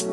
Yo, 0.00 0.06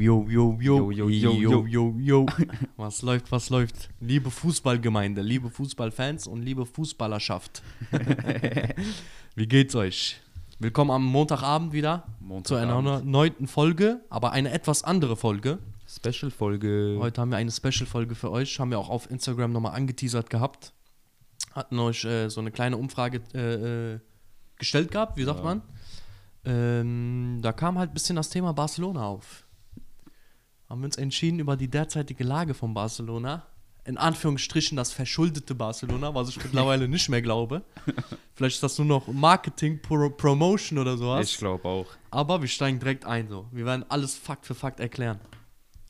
yo, 0.00 0.26
yo, 0.28 0.58
yo, 0.58 0.90
Yo, 0.90 0.90
yo, 0.90 1.08
yo, 1.08 1.32
yo, 1.32 1.66
yo, 1.66 1.94
yo. 2.00 2.26
Was 2.76 3.02
läuft, 3.02 3.30
was 3.30 3.50
läuft? 3.50 3.88
Liebe 4.00 4.32
Fußballgemeinde, 4.32 5.22
liebe 5.22 5.48
Fußballfans 5.48 6.26
und 6.26 6.42
liebe 6.42 6.66
Fußballerschaft. 6.66 7.62
Wie 9.36 9.46
geht's 9.46 9.76
euch? 9.76 10.20
Willkommen 10.58 10.90
am 10.90 11.04
Montagabend 11.04 11.72
wieder 11.72 12.02
zu 12.42 12.56
einer 12.56 12.74
Montagabend. 12.74 13.12
neunten 13.12 13.46
Folge, 13.46 14.00
aber 14.10 14.32
eine 14.32 14.50
etwas 14.50 14.82
andere 14.82 15.16
Folge. 15.16 15.60
Special-Folge. 15.94 16.96
Heute 17.00 17.20
haben 17.20 17.30
wir 17.30 17.36
eine 17.36 17.50
Special-Folge 17.50 18.14
für 18.14 18.30
euch, 18.30 18.58
haben 18.58 18.70
wir 18.70 18.78
auch 18.78 18.88
auf 18.90 19.10
Instagram 19.10 19.52
nochmal 19.52 19.74
angeteasert 19.74 20.30
gehabt. 20.30 20.72
Hatten 21.52 21.78
euch 21.78 22.04
äh, 22.04 22.28
so 22.28 22.40
eine 22.40 22.50
kleine 22.50 22.76
Umfrage 22.76 23.20
äh, 23.34 23.94
äh, 23.94 24.00
gestellt 24.58 24.90
gehabt, 24.90 25.16
wie 25.16 25.24
sagt 25.24 25.38
Ja. 25.40 25.44
man? 25.44 25.62
Ähm, 26.44 27.38
da 27.42 27.52
kam 27.52 27.78
halt 27.78 27.90
ein 27.90 27.94
bisschen 27.94 28.16
das 28.16 28.28
Thema 28.30 28.52
Barcelona 28.52 29.06
auf. 29.06 29.46
Haben 30.68 30.80
wir 30.80 30.86
uns 30.86 30.96
entschieden 30.96 31.38
über 31.38 31.56
die 31.56 31.68
derzeitige 31.68 32.24
Lage 32.24 32.54
von 32.54 32.74
Barcelona. 32.74 33.46
In 33.86 33.98
Anführungsstrichen 33.98 34.76
das 34.76 34.92
verschuldete 34.92 35.54
Barcelona, 35.54 36.14
was 36.14 36.30
ich 36.30 36.42
mittlerweile 36.42 36.88
nicht 36.88 37.08
mehr 37.10 37.20
glaube. 37.22 37.62
Vielleicht 38.34 38.56
ist 38.56 38.62
das 38.62 38.78
nur 38.78 38.86
noch 38.86 39.08
Marketing, 39.08 39.80
Pro 39.80 40.08
Promotion 40.10 40.78
oder 40.78 40.96
sowas. 40.96 41.30
Ich 41.30 41.38
glaube 41.38 41.68
auch. 41.68 41.86
Aber 42.10 42.40
wir 42.40 42.48
steigen 42.48 42.78
direkt 42.78 43.04
ein 43.04 43.28
so. 43.28 43.46
Wir 43.52 43.66
werden 43.66 43.84
alles 43.90 44.14
Fakt 44.16 44.46
für 44.46 44.54
Fakt 44.54 44.80
erklären. 44.80 45.20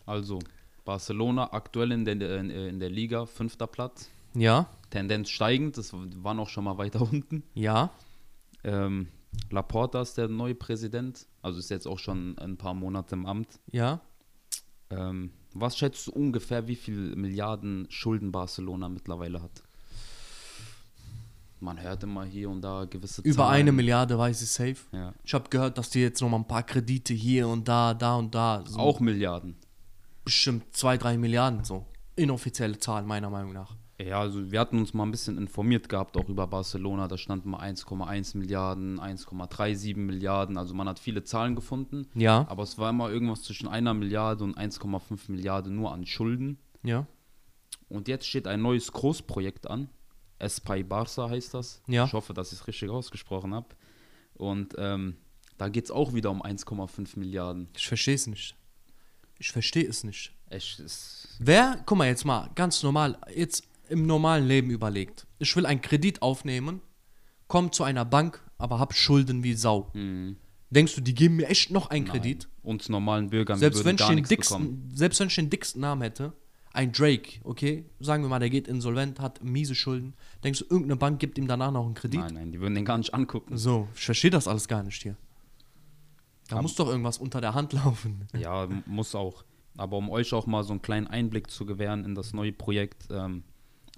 Also, 0.07 0.39
Barcelona 0.85 1.53
aktuell 1.53 1.93
in 1.93 2.05
der, 2.05 2.39
in, 2.41 2.79
der 2.79 2.91
Liga, 2.91 3.27
fünfter 3.27 3.67
Platz. 3.67 4.11
Ja, 4.35 4.67
Tendenz 4.91 5.31
steigend, 5.31 5.79
das 5.79 5.93
waren 5.93 6.39
auch 6.39 6.49
schon 6.49 6.65
mal 6.65 6.77
weiter 6.79 7.01
unten. 7.13 7.43
ja, 7.55 7.91
Ähm, 8.65 9.09
Laporta 9.51 10.01
ist 10.03 10.17
der 10.19 10.29
neue 10.29 10.55
Präsident, 10.55 11.27
also 11.43 11.59
ist 11.59 11.71
jetzt 11.71 11.87
auch 11.87 11.99
schon 11.99 12.37
ein 12.39 12.57
paar 12.57 12.75
Monate 12.75 13.15
im 13.15 13.27
Amt. 13.27 13.59
ja. 13.73 14.01
Ähm, 14.91 15.31
was 15.55 15.79
schätzt 15.79 16.09
du 16.09 16.11
ungefähr, 16.13 16.67
wie 16.69 16.75
viel 16.77 17.15
Milliarden 17.17 17.87
Schulden 17.89 18.31
Barcelona 18.33 18.89
mittlerweile 18.89 19.41
hat? 19.41 19.63
Man 21.61 21.81
hört 21.81 22.03
immer 22.03 22.25
hier 22.25 22.51
und 22.51 22.61
da 22.61 22.85
gewisse 22.85 23.23
Über 23.23 23.45
Zahlen. 23.45 23.55
eine 23.61 23.73
Milliarde 23.73 24.19
weiß 24.19 24.43
ich 24.43 24.51
safe. 24.51 24.77
Ja. 24.93 25.15
Ich 25.25 25.33
habe 25.33 25.49
gehört, 25.49 25.79
dass 25.79 25.91
die 25.91 26.01
jetzt 26.01 26.21
noch 26.21 26.29
mal 26.29 26.39
ein 26.39 26.47
paar 26.47 26.63
Kredite 26.65 27.15
hier 27.15 27.49
und 27.49 27.67
da, 27.67 27.95
da 27.95 28.17
und 28.17 28.35
da. 28.35 28.63
So 28.67 28.79
Auch 28.79 29.01
Milliarden. 29.01 29.57
Bestimmt 30.25 30.75
zwei, 30.77 30.97
drei 30.97 31.17
Milliarden 31.19 31.65
so. 31.65 31.87
Inoffizielle 32.17 32.79
Zahl, 32.79 33.03
meiner 33.05 33.31
Meinung 33.31 33.53
nach. 33.53 33.77
Ja, 34.01 34.21
also 34.21 34.51
wir 34.51 34.59
hatten 34.59 34.79
uns 34.79 34.93
mal 34.93 35.05
ein 35.05 35.11
bisschen 35.13 35.39
informiert 35.39 35.89
gehabt, 35.89 36.17
auch 36.17 36.29
über 36.29 36.47
Barcelona. 36.49 37.07
Da 37.07 37.17
stand 37.17 37.47
mal 37.47 37.61
1,1 37.61 38.37
Milliarden, 38.37 38.99
1,37 39.01 39.97
Milliarden. 39.97 40.59
Also 40.59 40.75
man 40.75 40.89
hat 40.89 40.99
viele 40.99 41.23
Zahlen 41.23 41.55
gefunden. 41.55 42.09
Ja, 42.15 42.47
Aber 42.49 42.65
es 42.65 42.77
war 42.77 42.91
immer 42.91 43.09
irgendwas 43.11 43.43
zwischen 43.43 43.69
einer 43.69 43.95
Milliarde 43.95 44.43
und 44.45 44.59
1,5 44.59 45.31
Milliarden 45.31 45.77
nur 45.77 45.93
an 45.93 46.07
Schulden. 46.07 46.59
ja, 46.83 47.07
Und 47.89 48.09
jetzt 48.09 48.27
steht 48.27 48.49
ein 48.49 48.63
neues 48.63 48.91
Großprojekt 48.93 49.71
an. 49.71 49.89
Espai 50.41 50.81
Barça 50.81 51.31
heißt 51.31 51.55
das. 51.55 51.81
Ja. 51.87 52.05
Ich 52.07 52.13
hoffe, 52.13 52.35
dass 52.35 52.53
ich 52.53 52.59
es 52.61 52.67
richtig 52.67 52.91
ausgesprochen 52.91 53.55
habe. 53.55 53.69
Und 54.35 54.75
ähm, 54.77 55.17
da 55.57 55.69
geht 55.69 55.85
es 55.85 55.91
auch 55.93 56.13
wieder 56.15 56.33
um 56.33 56.43
1,5 56.43 57.17
Milliarden. 57.19 57.69
ich 57.77 57.87
verstehe 57.87 58.17
es 58.17 58.27
nicht. 58.27 58.57
Ich 59.39 59.51
verstehe 59.53 59.87
es 59.87 60.05
nicht. 60.05 60.33
Echt, 60.51 60.83
Wer, 61.39 61.83
guck 61.85 61.99
mal 61.99 62.07
jetzt 62.07 62.25
mal, 62.25 62.51
ganz 62.55 62.83
normal, 62.83 63.19
jetzt 63.35 63.65
im 63.89 64.07
normalen 64.07 64.47
Leben 64.47 64.71
überlegt. 64.71 65.27
Ich 65.39 65.55
will 65.57 65.67
einen 65.67 65.81
Kredit 65.81 66.23
aufnehmen, 66.23 66.81
komm 67.49 67.73
zu 67.73 67.85
einer 67.85 68.05
Bank, 68.05 68.41
aber 68.59 68.79
hab 68.79 68.95
Schulden 68.95 69.43
wie 69.43 69.55
Sau. 69.55 69.91
Denkst 70.71 70.95
du, 70.95 71.01
die 71.01 71.15
geben 71.15 71.37
mir 71.37 71.49
echt 71.49 71.71
noch 71.71 71.91
einen 71.91 72.05
Kredit? 72.05 72.49
uns 72.63 72.89
normalen 72.89 73.31
Bürgern, 73.31 73.59
Selbst 73.59 73.85
wenn, 73.85 73.97
ich 73.97 74.07
den 74.07 74.15
nichts 74.17 74.31
bekommen. 74.31 74.71
dicksten, 74.71 74.97
selbst 74.97 75.21
wenn 75.21 75.27
ich 75.29 75.35
den 75.35 75.51
dicksten 75.51 75.81
Namen 75.81 76.03
hätte, 76.03 76.33
ein 76.73 76.91
Drake, 76.93 77.41
okay, 77.45 77.85
sagen 78.01 78.25
wir 78.25 78.29
mal, 78.29 78.41
der 78.41 78.51
geht 78.51 78.67
insolvent, 78.67 79.21
hat 79.21 79.45
miese 79.45 79.75
Schulden, 79.75 80.15
denkst 80.43 80.61
du, 80.61 80.65
irgendeine 80.65 80.97
Bank 80.97 81.21
gibt 81.21 81.39
ihm 81.39 81.47
danach 81.47 81.71
noch 81.71 81.85
einen 81.85 81.95
Kredit? 81.95 82.21
Nein, 82.21 82.35
nein, 82.35 82.53
die 82.53 82.61
würden 82.61 82.75
den 82.75 82.85
gar 82.85 82.99
nicht 82.99 83.15
angucken. 83.15 83.57
So, 83.57 83.89
ich 83.95 84.05
verstehe 84.05 84.31
das 84.31 84.49
alles 84.49 84.67
gar 84.67 84.83
nicht 84.83 85.01
hier. 85.03 85.17
Da 86.49 86.61
muss 86.63 86.75
doch 86.75 86.89
irgendwas 86.89 87.19
unter 87.19 87.41
der 87.41 87.55
Hand 87.55 87.73
laufen. 87.73 88.27
Ja, 88.39 88.69
muss 88.87 89.15
auch. 89.15 89.45
Aber 89.77 89.97
um 89.97 90.11
euch 90.11 90.33
auch 90.35 90.47
mal 90.47 90.63
so 90.63 90.73
einen 90.73 90.83
kleinen 90.83 91.07
Einblick 91.07 91.51
zu 91.51 91.67
gewähren 91.67 92.05
in 92.05 92.15
das 92.15 92.33
neue 92.33 92.53
Projekt, 92.53 93.09
ähm, 93.11 93.43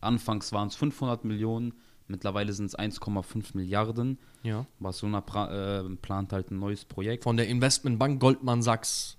anfangs 0.01 0.53
waren 0.53 0.69
es 0.69 0.77
500 0.77 1.25
Millionen, 1.25 1.75
mittlerweile 2.09 2.53
sind 2.53 2.67
es 2.67 2.79
1,5 2.79 3.55
Milliarden. 3.57 4.19
Ja. 4.43 4.65
Barcelona 4.79 5.19
pra- 5.21 5.85
äh, 5.85 5.97
plant 5.97 6.33
halt 6.33 6.51
ein 6.51 6.59
neues 6.59 6.85
Projekt. 6.85 7.25
Von 7.25 7.37
der 7.37 7.49
Investmentbank 7.49 8.21
Goldman 8.21 8.63
Sachs. 8.63 9.19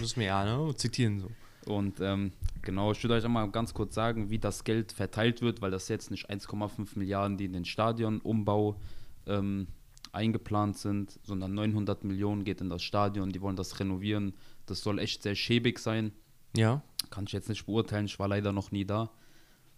Müssen 0.00 0.18
wir 0.20 0.26
ja, 0.26 0.44
ne? 0.44 0.74
Zitieren 0.74 1.20
so. 1.20 1.30
Und 1.72 2.00
ähm, 2.00 2.32
genau, 2.62 2.90
ich 2.90 3.00
würde 3.04 3.14
euch 3.14 3.24
einmal 3.24 3.48
ganz 3.50 3.72
kurz 3.74 3.94
sagen, 3.94 4.30
wie 4.30 4.38
das 4.40 4.64
Geld 4.64 4.90
verteilt 4.90 5.40
wird, 5.42 5.60
weil 5.62 5.70
das 5.70 5.86
jetzt 5.88 6.10
nicht 6.10 6.28
1,5 6.28 6.98
Milliarden, 6.98 7.36
die 7.38 7.44
in 7.44 7.52
den 7.52 7.64
Stadionumbau 7.64 8.80
ähm, 9.28 9.68
eingeplant 10.12 10.76
sind, 10.76 11.18
sondern 11.22 11.54
900 11.54 12.04
Millionen 12.04 12.44
geht 12.44 12.60
in 12.60 12.68
das 12.68 12.82
Stadion, 12.82 13.30
die 13.30 13.40
wollen 13.40 13.56
das 13.56 13.80
renovieren. 13.80 14.34
Das 14.66 14.82
soll 14.82 14.98
echt 14.98 15.22
sehr 15.22 15.34
schäbig 15.34 15.78
sein. 15.78 16.12
Ja. 16.56 16.82
Kann 17.10 17.24
ich 17.24 17.32
jetzt 17.32 17.48
nicht 17.48 17.66
beurteilen, 17.66 18.06
ich 18.06 18.18
war 18.18 18.28
leider 18.28 18.52
noch 18.52 18.70
nie 18.70 18.84
da. 18.84 19.10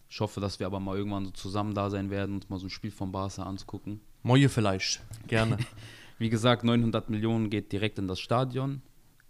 Ich 0.08 0.20
hoffe, 0.20 0.40
dass 0.40 0.60
wir 0.60 0.66
aber 0.66 0.80
mal 0.80 0.96
irgendwann 0.96 1.24
so 1.24 1.30
zusammen 1.30 1.74
da 1.74 1.88
sein 1.88 2.10
werden 2.10 2.34
und 2.34 2.50
mal 2.50 2.58
so 2.58 2.66
ein 2.66 2.70
Spiel 2.70 2.90
von 2.90 3.10
Barca 3.10 3.44
anzugucken. 3.44 4.00
Moje 4.22 4.48
vielleicht. 4.48 5.02
Gerne. 5.26 5.58
Wie 6.18 6.28
gesagt, 6.28 6.64
900 6.64 7.10
Millionen 7.10 7.50
geht 7.50 7.72
direkt 7.72 7.98
in 7.98 8.06
das 8.06 8.20
Stadion, 8.20 8.82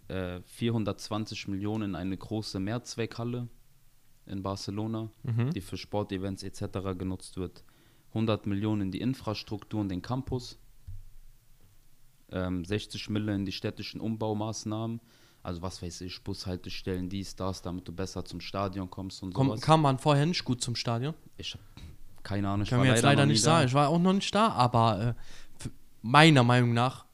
äh, 0.07 0.41
420 0.43 1.47
Millionen 1.47 1.91
in 1.91 1.95
eine 1.95 2.17
große 2.17 2.59
Mehrzweckhalle 2.59 3.47
in 4.27 4.43
Barcelona, 4.43 5.09
die 5.23 5.61
für 5.61 5.77
Sportevents 5.77 6.43
etc. 6.43 6.97
genutzt 6.97 7.37
wird. 7.37 7.63
100 8.09 8.47
Millionen 8.47 8.83
in 8.83 8.91
die 8.91 9.01
Infrastruktur 9.01 9.81
und 9.81 9.89
den 9.89 10.01
Campus, 10.01 10.57
ähm, 12.31 12.65
60 12.65 13.09
Millionen 13.09 13.41
in 13.41 13.45
die 13.45 13.51
städtischen 13.51 14.01
Umbaumaßnahmen, 14.01 14.99
also 15.43 15.61
was 15.61 15.81
weiß 15.81 16.01
ich, 16.01 16.23
Bushaltestellen, 16.23 17.07
dies, 17.09 17.35
das, 17.35 17.61
damit 17.61 17.87
du 17.87 17.91
besser 17.91 18.25
zum 18.25 18.41
Stadion 18.41 18.89
kommst 18.89 19.21
und 19.23 19.33
Komm, 19.33 19.47
sowas. 19.47 19.61
kam 19.61 19.81
man 19.81 19.99
vorher 19.99 20.25
nicht 20.25 20.43
gut 20.43 20.61
zum 20.61 20.75
Stadion? 20.75 21.13
Ich 21.37 21.53
hab 21.53 21.59
keine 22.23 22.49
Ahnung, 22.49 22.63
ich 22.63 22.69
Können 22.69 22.79
war 22.79 22.85
wir 22.87 22.93
jetzt 22.93 23.03
leider 23.03 23.25
nie 23.27 23.33
nicht 23.33 23.45
da. 23.45 23.51
sagen. 23.57 23.67
Ich 23.67 23.73
war 23.75 23.89
auch 23.89 23.99
noch 23.99 24.13
nicht 24.13 24.33
da, 24.33 24.47
aber 24.49 25.15
äh, 25.63 25.69
meiner 26.01 26.43
Meinung 26.43 26.73
nach 26.73 27.05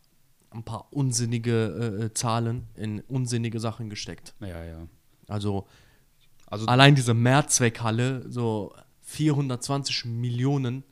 ein 0.51 0.63
paar 0.63 0.87
unsinnige 0.91 1.97
äh, 2.01 2.05
äh, 2.05 2.13
Zahlen 2.13 2.67
in 2.75 3.01
unsinnige 3.01 3.59
Sachen 3.59 3.89
gesteckt. 3.89 4.33
Ja, 4.39 4.63
ja. 4.63 4.87
Also 5.27 5.67
Also 6.47 6.65
allein 6.67 6.95
diese 6.95 7.13
Mehrzweckhalle, 7.13 8.29
so 8.29 8.73
420 9.01 10.05
Millionen, 10.05 10.83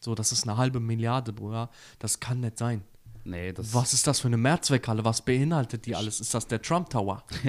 so 0.00 0.14
das 0.16 0.32
ist 0.32 0.44
eine 0.48 0.56
halbe 0.56 0.80
Milliarde, 0.80 1.32
Bruder. 1.32 1.70
Das 2.00 2.18
kann 2.20 2.40
nicht 2.40 2.58
sein. 2.58 2.82
Nee, 3.24 3.52
das 3.52 3.72
Was 3.74 3.92
ist 3.92 4.06
das 4.06 4.20
für 4.20 4.28
eine 4.28 4.36
Mehrzweckhalle? 4.36 5.04
Was 5.04 5.22
beinhaltet 5.22 5.86
die 5.86 5.94
alles? 5.94 6.20
Ist 6.20 6.32
das 6.34 6.46
der 6.46 6.60
Trump 6.62 6.90
Tower? 6.90 7.22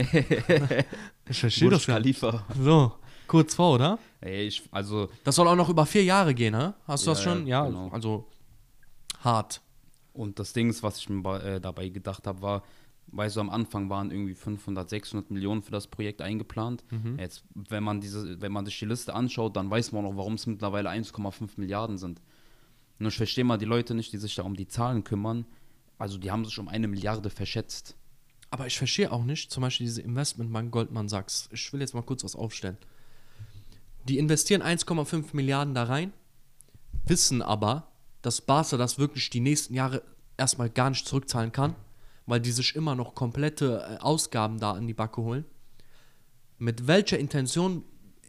ich 1.29 1.39
verstehe 1.39 1.69
Burj 1.69 1.77
das. 1.79 1.85
Khalifa. 1.85 2.45
So, 2.59 2.93
kurz 3.27 3.55
vor, 3.55 3.75
oder? 3.75 3.99
Ey, 4.21 4.47
ich, 4.47 4.63
also 4.71 5.09
Das 5.23 5.35
soll 5.35 5.47
auch 5.47 5.55
noch 5.55 5.69
über 5.69 5.85
vier 5.85 6.03
Jahre 6.03 6.33
gehen, 6.33 6.55
hä? 6.55 6.73
Hast 6.87 7.05
du 7.05 7.09
Ja, 7.11 7.13
das 7.15 7.23
schon? 7.23 7.47
ja, 7.47 7.65
genau. 7.65 7.89
also 7.89 8.27
hart. 9.23 9.61
Und 10.13 10.39
das 10.39 10.53
Ding 10.53 10.69
ist, 10.69 10.83
was 10.83 10.97
ich 10.97 11.09
mir 11.09 11.43
äh, 11.43 11.61
dabei 11.61 11.89
gedacht 11.89 12.27
habe, 12.27 12.41
war, 12.41 12.63
weißt 13.07 13.37
du, 13.37 13.39
am 13.41 13.49
Anfang 13.49 13.89
waren 13.89 14.11
irgendwie 14.11 14.35
500, 14.35 14.89
600 14.89 15.31
Millionen 15.31 15.61
für 15.61 15.71
das 15.71 15.87
Projekt 15.87 16.21
eingeplant. 16.21 16.83
Mhm. 16.91 17.17
Jetzt, 17.17 17.43
wenn 17.55 17.83
man 17.83 18.01
diese, 18.01 18.41
wenn 18.41 18.51
man 18.51 18.65
sich 18.65 18.77
die 18.77 18.85
Liste 18.85 19.13
anschaut, 19.13 19.55
dann 19.55 19.69
weiß 19.69 19.91
man 19.93 20.05
auch, 20.05 20.15
warum 20.17 20.33
es 20.33 20.45
mittlerweile 20.47 20.89
1,5 20.89 21.51
Milliarden 21.57 21.97
sind. 21.97 22.21
Und 22.99 23.07
ich 23.07 23.15
verstehe 23.15 23.43
mal 23.43 23.57
die 23.57 23.65
Leute 23.65 23.95
nicht, 23.95 24.11
die 24.13 24.17
sich 24.17 24.35
da 24.35 24.43
um 24.43 24.55
die 24.55 24.67
Zahlen 24.67 25.03
kümmern. 25.03 25.45
Also 26.01 26.17
die 26.17 26.31
haben 26.31 26.45
sich 26.45 26.57
um 26.57 26.67
eine 26.67 26.87
Milliarde 26.87 27.29
verschätzt. 27.29 27.95
Aber 28.49 28.65
ich 28.65 28.75
verstehe 28.77 29.11
auch 29.11 29.23
nicht, 29.23 29.51
zum 29.51 29.61
Beispiel 29.61 29.85
diese 29.85 30.01
Investmentbank 30.01 30.71
Goldman 30.71 31.07
Sachs. 31.07 31.47
Ich 31.51 31.71
will 31.71 31.79
jetzt 31.79 31.93
mal 31.93 32.01
kurz 32.01 32.23
was 32.23 32.35
aufstellen. 32.35 32.77
Die 34.07 34.17
investieren 34.17 34.63
1,5 34.63 35.27
Milliarden 35.33 35.75
da 35.75 35.83
rein, 35.83 36.11
wissen 37.05 37.41
aber, 37.43 37.87
dass 38.23 38.41
Barca 38.41 38.77
das 38.77 38.97
wirklich 38.97 39.29
die 39.29 39.39
nächsten 39.39 39.75
Jahre 39.75 40.01
erstmal 40.37 40.69
gar 40.71 40.89
nicht 40.89 41.07
zurückzahlen 41.07 41.51
kann, 41.51 41.75
weil 42.25 42.39
die 42.39 42.51
sich 42.51 42.75
immer 42.75 42.95
noch 42.95 43.13
komplette 43.13 43.85
äh, 43.87 43.97
Ausgaben 44.01 44.59
da 44.59 44.75
in 44.77 44.87
die 44.87 44.93
Backe 44.95 45.21
holen. 45.21 45.45
Mit 46.57 46.87
welcher 46.87 47.19
Intention 47.19 47.83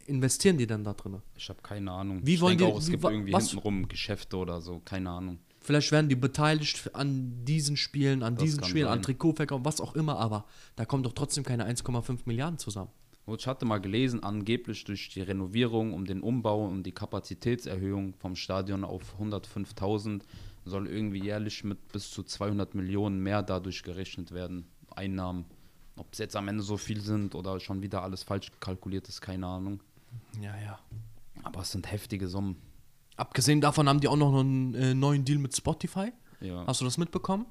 investieren 0.05 0.57
die 0.59 0.67
denn 0.67 0.83
da 0.83 0.93
drin? 0.93 1.21
Ich 1.35 1.49
habe 1.49 1.61
keine 1.63 1.91
Ahnung. 1.91 2.21
Wie 2.23 2.35
ich 2.35 2.41
wollen 2.41 2.57
denke 2.57 2.71
die- 2.71 2.77
auch, 2.77 2.79
es 2.79 2.87
wie- 2.87 2.91
gibt 2.91 3.03
irgendwie 3.03 3.33
was- 3.33 3.49
hintenrum 3.49 3.87
Geschäfte 3.87 4.37
oder 4.37 4.61
so, 4.61 4.79
keine 4.85 5.09
Ahnung. 5.09 5.39
Vielleicht 5.63 5.93
werden 5.93 6.09
die 6.09 6.15
beteiligt 6.15 6.93
an 6.93 7.45
diesen 7.45 7.77
Spielen, 7.77 8.21
an 8.21 8.35
Das 8.35 8.43
diesen 8.43 8.63
Spielen, 8.65 8.87
an 8.87 8.95
sein. 8.95 9.03
Trikotverkauf, 9.03 9.61
was 9.63 9.79
auch 9.79 9.95
immer, 9.95 10.17
aber 10.17 10.45
da 10.75 10.83
kommen 10.83 11.03
doch 11.03 11.13
trotzdem 11.13 11.45
keine 11.45 11.65
1,5 11.65 12.19
Milliarden 12.25 12.59
zusammen. 12.59 12.91
Und 13.25 13.39
ich 13.39 13.47
hatte 13.47 13.65
mal 13.65 13.79
gelesen, 13.79 14.21
angeblich 14.21 14.83
durch 14.83 15.07
die 15.07 15.21
Renovierung, 15.21 15.93
um 15.93 16.05
den 16.05 16.21
Umbau 16.21 16.65
und 16.65 16.83
die 16.83 16.91
Kapazitätserhöhung 16.91 18.13
vom 18.15 18.35
Stadion 18.35 18.83
auf 18.83 19.15
105.000 19.17 20.23
soll 20.65 20.87
irgendwie 20.87 21.23
jährlich 21.23 21.63
mit 21.63 21.87
bis 21.93 22.11
zu 22.11 22.23
200 22.23 22.75
Millionen 22.75 23.19
mehr 23.19 23.41
dadurch 23.41 23.83
gerechnet 23.83 24.31
werden. 24.33 24.65
Einnahmen. 24.93 25.45
Ob 25.95 26.11
es 26.11 26.19
jetzt 26.19 26.35
am 26.35 26.49
Ende 26.49 26.63
so 26.63 26.75
viel 26.75 26.99
sind 26.99 27.35
oder 27.35 27.59
schon 27.61 27.81
wieder 27.81 28.03
alles 28.03 28.23
falsch 28.23 28.51
kalkuliert 28.59 29.07
ist, 29.07 29.21
keine 29.21 29.47
Ahnung. 29.47 29.81
Ja, 30.41 30.57
ja. 30.59 30.79
Aber 31.43 31.61
es 31.61 31.71
sind 31.71 31.89
heftige 31.89 32.27
Summen. 32.27 32.57
Abgesehen 33.15 33.61
davon 33.61 33.87
haben 33.87 33.99
die 33.99 34.07
auch 34.07 34.15
noch 34.17 34.37
einen 34.39 34.73
äh, 34.73 34.93
neuen 34.93 35.23
Deal 35.25 35.37
mit 35.39 35.55
Spotify. 35.55 36.11
Ja. 36.41 36.65
Hast 36.65 36.81
du 36.81 36.85
das 36.85 36.97
mitbekommen? 36.97 37.45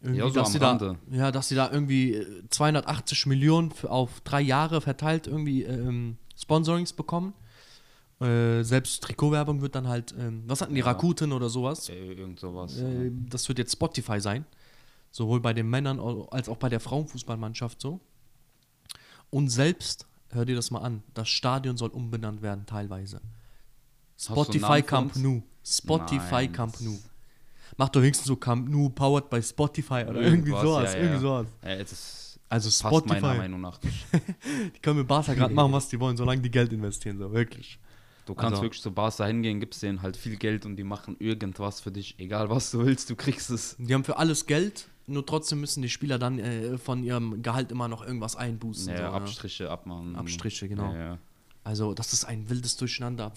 Irgendwie, 0.00 0.18
Ja, 0.20 0.28
so 0.28 0.34
dass 0.34 0.48
am 0.48 0.52
die 0.52 0.58
da, 0.58 0.96
ja, 1.10 1.30
dass 1.32 1.48
sie 1.48 1.54
da 1.54 1.70
irgendwie 1.70 2.14
äh, 2.14 2.42
280 2.50 3.26
Millionen 3.26 3.70
für, 3.70 3.90
auf 3.90 4.20
drei 4.22 4.40
Jahre 4.40 4.80
verteilt 4.80 5.26
irgendwie 5.26 5.62
ähm, 5.62 6.18
Sponsorings 6.36 6.92
bekommen. 6.92 7.34
Äh, 8.20 8.62
selbst 8.62 9.02
Trikotwerbung 9.02 9.62
wird 9.62 9.74
dann 9.74 9.88
halt, 9.88 10.14
ähm, 10.18 10.44
was 10.46 10.60
hatten 10.60 10.74
die, 10.74 10.80
Ja. 10.80 10.86
Rakuten 10.86 11.32
oder 11.32 11.48
sowas? 11.48 11.88
Äh, 11.88 12.12
irgend 12.12 12.38
sowas. 12.40 12.78
Äh, 12.78 13.10
das 13.30 13.48
wird 13.48 13.58
jetzt 13.58 13.72
Spotify 13.72 14.20
sein. 14.20 14.44
Sowohl 15.10 15.40
bei 15.40 15.52
den 15.52 15.68
Männern 15.68 16.00
als 16.30 16.48
auch 16.48 16.56
bei 16.56 16.68
der 16.68 16.80
Frauenfußballmannschaft 16.80 17.80
so. 17.80 18.00
Und 19.30 19.48
selbst, 19.48 20.06
hör 20.30 20.44
dir 20.44 20.54
das 20.56 20.70
mal 20.70 20.80
an, 20.80 21.02
das 21.14 21.28
Stadion 21.28 21.76
soll 21.76 21.90
umbenannt 21.90 22.42
werden 22.42 22.64
teilweise. 22.66 23.20
Spotify 24.22 24.82
Camp? 24.82 25.16
Nou. 25.16 25.42
Spotify 25.64 26.46
Nein, 26.46 26.52
Camp 26.52 26.80
Nou. 26.80 26.98
Mach 27.76 27.88
doch 27.88 28.00
wenigstens 28.02 28.26
so 28.26 28.36
Camp 28.36 28.68
Nou 28.68 28.88
powered 28.90 29.28
by 29.30 29.42
Spotify 29.42 30.04
oder 30.08 30.20
irgendwie 30.20 30.50
sowas. 30.50 30.92
ja, 30.92 30.98
irgendwie 30.98 31.14
ja. 31.14 31.20
sowas. 31.20 31.46
Ja, 31.62 31.68
Also 32.48 32.66
passt 32.68 32.78
Spotify. 32.80 33.20
meiner 33.20 33.34
Meinung 33.38 33.60
nach. 33.62 33.78
Die 34.74 34.78
können 34.80 34.98
mit 34.98 35.08
Barca 35.08 35.34
gerade 35.34 35.54
machen, 35.54 35.72
was 35.72 35.88
die 35.88 35.98
wollen, 35.98 36.16
solange 36.16 36.42
die 36.42 36.50
Geld 36.50 36.72
investieren, 36.72 37.18
so 37.18 37.32
wirklich. 37.32 37.78
Du 38.26 38.34
kannst 38.34 38.52
Also- 38.52 38.62
wirklich 38.62 38.82
zu 38.82 38.92
Barca 38.92 39.26
hingehen, 39.26 39.58
gibst 39.58 39.82
denen 39.82 40.02
halt 40.02 40.16
viel 40.16 40.36
Geld 40.36 40.66
und 40.66 40.76
die 40.76 40.84
machen 40.84 41.16
irgendwas 41.18 41.80
für 41.80 41.90
dich. 41.90 42.14
Egal 42.18 42.50
was 42.50 42.70
du 42.70 42.84
willst, 42.84 43.10
du 43.10 43.16
kriegst 43.16 43.50
es. 43.50 43.74
Die 43.78 43.92
haben 43.94 44.04
für 44.04 44.18
alles 44.18 44.46
Geld, 44.46 44.86
nur 45.06 45.26
trotzdem 45.26 45.60
müssen 45.60 45.82
die 45.82 45.88
Spieler 45.88 46.18
dann 46.18 46.38
äh, 46.38 46.78
von 46.78 47.02
ihrem 47.02 47.42
Gehalt 47.42 47.72
immer 47.72 47.88
noch 47.88 48.06
irgendwas 48.06 48.36
einbußen. 48.36 48.92
Ja, 48.92 48.96
so, 48.98 49.02
ne? 49.04 49.10
Abstriche 49.12 49.70
abmachen. 49.70 50.14
Abstriche, 50.14 50.68
genau. 50.68 50.92
Ja, 50.92 50.98
ja. 50.98 51.18
Also, 51.64 51.94
das 51.94 52.12
ist 52.12 52.24
ein 52.24 52.48
wildes 52.50 52.76
Durcheinander. 52.76 53.32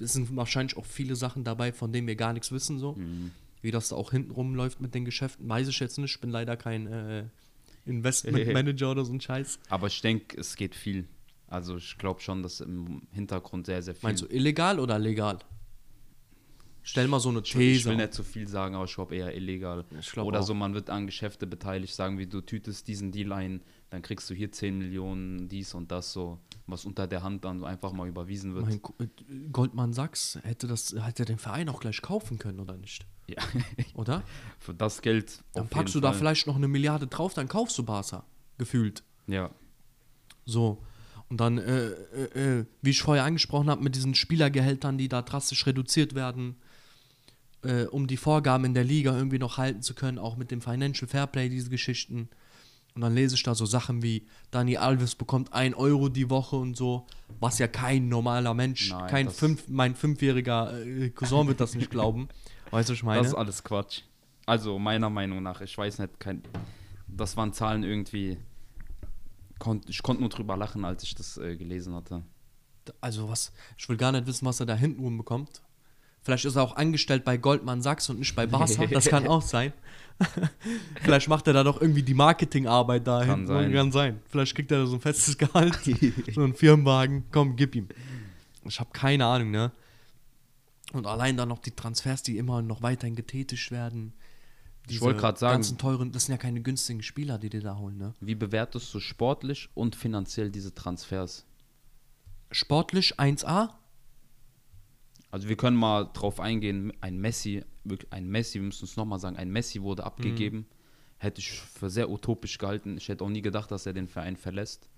Es 0.00 0.12
sind 0.12 0.34
wahrscheinlich 0.36 0.76
auch 0.76 0.86
viele 0.86 1.16
Sachen 1.16 1.44
dabei, 1.44 1.72
von 1.72 1.92
denen 1.92 2.06
wir 2.06 2.16
gar 2.16 2.32
nichts 2.32 2.52
wissen, 2.52 2.78
so. 2.78 2.92
Mhm. 2.92 3.30
Wie 3.62 3.70
das 3.70 3.88
da 3.88 3.96
auch 3.96 4.10
hinten 4.10 4.30
rumläuft 4.30 4.80
mit 4.80 4.94
den 4.94 5.04
Geschäften, 5.04 5.48
weiß 5.48 5.68
ich 5.68 5.80
jetzt 5.80 5.98
nicht. 5.98 6.14
Ich 6.14 6.20
bin 6.20 6.30
leider 6.30 6.56
kein 6.56 6.86
äh, 6.86 7.24
Investmentmanager 7.86 8.90
oder 8.92 9.04
so 9.04 9.12
ein 9.12 9.20
Scheiß. 9.20 9.58
Aber 9.70 9.86
ich 9.86 10.00
denke, 10.00 10.38
es 10.38 10.56
geht 10.56 10.74
viel. 10.74 11.06
Also 11.46 11.76
ich 11.76 11.96
glaube 11.98 12.20
schon, 12.20 12.42
dass 12.42 12.60
im 12.60 13.02
Hintergrund 13.12 13.66
sehr, 13.66 13.82
sehr 13.82 13.94
viel. 13.94 14.08
Meinst 14.08 14.22
du 14.22 14.26
illegal 14.26 14.80
oder 14.80 14.98
legal? 14.98 15.38
Stell 16.86 17.08
mal 17.08 17.18
so 17.18 17.30
eine 17.30 17.38
will- 17.38 17.44
ich 17.44 17.52
These. 17.52 17.88
will 17.88 17.96
nicht 17.96 18.12
zu 18.12 18.22
viel 18.22 18.46
sagen, 18.46 18.74
aber 18.74 18.84
ich 18.84 18.94
glaube 18.94 19.16
eher 19.16 19.34
illegal. 19.34 19.84
Glaub 20.12 20.26
Oder 20.26 20.40
auch. 20.40 20.44
so, 20.46 20.52
man 20.54 20.74
wird 20.74 20.90
an 20.90 21.06
Geschäfte 21.06 21.46
beteiligt, 21.46 21.94
sagen 21.94 22.18
wie 22.18 22.26
du 22.26 22.42
tütest 22.42 22.86
diesen 22.86 23.10
Deal 23.10 23.32
ein, 23.32 23.62
dann 23.88 24.02
kriegst 24.02 24.28
du 24.28 24.34
hier 24.34 24.52
10 24.52 24.76
Millionen, 24.78 25.48
dies 25.48 25.72
und 25.72 25.90
das 25.90 26.12
so, 26.12 26.38
was 26.66 26.84
unter 26.84 27.06
der 27.06 27.22
Hand 27.22 27.44
dann 27.46 27.64
einfach 27.64 27.92
mal 27.92 28.06
überwiesen 28.06 28.54
wird. 28.54 28.66
mein 28.66 28.80
äh, 28.98 29.48
Goldman 29.50 29.94
Sachs 29.94 30.38
hätte 30.42 30.66
das 30.66 30.94
hätte 30.94 31.24
den 31.24 31.38
Verein 31.38 31.68
auch 31.70 31.80
gleich 31.80 32.02
kaufen 32.02 32.38
können 32.38 32.60
oder 32.60 32.76
nicht? 32.76 33.06
Ja. 33.28 33.42
Oder? 33.94 34.22
Für 34.58 34.74
das 34.74 35.00
Geld. 35.00 35.42
Dann 35.54 35.68
packst 35.68 35.94
du 35.94 35.98
jeden 35.98 36.02
da 36.02 36.10
Fall. 36.10 36.18
vielleicht 36.18 36.46
noch 36.46 36.56
eine 36.56 36.68
Milliarde 36.68 37.06
drauf, 37.06 37.32
dann 37.32 37.48
kaufst 37.48 37.78
du 37.78 37.82
Barca. 37.82 38.26
Gefühlt. 38.58 39.02
Ja. 39.26 39.50
So. 40.44 40.82
Und 41.30 41.40
dann, 41.40 41.56
äh, 41.56 41.86
äh, 41.88 42.58
äh, 42.60 42.66
wie 42.82 42.90
ich 42.90 43.00
vorher 43.00 43.24
angesprochen 43.24 43.70
habe, 43.70 43.82
mit 43.82 43.94
diesen 43.96 44.14
Spielergehältern, 44.14 44.98
die 44.98 45.08
da 45.08 45.22
drastisch 45.22 45.66
reduziert 45.66 46.14
werden, 46.14 46.56
äh, 47.64 47.84
um 47.84 48.06
die 48.06 48.16
Vorgaben 48.16 48.64
in 48.64 48.74
der 48.74 48.84
Liga 48.84 49.16
irgendwie 49.16 49.38
noch 49.38 49.58
halten 49.58 49.82
zu 49.82 49.94
können, 49.94 50.18
auch 50.18 50.36
mit 50.36 50.50
dem 50.50 50.60
Financial 50.60 51.08
Fairplay, 51.08 51.48
diese 51.48 51.70
Geschichten. 51.70 52.28
Und 52.94 53.00
dann 53.00 53.14
lese 53.14 53.34
ich 53.34 53.42
da 53.42 53.54
so 53.54 53.66
Sachen 53.66 54.02
wie, 54.02 54.26
Dani 54.52 54.76
Alves 54.76 55.16
bekommt 55.16 55.52
1 55.52 55.74
Euro 55.76 56.08
die 56.08 56.30
Woche 56.30 56.56
und 56.56 56.76
so, 56.76 57.06
was 57.40 57.58
ja 57.58 57.66
kein 57.66 58.08
normaler 58.08 58.54
Mensch, 58.54 58.90
Nein, 58.90 59.10
kein 59.10 59.30
fünf, 59.30 59.68
mein 59.68 59.96
fünfjähriger 59.96 60.80
äh, 60.86 61.10
Cousin 61.10 61.48
wird 61.48 61.60
das 61.60 61.74
nicht 61.74 61.90
glauben. 61.90 62.28
Weißt 62.70 62.88
du, 62.88 62.92
was 62.92 62.98
ich 62.98 63.02
meine? 63.02 63.18
Das 63.18 63.28
ist 63.28 63.34
alles 63.34 63.64
Quatsch. 63.64 64.02
Also 64.46 64.78
meiner 64.78 65.10
Meinung 65.10 65.42
nach, 65.42 65.60
ich 65.60 65.76
weiß 65.76 65.98
nicht, 65.98 66.20
kein, 66.20 66.42
das 67.08 67.36
waren 67.36 67.52
Zahlen 67.52 67.82
irgendwie. 67.82 68.38
Konnt, 69.58 69.88
ich 69.88 70.02
konnte 70.02 70.20
nur 70.20 70.30
drüber 70.30 70.56
lachen, 70.56 70.84
als 70.84 71.04
ich 71.04 71.14
das 71.14 71.38
äh, 71.38 71.56
gelesen 71.56 71.94
hatte. 71.94 72.22
also 73.00 73.28
was, 73.28 73.52
ich 73.78 73.88
will 73.88 73.96
gar 73.96 74.12
nicht 74.12 74.26
wissen, 74.26 74.44
was 74.44 74.60
er 74.60 74.66
da 74.66 74.74
hinten 74.74 75.00
rum 75.02 75.16
bekommt. 75.16 75.62
Vielleicht 76.24 76.46
ist 76.46 76.56
er 76.56 76.62
auch 76.62 76.74
angestellt 76.76 77.24
bei 77.24 77.36
Goldman 77.36 77.82
Sachs 77.82 78.08
und 78.10 78.18
nicht 78.18 78.34
bei 78.34 78.46
Barca. 78.46 78.86
Das 78.90 79.04
kann 79.06 79.26
auch 79.28 79.42
sein. 79.42 79.72
Vielleicht 81.02 81.28
macht 81.28 81.46
er 81.48 81.52
da 81.52 81.62
doch 81.64 81.80
irgendwie 81.80 82.02
die 82.02 82.14
Marketingarbeit 82.14 83.06
da 83.06 83.24
Kann 83.24 83.46
sein. 83.46 83.72
Kann 83.72 83.92
sein. 83.92 84.20
Vielleicht 84.30 84.54
kriegt 84.54 84.70
er 84.72 84.78
da 84.78 84.86
so 84.86 84.94
ein 84.94 85.00
festes 85.00 85.36
Gehalt, 85.36 85.78
so 86.34 86.42
einen 86.42 86.54
Firmenwagen. 86.54 87.24
Komm, 87.30 87.56
gib 87.56 87.74
ihm. 87.74 87.88
Ich 88.64 88.80
habe 88.80 88.90
keine 88.92 89.26
Ahnung, 89.26 89.50
ne? 89.50 89.70
Und 90.92 91.06
allein 91.06 91.36
dann 91.36 91.48
noch 91.48 91.58
die 91.58 91.72
Transfers, 91.72 92.22
die 92.22 92.38
immer 92.38 92.62
noch 92.62 92.80
weiterhin 92.80 93.16
getätigt 93.16 93.70
werden. 93.70 94.14
Ich 94.88 95.00
wollte 95.00 95.14
Diese 95.16 95.20
grad 95.22 95.38
sagen- 95.38 95.54
ganzen 95.54 95.78
teuren, 95.78 96.12
das 96.12 96.26
sind 96.26 96.32
ja 96.34 96.38
keine 96.38 96.60
günstigen 96.62 97.02
Spieler, 97.02 97.36
die 97.38 97.50
die 97.50 97.60
da 97.60 97.76
holen, 97.76 97.98
ne? 97.98 98.14
Wie 98.20 98.34
bewertest 98.36 98.94
du 98.94 99.00
sportlich 99.00 99.68
und 99.74 99.96
finanziell 99.96 100.50
diese 100.50 100.74
Transfers? 100.74 101.44
Sportlich 102.52 103.18
1A, 103.18 103.70
Also 105.34 105.48
wir 105.48 105.56
können 105.56 105.76
mal 105.76 106.08
drauf 106.12 106.38
eingehen, 106.38 106.92
ein 107.00 107.18
Messi, 107.18 107.64
ein 108.10 108.28
Messi, 108.28 108.60
wir 108.60 108.66
müssen 108.66 108.84
es 108.84 108.96
nochmal 108.96 109.18
sagen, 109.18 109.36
ein 109.36 109.50
Messi 109.50 109.82
wurde 109.82 110.04
abgegeben. 110.04 110.64
Hätte 111.18 111.40
ich 111.40 111.50
für 111.58 111.90
sehr 111.90 112.08
utopisch 112.08 112.56
gehalten. 112.56 112.96
Ich 112.98 113.08
hätte 113.08 113.24
auch 113.24 113.28
nie 113.28 113.42
gedacht, 113.42 113.68
dass 113.72 113.84
er 113.84 113.94
den 113.94 114.06
Verein 114.06 114.36
verlässt. 114.36 114.88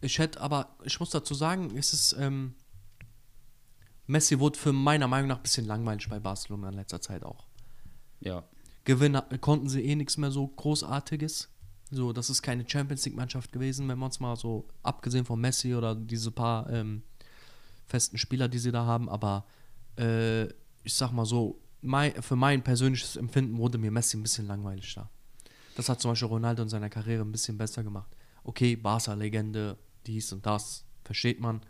Ich 0.00 0.20
hätte 0.20 0.40
aber, 0.40 0.76
ich 0.84 1.00
muss 1.00 1.10
dazu 1.10 1.34
sagen, 1.34 1.76
es 1.76 1.92
ist, 1.92 2.12
ähm, 2.20 2.54
Messi 4.06 4.38
wurde 4.38 4.56
für 4.56 4.72
meiner 4.72 5.08
Meinung 5.08 5.26
nach 5.26 5.38
ein 5.38 5.42
bisschen 5.42 5.66
langweilig 5.66 6.08
bei 6.08 6.20
Barcelona 6.20 6.68
in 6.68 6.76
letzter 6.76 7.00
Zeit 7.00 7.24
auch. 7.24 7.48
Ja. 8.20 8.44
Gewinnen 8.84 9.22
konnten 9.40 9.68
sie 9.68 9.82
eh 9.82 9.96
nichts 9.96 10.16
mehr 10.18 10.30
so 10.30 10.46
Großartiges. 10.46 11.48
So, 11.90 12.12
das 12.12 12.30
ist 12.30 12.42
keine 12.42 12.64
Champions 12.64 13.04
League-Mannschaft 13.06 13.50
gewesen, 13.50 13.88
wenn 13.88 13.98
man 13.98 14.10
es 14.10 14.20
mal 14.20 14.36
so, 14.36 14.68
abgesehen 14.84 15.24
von 15.24 15.40
Messi 15.40 15.74
oder 15.74 15.96
diese 15.96 16.30
paar 16.30 16.70
ähm, 16.70 17.02
festen 17.86 18.18
Spieler, 18.18 18.46
die 18.46 18.58
sie 18.58 18.70
da 18.70 18.86
haben, 18.86 19.08
aber 19.08 19.44
äh, 19.98 20.44
ich 20.82 20.94
sag 20.94 21.12
mal 21.12 21.24
so, 21.24 21.60
mein, 21.80 22.20
für 22.22 22.36
mein 22.36 22.62
persönliches 22.62 23.16
Empfinden 23.16 23.58
wurde 23.58 23.78
mir 23.78 23.90
Messi 23.90 24.16
ein 24.16 24.22
bisschen 24.22 24.46
langweilig 24.46 24.94
da. 24.94 25.10
Das 25.76 25.88
hat 25.88 26.00
zum 26.00 26.12
Beispiel 26.12 26.28
Ronaldo 26.28 26.62
in 26.62 26.68
seiner 26.68 26.88
Karriere 26.88 27.22
ein 27.22 27.32
bisschen 27.32 27.58
besser 27.58 27.82
gemacht. 27.82 28.16
Okay, 28.44 28.76
Barca-Legende, 28.76 29.76
dies 30.06 30.32
und 30.32 30.46
das, 30.46 30.84
versteht 31.04 31.40
man, 31.40 31.60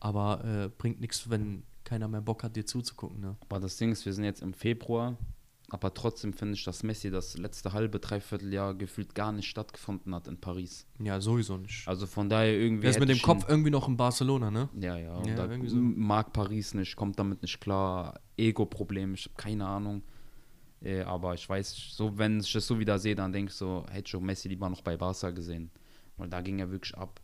aber 0.00 0.44
äh, 0.44 0.68
bringt 0.68 1.00
nichts, 1.00 1.28
wenn 1.30 1.62
keiner 1.84 2.08
mehr 2.08 2.20
Bock 2.20 2.42
hat, 2.42 2.56
dir 2.56 2.66
zuzugucken. 2.66 3.20
Ne? 3.20 3.36
Aber 3.48 3.60
das 3.60 3.76
Ding 3.76 3.92
ist, 3.92 4.04
wir 4.04 4.12
sind 4.12 4.24
jetzt 4.24 4.42
im 4.42 4.52
Februar, 4.52 5.16
aber 5.70 5.92
trotzdem 5.92 6.32
finde 6.32 6.54
ich, 6.54 6.64
dass 6.64 6.82
Messi 6.82 7.10
das 7.10 7.36
letzte 7.36 7.72
halbe, 7.72 7.98
dreiviertel 8.00 8.52
Jahr 8.52 8.74
gefühlt 8.74 9.14
gar 9.14 9.32
nicht 9.32 9.48
stattgefunden 9.48 10.14
hat 10.14 10.26
in 10.26 10.40
Paris. 10.40 10.86
Ja, 10.98 11.20
sowieso 11.20 11.58
nicht. 11.58 11.86
Also 11.86 12.06
von 12.06 12.28
daher 12.30 12.52
irgendwie. 12.58 12.82
Der 12.82 12.90
ist 12.92 13.00
mit 13.00 13.08
dem 13.10 13.20
Kopf 13.20 13.44
irgendwie 13.48 13.70
noch 13.70 13.86
in 13.88 13.96
Barcelona, 13.96 14.50
ne? 14.50 14.68
Ja, 14.80 14.96
ja. 14.96 15.14
Und 15.16 15.26
Ja, 15.28 15.46
da 15.46 15.66
so. 15.66 15.76
mag 15.76 16.32
Paris 16.32 16.72
nicht, 16.74 16.96
kommt 16.96 17.18
damit 17.18 17.42
nicht 17.42 17.60
klar. 17.60 18.18
Ego-Problem, 18.36 19.14
ich 19.14 19.24
habe 19.26 19.34
keine 19.36 19.66
Ahnung. 19.66 20.02
Äh, 20.80 21.02
aber 21.02 21.34
ich 21.34 21.46
weiß, 21.48 21.74
so 21.92 22.16
wenn 22.16 22.40
ich 22.40 22.52
das 22.52 22.66
so 22.66 22.78
wieder 22.78 22.98
sehe, 22.98 23.14
dann 23.14 23.32
denke 23.32 23.50
ich 23.50 23.56
so, 23.56 23.84
hätte 23.90 24.08
ich 24.08 24.16
auch 24.16 24.20
Messi 24.20 24.48
lieber 24.48 24.68
noch 24.70 24.80
bei 24.82 24.96
Barca 24.96 25.30
gesehen. 25.30 25.70
Weil 26.16 26.28
da 26.28 26.40
ging 26.40 26.60
er 26.60 26.70
wirklich 26.70 26.96
ab. 26.96 27.20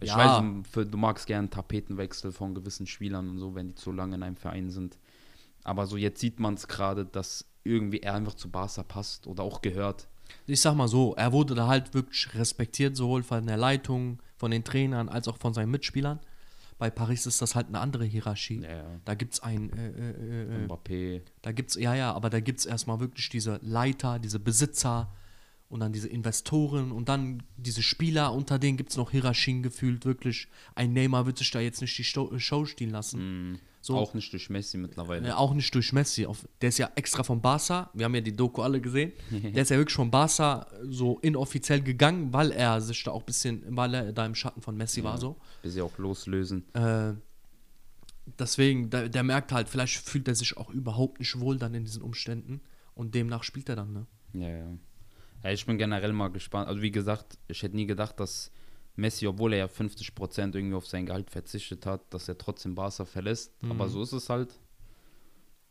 Ich 0.00 0.08
Ja. 0.08 0.16
weiß, 0.16 0.66
für, 0.70 0.86
du 0.86 0.96
magst 0.98 1.26
gern 1.26 1.50
Tapetenwechsel 1.50 2.32
von 2.32 2.54
gewissen 2.54 2.86
Spielern 2.86 3.28
und 3.28 3.38
so, 3.38 3.54
wenn 3.54 3.68
die 3.68 3.74
zu 3.74 3.92
lange 3.92 4.16
in 4.16 4.22
einem 4.22 4.36
Verein 4.36 4.70
sind. 4.70 4.98
Aber 5.64 5.86
so 5.86 5.96
jetzt 5.96 6.20
sieht 6.20 6.40
man 6.40 6.54
es 6.54 6.68
gerade, 6.68 7.04
dass 7.04 7.44
irgendwie 7.64 8.00
er 8.00 8.14
einfach 8.14 8.34
zu 8.34 8.50
Barca 8.50 8.82
passt 8.82 9.26
oder 9.26 9.42
auch 9.42 9.60
gehört. 9.60 10.08
Ich 10.46 10.60
sag 10.60 10.74
mal 10.74 10.88
so, 10.88 11.14
er 11.14 11.32
wurde 11.32 11.54
da 11.54 11.66
halt 11.66 11.92
wirklich 11.94 12.34
respektiert, 12.34 12.96
sowohl 12.96 13.22
von 13.22 13.46
der 13.46 13.56
Leitung, 13.56 14.20
von 14.36 14.50
den 14.50 14.64
Trainern, 14.64 15.08
als 15.08 15.28
auch 15.28 15.38
von 15.38 15.54
seinen 15.54 15.70
Mitspielern. 15.70 16.20
Bei 16.78 16.88
Paris 16.88 17.26
ist 17.26 17.42
das 17.42 17.54
halt 17.54 17.66
eine 17.66 17.78
andere 17.78 18.06
Hierarchie. 18.06 18.62
Ja, 18.62 18.76
ja. 18.76 19.00
Da 19.04 19.14
gibt's 19.14 19.40
ein, 19.40 19.70
äh, 19.76 19.90
äh, 19.90 20.62
äh, 20.62 20.66
Mbappé. 20.66 21.20
da 21.42 21.52
gibt's, 21.52 21.74
ja, 21.74 21.94
ja, 21.94 22.12
aber 22.12 22.30
da 22.30 22.40
gibt's 22.40 22.64
erstmal 22.64 23.00
wirklich 23.00 23.28
diese 23.28 23.60
Leiter, 23.62 24.18
diese 24.18 24.38
Besitzer 24.38 25.12
und 25.68 25.80
dann 25.80 25.92
diese 25.92 26.08
Investoren 26.08 26.90
und 26.90 27.10
dann 27.10 27.42
diese 27.58 27.82
Spieler, 27.82 28.32
unter 28.32 28.58
denen 28.58 28.78
gibt's 28.78 28.96
noch 28.96 29.10
Hierarchien 29.10 29.62
gefühlt, 29.62 30.06
wirklich. 30.06 30.48
Ein 30.74 30.94
Neymar 30.94 31.26
wird 31.26 31.36
sich 31.36 31.50
da 31.50 31.60
jetzt 31.60 31.82
nicht 31.82 31.98
die 31.98 32.04
Sto 32.04 32.36
Show 32.38 32.64
stehen 32.64 32.90
lassen. 32.90 33.60
So, 33.82 33.96
Auch 33.96 34.12
nicht 34.12 34.30
durch 34.32 34.50
Messi 34.50 34.76
mittlerweile. 34.76 35.28
äh, 35.28 35.32
auch 35.32 35.54
nicht 35.54 35.74
durch 35.74 35.92
Messi. 35.94 36.26
Auf, 36.26 36.46
der 36.60 36.68
ist 36.68 36.78
ja 36.78 36.90
extra 36.96 37.22
von 37.22 37.40
Barca. 37.40 37.90
Wir 37.94 38.04
haben 38.04 38.14
ja 38.14 38.20
die 38.20 38.36
Doku 38.36 38.60
alle 38.60 38.80
gesehen. 38.80 39.12
Der 39.30 39.62
ist 39.62 39.70
ja 39.70 39.78
wirklich 39.78 39.96
von 39.96 40.10
Barca 40.10 40.66
so 40.82 41.18
inoffiziell 41.20 41.80
gegangen, 41.80 42.30
weil 42.32 42.50
er 42.52 42.80
sich 42.82 43.02
da 43.04 43.10
auch 43.12 43.20
ein 43.20 43.26
bisschen, 43.26 43.64
weil 43.76 43.94
er 43.94 44.12
da 44.12 44.26
im 44.26 44.34
Schatten 44.34 44.60
von 44.60 44.76
Messi 44.76 45.02
war 45.02 45.16
so. 45.16 45.36
Bis 45.62 45.72
sie 45.74 45.80
auch 45.80 45.96
loslösen. 45.96 46.64
Äh, 46.74 47.14
deswegen, 48.38 48.90
der, 48.90 49.08
der 49.08 49.22
merkt 49.22 49.52
halt, 49.52 49.68
vielleicht 49.68 49.96
fühlt 49.96 50.28
er 50.28 50.34
sich 50.34 50.56
auch 50.56 50.70
überhaupt 50.70 51.18
nicht 51.18 51.38
wohl 51.40 51.56
dann 51.58 51.74
in 51.74 51.84
diesen 51.84 52.02
Umständen 52.02 52.60
und 52.94 53.14
demnach 53.14 53.44
spielt 53.44 53.68
er 53.70 53.76
dann, 53.76 53.92
ne? 53.92 54.06
Ja, 54.34 54.48
ja. 54.48 54.78
ja. 55.42 55.50
Ich 55.52 55.64
bin 55.64 55.78
generell 55.78 56.12
mal 56.12 56.28
gespannt. 56.28 56.68
Also 56.68 56.82
wie 56.82 56.90
gesagt, 56.90 57.38
ich 57.48 57.62
hätte 57.62 57.76
nie 57.76 57.86
gedacht, 57.86 58.20
dass 58.20 58.52
Messi, 58.96 59.26
obwohl 59.26 59.52
er 59.52 59.58
ja 59.60 59.66
50% 59.66 60.54
irgendwie 60.54 60.74
auf 60.74 60.86
sein 60.86 61.06
Gehalt 61.06 61.30
verzichtet 61.30 61.86
hat, 61.86 62.02
dass 62.12 62.28
er 62.28 62.36
trotzdem 62.36 62.74
Barca 62.74 63.04
verlässt. 63.04 63.54
Aber 63.68 63.88
so 63.88 64.02
ist 64.02 64.12
es 64.12 64.28
halt. 64.28 64.58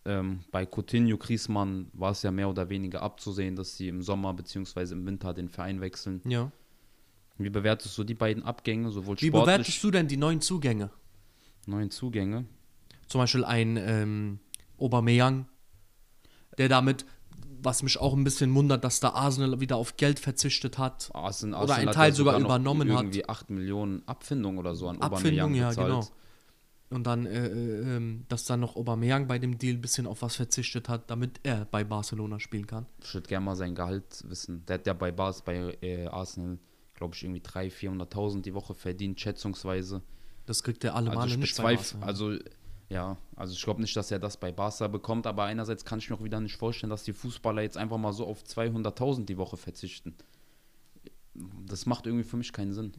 Ähm, 0.06 0.40
bei 0.52 0.66
Coutinho, 0.66 1.18
Griezmann 1.18 1.90
war 1.94 2.12
es 2.12 2.24
ja 2.24 2.32
mehr 2.32 2.50
oder 2.50 2.70
weniger 2.70 3.02
abzusehen, 3.02 3.56
dass 3.56 3.76
sie 3.78 3.90
im 3.90 4.02
Sommer 4.02 4.34
bzw. 4.34 4.94
im 4.94 5.06
Winter 5.06 5.34
den 5.34 5.50
Verein 5.50 5.82
wechseln. 5.82 6.22
Ja. 6.26 6.52
Wie 7.38 7.50
bewertest 7.50 7.98
du 7.98 8.04
die 8.04 8.16
beiden 8.16 8.44
Abgänge, 8.44 8.92
sowohl 8.92 9.16
Wie 9.20 9.28
sportlich, 9.28 9.46
bewertest 9.46 9.84
du 9.84 9.92
denn 9.92 10.08
die 10.08 10.18
neuen 10.18 10.42
Zugänge? 10.42 10.90
neuen 11.66 11.92
Zugänge? 11.92 12.46
Zum 13.08 13.22
Beispiel 13.22 13.46
ein 13.46 13.78
ähm, 13.78 14.40
Aubameyang, 14.78 15.48
der 16.58 16.70
damit, 16.70 17.06
was 17.64 17.84
mich 17.84 17.98
auch 18.00 18.14
ein 18.14 18.24
bisschen 18.24 18.54
wundert, 18.56 18.84
dass 18.84 19.00
da 19.00 19.10
Arsenal 19.10 19.60
wieder 19.60 19.76
auf 19.78 19.98
Geld 19.98 20.20
verzichtet 20.20 20.78
hat. 20.78 21.10
Arsenal, 21.14 21.64
Oder 21.64 21.76
ein 21.76 21.88
hat 21.88 21.96
Teil 21.96 22.14
sogar 22.14 22.38
noch 22.40 22.46
übernommen 22.46 22.92
hat. 22.92 23.04
irgendwie 23.04 23.28
8 23.28 23.50
Millionen 23.50 24.04
Abfindung 24.08 24.58
oder 24.58 24.76
so 24.76 24.88
an 24.90 25.02
Abfindung, 25.02 25.54
ja, 25.56 25.70
bezahlt. 25.70 25.88
genau. 25.88 26.08
Und 26.92 27.06
dann, 27.06 27.28
äh, 27.28 27.48
äh, 27.48 27.98
ähm, 27.98 28.26
dass 28.30 28.46
dann 28.46 28.62
noch 28.62 28.76
Aubameyang 28.76 29.28
bei 29.28 29.38
dem 29.38 29.60
Deal 29.60 29.76
ein 29.76 29.82
bisschen 29.82 30.08
auf 30.08 30.24
was 30.24 30.36
verzichtet 30.36 30.90
hat, 30.90 31.10
damit 31.12 31.40
er 31.44 31.66
bei 31.66 31.84
Barcelona 31.84 32.40
spielen 32.40 32.66
kann. 32.66 32.88
Ich 33.04 33.14
würde 33.14 33.28
gerne 33.28 33.46
mal 33.46 33.56
sein 33.56 33.76
Gehalt 33.76 34.24
wissen. 34.28 34.66
Der 34.68 34.76
hat 34.76 34.88
ja 34.88 34.94
bei, 34.94 35.12
Bas, 35.12 35.44
bei 35.44 35.78
äh, 35.82 36.08
Arsenal, 36.08 36.58
glaube 36.96 37.14
ich, 37.16 37.24
irgendwie 37.24 37.42
300.000, 37.42 38.10
400.000 38.10 38.42
die 38.42 38.54
Woche 38.56 38.74
verdient, 38.74 39.20
schätzungsweise. 39.22 40.02
Das 40.48 40.64
kriegt 40.64 40.84
er 40.84 40.96
alle 40.96 41.16
Also 41.16 41.38
nicht 41.38 41.56
bei 41.58 41.76
Barca. 41.76 42.00
also 42.02 42.36
ja, 42.90 43.18
also 43.36 43.54
ich 43.54 43.64
glaube 43.64 43.82
nicht, 43.82 43.96
dass 43.96 44.10
er 44.10 44.20
das 44.20 44.38
bei 44.38 44.52
Barca 44.52 44.88
bekommt, 44.88 45.28
aber 45.28 45.44
einerseits 45.44 45.86
kann 45.86 46.00
ich 46.00 46.10
mir 46.10 46.16
auch 46.16 46.24
wieder 46.24 46.40
nicht 46.40 46.58
vorstellen, 46.58 46.90
dass 46.90 47.04
die 47.04 47.14
Fußballer 47.14 47.62
jetzt 47.62 47.78
einfach 47.78 47.98
mal 47.98 48.14
so 48.14 48.26
auf 48.26 48.44
200.000 48.44 49.26
die 49.26 49.38
Woche 49.38 49.58
verzichten. 49.58 50.16
Das 51.68 51.86
macht 51.86 52.08
irgendwie 52.08 52.24
für 52.24 52.38
mich 52.38 52.52
keinen 52.52 52.74
Sinn. 52.74 52.94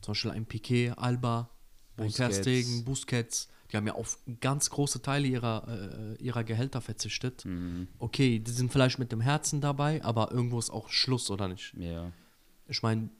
Zum 0.00 0.12
Beispiel 0.12 0.32
ein 0.32 0.44
Piquet, 0.44 0.92
Alba, 0.96 1.50
Busquets. 1.96 2.38
Stegen, 2.38 2.84
Busquets. 2.84 3.48
Die 3.70 3.76
haben 3.76 3.86
ja 3.86 3.94
auf 3.94 4.18
ganz 4.40 4.70
große 4.70 5.02
Teile 5.02 5.28
ihrer, 5.28 6.16
äh, 6.18 6.22
ihrer 6.22 6.42
Gehälter 6.42 6.80
verzichtet. 6.80 7.44
Mhm. 7.44 7.88
Okay, 7.98 8.38
die 8.38 8.50
sind 8.50 8.72
vielleicht 8.72 8.98
mit 8.98 9.12
dem 9.12 9.20
Herzen 9.20 9.60
dabei, 9.60 10.02
aber 10.02 10.32
irgendwo 10.32 10.58
ist 10.58 10.70
auch 10.70 10.88
Schluss, 10.88 11.30
oder 11.30 11.48
nicht? 11.48 11.74
Ja. 11.78 12.10
Ich 12.66 12.82
meine, 12.82 13.10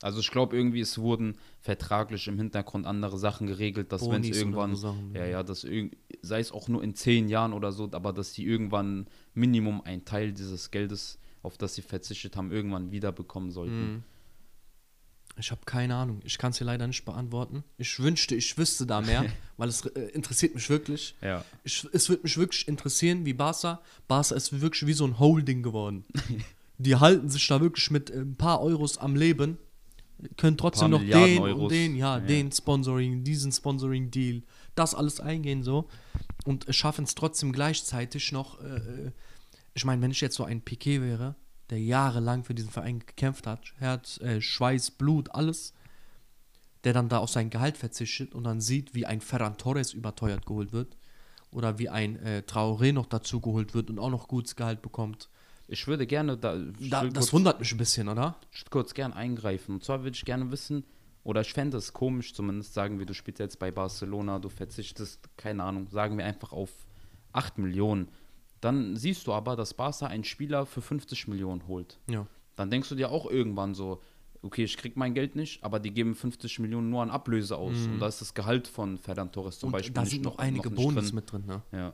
Also 0.00 0.20
ich 0.20 0.30
glaube 0.30 0.56
irgendwie, 0.56 0.80
es 0.80 0.98
wurden 0.98 1.36
vertraglich 1.60 2.28
im 2.28 2.38
Hintergrund 2.38 2.86
andere 2.86 3.18
Sachen 3.18 3.46
geregelt, 3.46 3.90
dass 3.92 4.08
wenn 4.08 4.22
es 4.22 4.36
irgendwann, 4.36 4.76
so 4.76 4.92
Sachen. 4.92 5.14
ja, 5.14 5.26
ja, 5.26 5.42
dass 5.42 5.66
sei 6.22 6.40
es 6.40 6.52
auch 6.52 6.68
nur 6.68 6.84
in 6.84 6.94
zehn 6.94 7.28
Jahren 7.28 7.52
oder 7.52 7.72
so, 7.72 7.88
aber 7.92 8.12
dass 8.12 8.32
die 8.32 8.46
irgendwann 8.46 9.08
Minimum 9.34 9.80
einen 9.80 10.04
Teil 10.04 10.32
dieses 10.32 10.70
Geldes, 10.70 11.18
auf 11.42 11.58
das 11.58 11.74
sie 11.74 11.82
verzichtet 11.82 12.36
haben, 12.36 12.52
irgendwann 12.52 12.92
wiederbekommen 12.92 13.50
sollten. 13.50 13.92
Mhm. 13.92 14.02
ich 15.36 15.50
habe 15.50 15.62
keine 15.64 15.96
Ahnung. 15.96 16.20
Ich 16.24 16.38
kann 16.38 16.52
es 16.52 16.58
dir 16.58 16.64
leider 16.64 16.86
nicht 16.86 17.04
beantworten. 17.04 17.64
Ich 17.76 17.98
wünschte, 17.98 18.36
ich 18.36 18.56
wüsste 18.56 18.86
da 18.86 19.00
mehr, 19.00 19.24
weil 19.56 19.68
es 19.68 19.84
äh, 19.84 20.00
interessiert 20.10 20.54
mich 20.54 20.70
wirklich. 20.70 21.16
Ja. 21.20 21.44
Ich, 21.64 21.84
es 21.92 22.08
würde 22.08 22.22
mich 22.22 22.36
wirklich 22.36 22.68
interessieren, 22.68 23.24
wie 23.24 23.34
Barca. 23.34 23.80
Barca 24.06 24.36
ist 24.36 24.60
wirklich 24.60 24.86
wie 24.86 24.92
so 24.92 25.04
ein 25.04 25.18
Holding 25.18 25.64
geworden. 25.64 26.04
Die 26.80 26.94
halten 26.94 27.28
sich 27.28 27.44
da 27.48 27.60
wirklich 27.60 27.90
mit 27.90 28.10
äh, 28.10 28.20
ein 28.20 28.36
paar 28.36 28.60
Euros 28.60 28.98
am 28.98 29.16
Leben, 29.16 29.58
können 30.36 30.56
trotzdem 30.56 30.90
noch 30.90 31.00
Milliarden 31.00 31.34
den 31.36 31.42
Euros. 31.42 31.62
und 31.64 31.72
den, 31.72 31.96
ja, 31.96 32.18
Ja. 32.18 32.20
den 32.24 32.50
Sponsoring, 32.52 33.24
diesen 33.24 33.52
Sponsoring-Deal, 33.52 34.42
das 34.74 34.94
alles 34.94 35.20
eingehen 35.20 35.62
so 35.62 35.88
und 36.44 36.66
schaffen 36.70 37.04
es 37.04 37.14
trotzdem 37.14 37.52
gleichzeitig 37.52 38.32
noch. 38.32 38.60
Äh, 38.60 38.76
äh, 38.76 39.12
ich 39.74 39.84
meine, 39.84 40.02
wenn 40.02 40.10
ich 40.10 40.20
jetzt 40.20 40.36
so 40.36 40.44
ein 40.44 40.60
Piquet 40.60 41.00
wäre, 41.00 41.36
der 41.70 41.80
jahrelang 41.80 42.42
für 42.44 42.54
diesen 42.54 42.70
Verein 42.70 42.98
gekämpft 43.00 43.46
hat, 43.46 43.74
Herz, 43.78 44.18
äh, 44.20 44.40
Schweiß, 44.40 44.92
Blut, 44.92 45.30
alles, 45.34 45.74
der 46.84 46.92
dann 46.92 47.08
da 47.08 47.18
auf 47.18 47.30
sein 47.30 47.50
Gehalt 47.50 47.76
verzichtet 47.76 48.34
und 48.34 48.44
dann 48.44 48.60
sieht, 48.60 48.94
wie 48.94 49.06
ein 49.06 49.20
Ferran 49.20 49.56
Torres 49.58 49.92
überteuert 49.92 50.46
geholt 50.46 50.72
wird 50.72 50.96
oder 51.50 51.78
wie 51.78 51.88
ein 51.88 52.16
äh, 52.16 52.42
Traoré 52.46 52.92
noch 52.92 53.06
dazu 53.06 53.40
geholt 53.40 53.74
wird 53.74 53.90
und 53.90 53.98
auch 53.98 54.10
noch 54.10 54.28
gutes 54.28 54.56
Gehalt 54.56 54.82
bekommt. 54.82 55.28
Ich 55.68 55.86
würde 55.86 56.06
gerne 56.06 56.36
da, 56.36 56.56
Da, 56.56 57.04
das 57.04 57.12
kurz, 57.14 57.32
wundert 57.34 57.60
mich 57.60 57.72
ein 57.72 57.78
bisschen, 57.78 58.08
oder? 58.08 58.36
ich 58.52 58.60
würde 58.62 58.70
kurz 58.70 58.94
gern 58.94 59.12
eingreifen. 59.12 59.74
Und 59.76 59.84
zwar 59.84 60.02
würde 60.02 60.16
ich 60.16 60.24
gerne 60.24 60.50
wissen, 60.50 60.84
oder 61.24 61.42
ich 61.42 61.52
fände 61.52 61.76
es 61.76 61.92
komisch, 61.92 62.32
zumindest 62.34 62.72
sagen 62.74 62.98
wir, 62.98 63.04
du 63.06 63.12
spielst 63.14 63.38
jetzt 63.38 63.58
bei 63.58 63.70
Barcelona, 63.70 64.38
du 64.38 64.48
verzichtest, 64.48 65.28
keine 65.36 65.62
Ahnung, 65.64 65.88
sagen 65.90 66.16
wir 66.16 66.24
einfach 66.24 66.52
auf 66.52 66.70
8 67.32 67.58
Millionen. 67.58 68.08
Dann 68.62 68.96
siehst 68.96 69.26
du 69.26 69.32
aber, 69.34 69.54
dass 69.54 69.74
Barca 69.74 70.06
einen 70.06 70.24
Spieler 70.24 70.64
für 70.66 70.80
50 70.80 71.28
Millionen 71.28 71.68
holt. 71.68 71.98
Ja. 72.08 72.26
Dann 72.56 72.70
denkst 72.70 72.88
du 72.88 72.94
dir 72.94 73.10
auch 73.10 73.30
irgendwann 73.30 73.74
so, 73.74 74.00
okay, 74.42 74.64
ich 74.64 74.76
krieg 74.78 74.96
mein 74.96 75.12
Geld 75.14 75.36
nicht, 75.36 75.62
aber 75.62 75.78
die 75.80 75.90
geben 75.92 76.14
50 76.14 76.60
Millionen 76.60 76.88
nur 76.90 77.02
an 77.02 77.10
Ablöse 77.10 77.56
aus. 77.56 77.76
Und 77.86 77.98
da 78.00 78.08
ist 78.08 78.20
das 78.20 78.32
Gehalt 78.34 78.66
von 78.66 78.96
Ferran 78.98 79.30
Torres 79.30 79.58
zum 79.58 79.68
Mhm. 79.68 79.74
Und 79.74 79.78
Beispiel 79.80 79.94
da 79.94 80.06
sind 80.06 80.22
noch 80.24 80.32
noch 80.32 80.38
einige 80.38 80.70
nicht 80.70 80.76
Bonis 80.82 81.06
drin. 81.06 81.14
mit 81.14 81.30
drin, 81.32 81.44
ne? 81.46 81.62
Ja. 81.72 81.92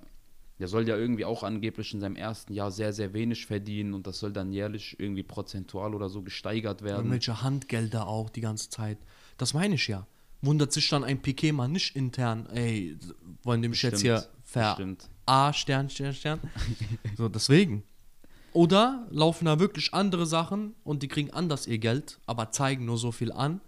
Der 0.65 0.69
soll 0.71 0.89
ja 0.89 0.97
irgendwie 0.97 1.27
auch 1.27 1.43
angeblich 1.43 1.93
in 1.93 2.01
seinem 2.01 2.17
ersten 2.17 2.55
Jahr 2.55 2.71
sehr, 2.71 2.95
sehr 2.95 3.13
wenig 3.13 3.45
verdienen 3.45 3.93
und 3.93 4.07
das 4.07 4.19
soll 4.19 4.33
dann 4.33 4.51
jährlich 4.51 4.99
irgendwie 4.99 5.23
prozentual 5.23 5.95
oder 5.95 6.09
so 6.09 6.23
gesteigert 6.23 6.81
werden. 6.81 7.01
Irgendwelche 7.01 7.43
Handgelder 7.43 8.09
auch 8.09 8.31
die 8.31 8.41
ganze 8.41 8.71
Zeit. 8.71 8.97
Das 9.37 9.53
meine 9.53 9.75
ich 9.75 9.89
ja. 9.89 10.07
Wundert 10.41 10.73
sich 10.73 10.89
dann 10.89 11.05
ein 11.05 11.21
Piquet 11.21 11.53
mal 11.53 11.69
nicht 11.69 11.95
intern, 11.95 12.47
ey, 12.47 12.97
wollen 13.43 13.61
die 13.61 13.69
mich 13.69 13.83
jetzt 13.83 14.01
hier 14.01 14.25
ver 14.43 14.73
Stimmt. 14.73 15.11
A, 15.27 15.53
Stern, 15.53 15.91
Stern, 15.91 16.15
Stern. 16.15 16.41
so, 17.19 17.29
deswegen. 17.29 17.83
Oder 18.55 19.07
laufen 19.11 19.45
da 19.45 19.59
wirklich 19.59 19.93
andere 19.93 20.25
Sachen 20.25 20.73
und 20.83 21.03
die 21.03 21.09
kriegen 21.09 21.31
anders 21.31 21.67
ihr 21.67 21.77
Geld, 21.77 22.21
aber 22.25 22.53
zeigen 22.53 22.87
nur 22.87 22.97
so 22.97 23.13
viel 23.13 23.33
an, 23.33 23.61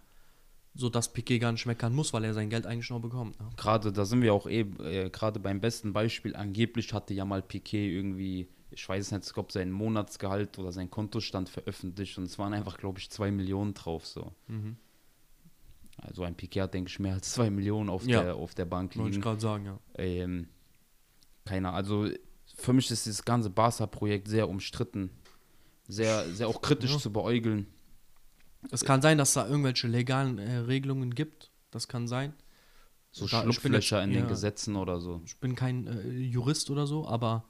sodass 0.76 1.12
Piquet 1.12 1.38
gar 1.38 1.52
nicht 1.52 1.66
meckern 1.66 1.95
muss, 1.95 2.12
weil 2.12 2.25
er 2.25 2.35
sein 2.35 2.50
Geld 2.50 2.66
eigentlich 2.66 2.90
noch 2.90 3.00
bekommt. 3.00 3.38
Ne? 3.40 3.49
Gerade, 3.56 3.92
da 3.92 4.04
sind 4.04 4.21
wir 4.23 4.35
auch 4.35 4.47
eben, 4.49 4.78
äh, 4.85 5.09
gerade 5.11 5.40
beim 5.40 5.61
besten 5.61 5.92
Beispiel, 5.92 6.37
angeblich 6.37 6.92
hatte 6.92 7.14
ja 7.14 7.25
mal 7.25 7.42
Piquet 7.42 7.88
irgendwie, 7.90 8.49
ich 8.71 8.87
weiß 8.88 9.12
nicht, 9.12 9.37
ob 9.38 9.52
sein 9.52 9.71
Monatsgehalt 9.71 10.59
oder 10.59 10.73
sein 10.73 10.90
Kontostand 10.90 11.49
veröffentlicht 11.49 12.18
und 12.18 12.25
es 12.25 12.38
waren 12.38 12.52
einfach, 12.52 12.76
glaube 12.78 12.99
ich, 12.99 13.11
zwei 13.11 13.30
Millionen 13.30 13.75
drauf 13.75 14.06
so. 14.06 14.33
Mhm. 14.49 14.76
Also 15.99 16.25
ein 16.25 16.35
Piquet 16.35 16.61
hat, 16.62 16.75
denke 16.75 16.90
ich, 16.90 16.99
mehr 16.99 17.14
als 17.14 17.33
zwei 17.33 17.49
Millionen 17.49 17.88
auf, 17.88 18.06
Ja. 18.06 18.23
der, 18.23 18.35
auf 18.37 18.54
der 18.54 18.66
Bank 18.66 18.95
Wollte 18.97 19.09
ich 19.09 19.14
liegen. 19.16 19.23
gerade 19.23 19.40
sagen, 19.40 19.64
ja. 19.64 19.78
Ähm, 19.95 20.49
keiner, 21.47 21.73
also 21.73 22.09
für 22.54 22.73
mich 22.75 22.90
ist 22.90 23.06
dieses 23.06 23.25
ganze 23.25 23.49
Barca-Projekt 23.49 24.28
sehr 24.28 24.49
umstritten. 24.49 25.11
Sehr, 25.88 26.25
sehr 26.35 26.49
auch 26.49 26.61
kritisch 26.61 26.92
Ja. 26.92 26.99
zu 26.99 27.12
beäugeln. 27.12 27.66
Es 28.71 28.85
kann 28.85 29.03
sein, 29.03 29.19
dass 29.19 29.33
da 29.35 29.47
irgendwelche 29.49 29.87
legalen 29.89 30.39
äh, 30.39 30.57
Regelungen 30.59 31.15
gibt. 31.15 31.51
Das 31.71 31.89
kann 31.89 32.09
sein. 32.09 32.35
So 33.13 33.27
Da- 33.27 33.43
Schlupflöcher 33.43 34.03
in 34.03 34.11
den 34.11 34.21
ja. 34.25 34.27
Gesetzen 34.29 34.77
oder 34.77 35.01
so. 35.01 35.23
Ich 35.25 35.39
bin 35.39 35.55
kein 35.55 35.87
äh, 35.87 36.09
Jurist 36.11 36.71
oder 36.71 36.87
so, 36.87 37.07
aber 37.07 37.45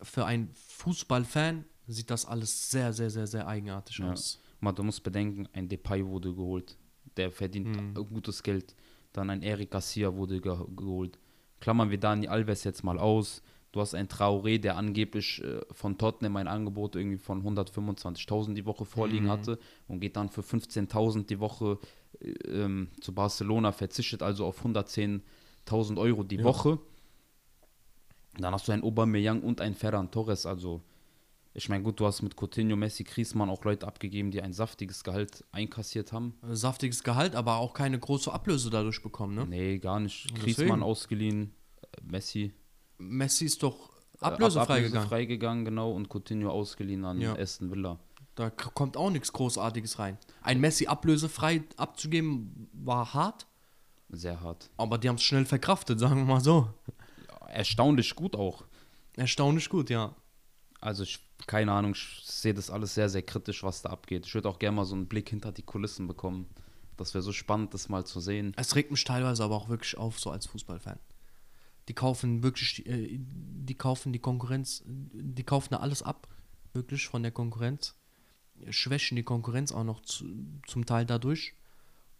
für 0.00 0.24
einen 0.26 0.50
Fußballfan 0.54 1.64
sieht 1.86 2.10
das 2.10 2.24
alles 2.26 2.70
sehr, 2.70 2.92
sehr, 2.92 3.10
sehr, 3.10 3.26
sehr 3.26 3.46
eigenartig 3.46 3.98
Ja. 3.98 4.12
aus. 4.12 4.40
Mal, 4.60 4.72
du 4.72 4.82
musst 4.82 5.02
bedenken, 5.02 5.48
ein 5.52 5.68
Depay 5.68 6.04
wurde 6.06 6.34
geholt. 6.34 6.76
Der 7.16 7.30
verdient 7.30 7.76
Mhm. 7.76 7.94
gutes 8.08 8.42
Geld. 8.42 8.74
Dann 9.12 9.28
ein 9.30 9.42
Eric 9.42 9.70
Garcia 9.70 10.14
wurde 10.14 10.40
ge 10.40 10.56
geholt. 10.76 11.18
Klammern 11.60 11.90
wir 11.90 11.98
Dani 11.98 12.26
Alves 12.28 12.64
jetzt 12.64 12.82
mal 12.82 12.98
aus. 12.98 13.42
Du 13.72 13.80
hast 13.80 13.94
einen 13.94 14.08
Traoré, 14.08 14.58
der 14.58 14.76
angeblich 14.76 15.42
äh, 15.42 15.60
von 15.72 15.96
Tottenham 15.96 16.36
ein 16.36 16.46
Angebot 16.46 16.94
irgendwie 16.94 17.16
von 17.16 17.42
125.000 17.42 18.52
die 18.54 18.66
Woche 18.66 18.84
vorliegen 18.84 19.24
Mhm. 19.26 19.30
hatte 19.30 19.58
und 19.88 20.00
geht 20.00 20.16
dann 20.16 20.28
für 20.28 20.42
15.000 20.42 21.24
die 21.26 21.40
Woche 21.40 21.78
äh, 22.20 22.28
ähm, 22.48 22.88
zu 23.00 23.14
Barcelona, 23.14 23.72
verzichtet 23.72 24.22
also 24.22 24.44
auf 24.46 24.62
110.000 24.64 25.98
Euro 25.98 26.22
die 26.22 26.36
Ja. 26.36 26.44
Woche. 26.44 26.78
Dann 28.38 28.52
hast 28.54 28.68
du 28.68 28.72
einen 28.72 28.82
Aubameyang 28.82 29.42
und 29.42 29.60
einen 29.60 29.74
Ferran 29.74 30.10
Torres, 30.10 30.46
also 30.46 30.82
ich 31.54 31.68
meine, 31.68 31.82
gut, 31.84 32.00
du 32.00 32.06
hast 32.06 32.22
mit 32.22 32.34
Coutinho, 32.34 32.76
Messi, 32.76 33.04
Griezmann 33.04 33.50
auch 33.50 33.62
Leute 33.64 33.86
abgegeben, 33.86 34.30
die 34.30 34.40
ein 34.40 34.54
saftiges 34.54 35.04
Gehalt 35.04 35.44
einkassiert 35.52 36.10
haben. 36.10 36.34
Äh, 36.50 36.54
Saftiges 36.56 37.02
Gehalt, 37.04 37.34
aber 37.36 37.56
auch 37.56 37.74
keine 37.74 37.98
große 37.98 38.32
Ablöse 38.32 38.70
dadurch 38.70 39.02
bekommen, 39.02 39.34
ne? 39.34 39.46
Nee, 39.46 39.78
gar 39.78 40.00
nicht. 40.00 40.34
Griezmann 40.34 40.66
deswegen. 40.68 40.82
ausgeliehen, 40.82 41.54
Messi 42.02 42.52
Messi 43.08 43.44
ist 43.46 43.62
doch 43.62 43.90
äh, 44.20 44.24
ablösefrei 44.24 44.60
ab- 44.62 44.68
gegangen. 44.68 44.96
ablösefrei 44.96 45.24
gegangen, 45.24 45.64
genau, 45.64 45.92
und 45.92 46.08
Coutinho 46.08 46.50
ausgeliehen 46.50 47.04
an 47.04 47.20
Ja. 47.20 47.34
Aston 47.36 47.70
Villa. 47.70 47.98
Da 48.34 48.48
kommt 48.50 48.96
auch 48.96 49.10
nichts 49.10 49.32
Großartiges 49.32 49.98
rein. 49.98 50.16
Ein 50.40 50.58
Messi 50.60 50.86
ablösefrei 50.86 51.64
abzugeben 51.76 52.68
war 52.72 53.12
hart. 53.12 53.46
Sehr 54.08 54.40
hart. 54.40 54.70
Aber 54.78 54.96
die 54.98 55.08
haben 55.08 55.16
es 55.16 55.22
schnell 55.22 55.44
verkraftet, 55.44 55.98
sagen 56.00 56.16
wir 56.16 56.24
mal 56.24 56.40
so. 56.40 56.68
Erstaunlich 57.48 58.14
gut 58.14 58.34
auch. 58.36 58.64
Erstaunlich 59.16 59.68
gut, 59.68 59.90
ja. 59.90 60.14
Also 60.80 61.02
ich, 61.02 61.18
keine 61.46 61.72
Ahnung, 61.72 61.92
ich 61.92 62.20
sehe 62.24 62.54
das 62.54 62.70
alles 62.70 62.94
sehr, 62.94 63.08
sehr 63.08 63.22
kritisch, 63.22 63.62
was 63.62 63.82
da 63.82 63.90
abgeht. 63.90 64.26
Ich 64.26 64.34
würde 64.34 64.48
auch 64.48 64.58
gerne 64.58 64.76
mal 64.76 64.84
so 64.84 64.94
einen 64.94 65.06
Blick 65.06 65.28
hinter 65.28 65.52
die 65.52 65.62
Kulissen 65.62 66.06
bekommen. 66.06 66.46
Das 66.96 67.14
wäre 67.14 67.22
so 67.22 67.32
spannend, 67.32 67.74
das 67.74 67.88
mal 67.88 68.04
zu 68.04 68.20
sehen. 68.20 68.52
Es 68.56 68.74
regt 68.76 68.90
mich 68.90 69.04
teilweise 69.04 69.44
aber 69.44 69.56
auch 69.56 69.68
wirklich 69.68 69.96
auf, 69.96 70.18
so 70.18 70.30
als 70.30 70.46
Fußballfan. 70.46 70.98
Die 71.88 71.94
kaufen 71.94 72.42
wirklich, 72.42 72.86
äh, 72.86 73.18
die 73.18 73.74
kaufen 73.74 74.12
die 74.12 74.18
Konkurrenz, 74.18 74.82
die 74.86 75.44
kaufen 75.44 75.68
da 75.70 75.78
alles 75.78 76.02
ab, 76.02 76.28
wirklich 76.72 77.08
von 77.08 77.22
der 77.22 77.32
Konkurrenz, 77.32 77.96
schwächen 78.70 79.16
die 79.16 79.22
Konkurrenz 79.22 79.72
auch 79.72 79.84
noch 79.84 80.00
zu, 80.02 80.24
zum 80.66 80.86
Teil 80.86 81.06
dadurch 81.06 81.54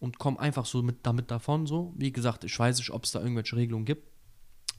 und 0.00 0.18
kommen 0.18 0.38
einfach 0.38 0.66
so 0.66 0.82
mit, 0.82 0.98
damit 1.04 1.30
davon 1.30 1.66
so. 1.66 1.92
Wie 1.96 2.12
gesagt, 2.12 2.44
ich 2.44 2.58
weiß 2.58 2.78
nicht, 2.78 2.90
ob 2.90 3.04
es 3.04 3.12
da 3.12 3.20
irgendwelche 3.20 3.56
Regelungen 3.56 3.84
gibt. 3.84 4.08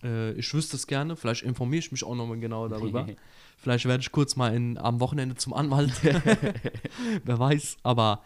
Äh, 0.03 0.33
ich 0.33 0.53
wüsste 0.53 0.75
es 0.75 0.85
gerne, 0.85 1.15
vielleicht 1.15 1.43
informiere 1.43 1.79
ich 1.79 1.91
mich 1.91 2.03
auch 2.03 2.15
nochmal 2.15 2.39
genauer 2.39 2.69
darüber. 2.69 3.07
vielleicht 3.57 3.85
werde 3.85 4.01
ich 4.01 4.11
kurz 4.11 4.35
mal 4.35 4.53
in, 4.53 4.77
am 4.77 4.99
Wochenende 4.99 5.35
zum 5.35 5.53
Anwalt. 5.53 5.93
Wer 7.23 7.39
weiß, 7.39 7.77
aber 7.83 8.21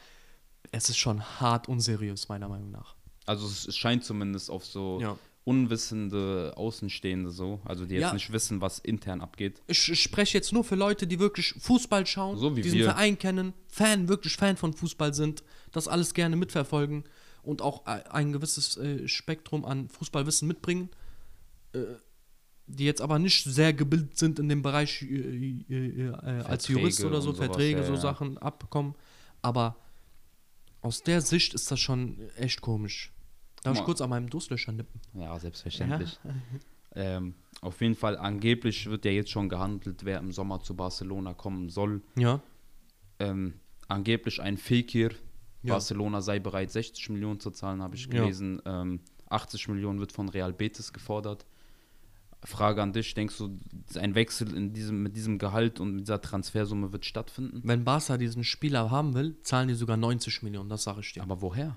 es 0.71 0.89
ist 0.89 0.97
schon 0.97 1.23
hart 1.39 1.67
unseriös, 1.67 2.29
meiner 2.29 2.49
Meinung 2.49 2.71
nach. 2.71 2.95
Also 3.25 3.45
es, 3.45 3.67
es 3.67 3.77
scheint 3.77 4.03
zumindest 4.03 4.49
auf 4.49 4.65
so 4.65 4.99
Ja. 4.99 5.17
Unwissende 5.47 6.51
Außenstehende 6.57 7.31
so, 7.31 7.61
also 7.63 7.85
die 7.85 7.95
jetzt 7.95 8.01
Ja. 8.01 8.13
nicht 8.13 8.33
wissen, 8.33 8.59
was 8.59 8.79
intern 8.79 9.21
abgeht. 9.21 9.61
Ich, 9.67 9.89
ich 9.89 10.03
spreche 10.03 10.37
jetzt 10.37 10.51
nur 10.51 10.65
für 10.65 10.75
Leute, 10.75 11.07
die 11.07 11.19
wirklich 11.19 11.53
Fußball 11.57 12.05
schauen, 12.05 12.37
So 12.37 12.57
wie 12.57 12.61
diesen 12.61 12.79
wir. 12.79 12.85
Verein 12.85 13.17
kennen, 13.17 13.53
Fan, 13.69 14.09
wirklich 14.09 14.35
Fan 14.35 14.57
von 14.57 14.73
Fußball 14.73 15.13
sind, 15.13 15.43
das 15.71 15.87
alles 15.87 16.13
gerne 16.13 16.35
mitverfolgen 16.35 17.05
und 17.43 17.61
auch 17.61 17.87
äh, 17.87 18.03
ein 18.09 18.33
gewisses 18.33 18.75
äh, 18.75 19.07
Spektrum 19.07 19.63
an 19.63 19.87
Fußballwissen 19.87 20.49
mitbringen, 20.49 20.89
äh, 21.71 21.79
die 22.65 22.83
jetzt 22.83 22.99
aber 23.01 23.17
nicht 23.17 23.45
sehr 23.45 23.71
gebildet 23.71 24.17
sind 24.17 24.39
in 24.39 24.49
dem 24.49 24.61
Bereich 24.61 25.01
äh, 25.03 25.05
äh, 25.69 26.07
äh, 26.07 26.13
als 26.43 26.65
Verträge 26.65 26.79
Jurist 26.81 27.05
oder 27.05 27.21
so, 27.21 27.29
und 27.29 27.35
sowas, 27.37 27.47
Verträge, 27.47 27.79
ja, 27.79 27.85
so. 27.85 27.95
Sachen 27.95 28.37
abkommen. 28.37 28.95
Aber 29.41 29.77
aus 30.81 31.03
der 31.03 31.21
Sicht 31.21 31.53
ist 31.53 31.71
das 31.71 31.79
schon 31.79 32.19
echt 32.35 32.59
komisch. 32.59 33.13
Darf 33.67 33.79
ich 33.79 33.85
kurz 33.85 34.01
an 34.01 34.09
meinem 34.09 34.29
Durstlöcher 34.29 34.71
nippen? 34.71 34.99
Ja, 35.13 35.37
selbstverständlich. 35.39 36.19
Ähm, 36.95 37.35
auf 37.61 37.79
jeden 37.81 37.95
Fall, 37.95 38.17
angeblich 38.17 38.89
wird 38.89 39.05
ja 39.05 39.11
jetzt 39.11 39.29
schon 39.29 39.49
gehandelt, 39.49 40.03
wer 40.05 40.19
im 40.19 40.31
Sommer 40.31 40.61
zu 40.61 40.75
Barcelona 40.75 41.33
kommen 41.33 41.69
soll. 41.69 42.01
Ja. 42.15 42.41
Ähm, 43.19 43.53
angeblich 43.87 44.41
ein 44.41 44.57
Fekir. 44.57 45.11
Ja. 45.63 45.73
Barcelona 45.73 46.21
sei 46.21 46.39
bereit, 46.39 46.71
60 46.71 47.09
Millionen 47.09 47.39
zu 47.39 47.51
zahlen, 47.51 47.81
habe 47.81 47.95
ich 47.95 48.05
Ja. 48.05 48.11
gelesen. 48.21 48.61
Ähm, 48.65 49.01
80 49.29 49.67
Millionen 49.67 49.99
wird 49.99 50.11
von 50.11 50.29
Real 50.29 50.53
Betis 50.53 50.93
gefordert. 50.93 51.45
Frage 52.43 52.81
an 52.83 52.93
dich, 52.93 53.13
denkst 53.15 53.37
du, 53.39 53.59
ein 53.95 54.13
Wechsel 54.15 54.55
in 54.55 54.71
diesem, 54.71 55.01
mit 55.03 55.15
diesem 55.15 55.39
Gehalt 55.39 55.79
und 55.79 55.91
mit 55.95 56.01
dieser 56.01 56.21
Transfersumme 56.21 56.93
wird 56.93 57.03
stattfinden? 57.05 57.61
Wenn 57.63 57.83
Barca 57.83 58.17
diesen 58.17 58.43
Spieler 58.43 58.91
haben 58.91 59.15
will, 59.15 59.35
zahlen 59.41 59.67
die 59.67 59.73
sogar 59.73 59.97
90 59.97 60.43
Millionen, 60.43 60.69
das 60.69 60.83
sage 60.83 61.01
ich 61.01 61.13
dir. 61.13 61.23
Aber 61.23 61.41
woher? 61.41 61.75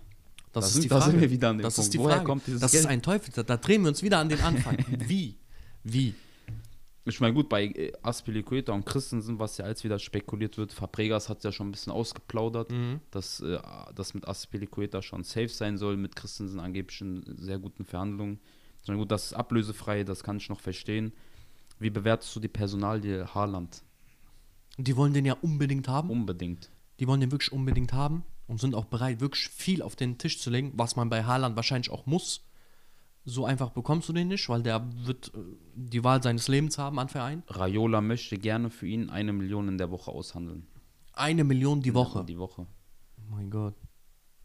Das 0.52 0.64
Da 0.72 0.78
ist 0.78 0.84
die 0.84 0.88
da 0.88 0.98
Frage. 0.98 1.10
sind 1.12 1.20
wir 1.20 1.30
wieder 1.30 1.50
an 1.50 1.58
dem 1.58 1.62
das 1.62 1.74
Punkt. 1.76 1.86
ist 1.86 1.94
die 1.94 1.98
Woher 1.98 2.14
Frage. 2.16 2.24
kommt 2.26 2.46
dieses 2.46 2.60
das 2.60 2.72
Geld? 2.72 2.84
ist 2.84 2.90
ein 2.90 3.02
Teufel. 3.02 3.32
Da, 3.34 3.42
da 3.42 3.56
drehen 3.56 3.82
wir 3.82 3.88
uns 3.88 4.02
wieder 4.02 4.18
an 4.18 4.28
den 4.28 4.40
Anfang. 4.40 4.76
Wie? 5.06 5.36
Wie? 5.84 6.14
Ich 7.06 7.18
meine, 7.20 7.32
gut, 7.34 7.48
bei 7.48 7.64
äh, 7.66 7.92
Aspilicueta 8.02 8.72
und 8.72 8.84
Christensen, 8.84 9.38
was 9.38 9.56
ja 9.58 9.64
als 9.64 9.82
wieder 9.84 9.98
spekuliert 9.98 10.58
wird, 10.58 10.72
Fabregas 10.72 11.28
hat 11.28 11.42
ja 11.44 11.50
schon 11.52 11.68
ein 11.68 11.72
bisschen 11.72 11.92
ausgeplaudert, 11.92 12.70
Mhm. 12.70 13.00
dass 13.10 13.40
äh, 13.40 13.58
das 13.94 14.12
mit 14.14 14.28
Aspilicueta 14.28 15.00
schon 15.02 15.24
safe 15.24 15.48
sein 15.48 15.78
soll, 15.78 15.96
mit 15.96 16.14
Christensen 16.14 16.60
angeblich 16.60 17.00
in 17.00 17.22
sehr 17.38 17.58
guten 17.58 17.84
Verhandlungen. 17.84 18.38
Ich 18.82 18.88
meine, 18.88 18.98
gut, 19.00 19.10
das 19.10 19.26
ist 19.26 19.32
ablösefrei, 19.32 20.04
das 20.04 20.22
kann 20.22 20.36
ich 20.36 20.48
noch 20.48 20.60
verstehen. 20.60 21.12
Wie 21.78 21.90
bewertest 21.90 22.34
du 22.36 22.40
die 22.40 22.48
Personalie 22.48 23.26
Haaland? 23.34 23.82
Die 24.76 24.96
wollen 24.96 25.14
den 25.14 25.24
ja 25.24 25.34
unbedingt 25.40 25.88
haben. 25.88 26.10
Unbedingt. 26.10 26.70
Die 26.98 27.06
wollen 27.06 27.20
den 27.20 27.30
wirklich 27.32 27.52
unbedingt 27.52 27.92
haben 27.94 28.24
und 28.50 28.60
sind 28.60 28.74
auch 28.74 28.86
bereit, 28.86 29.20
wirklich 29.20 29.48
viel 29.48 29.80
auf 29.80 29.94
den 29.94 30.18
Tisch 30.18 30.40
zu 30.40 30.50
legen, 30.50 30.72
was 30.74 30.96
man 30.96 31.08
bei 31.08 31.22
Haaland 31.22 31.54
wahrscheinlich 31.54 31.88
auch 31.88 32.06
muss. 32.06 32.44
So 33.24 33.44
einfach 33.46 33.70
bekommst 33.70 34.08
du 34.08 34.12
den 34.12 34.26
nicht, 34.26 34.48
weil 34.48 34.64
der 34.64 34.84
wird 35.06 35.30
äh, 35.36 35.38
die 35.76 36.02
Wahl 36.02 36.20
seines 36.20 36.48
Lebens 36.48 36.76
haben 36.76 36.98
an 36.98 37.08
Verein. 37.08 37.44
Raiola 37.46 38.00
möchte 38.00 38.36
gerne 38.38 38.68
für 38.70 38.88
ihn 38.88 39.08
eine 39.08 39.32
Million 39.32 39.68
in 39.68 39.78
der 39.78 39.92
Woche 39.92 40.10
aushandeln. 40.10 40.66
Eine 41.12 41.44
Million 41.44 41.80
die 41.80 41.94
Woche. 41.94 42.24
Die 42.24 42.38
Woche. 42.38 42.66
Oh 43.18 43.34
mein 43.36 43.50
Gott. 43.50 43.76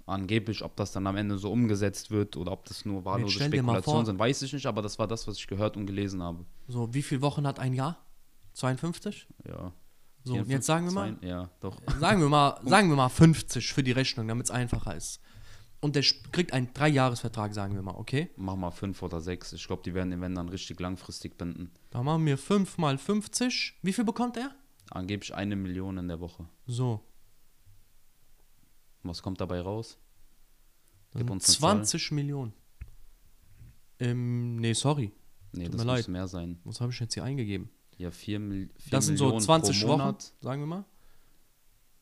Angeblich, 0.05 0.63
ob 0.63 0.75
das 0.75 0.91
dann 0.91 1.07
am 1.07 1.17
Ende 1.17 1.39
so 1.39 1.51
umgesetzt 1.51 2.11
wird 2.11 2.37
oder 2.37 2.51
ob 2.51 2.65
das 2.65 2.85
nur 2.85 3.05
wahllose 3.05 3.39
Spekulationen 3.39 4.05
sind, 4.05 4.19
weiß 4.19 4.43
ich 4.43 4.53
nicht, 4.53 4.67
aber 4.67 4.83
das 4.83 4.99
war 4.99 5.07
das, 5.07 5.27
was 5.27 5.37
ich 5.37 5.47
gehört 5.47 5.77
und 5.77 5.87
gelesen 5.87 6.21
habe. 6.21 6.45
So, 6.67 6.93
wie 6.93 7.01
viele 7.01 7.23
Wochen 7.23 7.47
hat 7.47 7.57
ein 7.57 7.73
Jahr? 7.73 7.97
52? 8.53 9.25
Ja. 9.47 9.73
So, 10.25 10.33
und 10.33 10.49
jetzt 10.49 10.65
sagen 10.65 10.87
wir 10.87 10.91
mal, 10.91 11.17
Ja, 11.21 11.49
doch. 11.59 11.79
sagen 11.99 12.19
wir 12.19 12.29
mal, 12.29 12.59
sagen 12.65 12.89
wir 12.89 12.95
mal 12.95 13.09
50 13.09 13.71
für 13.71 13.83
die 13.83 13.91
Rechnung, 13.91 14.27
damit 14.27 14.45
es 14.47 14.51
einfacher 14.51 14.95
ist. 14.95 15.21
Und 15.81 15.95
der 15.95 16.03
kriegt 16.31 16.51
einen 16.51 16.73
Dreijahresvertrag, 16.73 17.53
sagen 17.53 17.75
wir 17.75 17.83
mal, 17.83 17.93
okay? 17.95 18.31
Mach 18.35 18.55
mal 18.55 18.71
fünf 18.71 19.03
oder 19.03 19.21
sechs. 19.21 19.53
Ich 19.53 19.67
glaube, 19.67 19.83
die 19.83 19.93
werden 19.93 20.09
den 20.09 20.21
wenn 20.21 20.33
dann 20.33 20.49
richtig 20.49 20.79
langfristig 20.79 21.37
binden. 21.37 21.71
Da 21.91 22.01
machen 22.01 22.25
wir 22.25 22.39
5 22.39 22.79
mal 22.79 22.97
50. 22.97 23.77
Wie 23.83 23.93
viel 23.93 24.03
bekommt 24.03 24.35
er? 24.37 24.55
Angeblich 24.89 25.35
eine 25.35 25.55
Million 25.55 25.97
in 25.99 26.07
der 26.07 26.19
Woche. 26.19 26.47
So, 26.65 27.03
Was 29.03 29.21
kommt 29.21 29.39
dabei 29.39 29.61
raus? 29.61 29.99
Gib 31.13 31.29
uns 31.29 31.47
eine 31.47 31.53
Zahl. 31.57 31.75
20 31.77 32.11
Millionen. 32.11 32.53
Ähm, 33.99 34.55
nee, 34.57 34.73
sorry. 34.73 35.11
Nee, 35.51 35.65
Tut 35.65 35.75
das 35.75 35.85
muss 35.85 35.95
leid. 35.97 36.07
mehr 36.07 36.27
sein. 36.27 36.59
Was 36.63 36.81
habe 36.81 36.91
ich 36.91 36.99
jetzt 36.99 37.13
hier 37.13 37.23
eingegeben? 37.23 37.69
Ja, 37.97 38.11
vier, 38.11 38.39
Mil 38.39 38.69
vier 38.77 38.91
Das 38.91 39.05
sind 39.05 39.17
so 39.17 39.25
Millionen 39.25 39.43
20 39.43 39.81
pro 39.81 39.87
Wochen, 39.89 39.97
Monat. 39.99 40.33
sagen 40.41 40.61
wir 40.61 40.67
mal. 40.67 40.85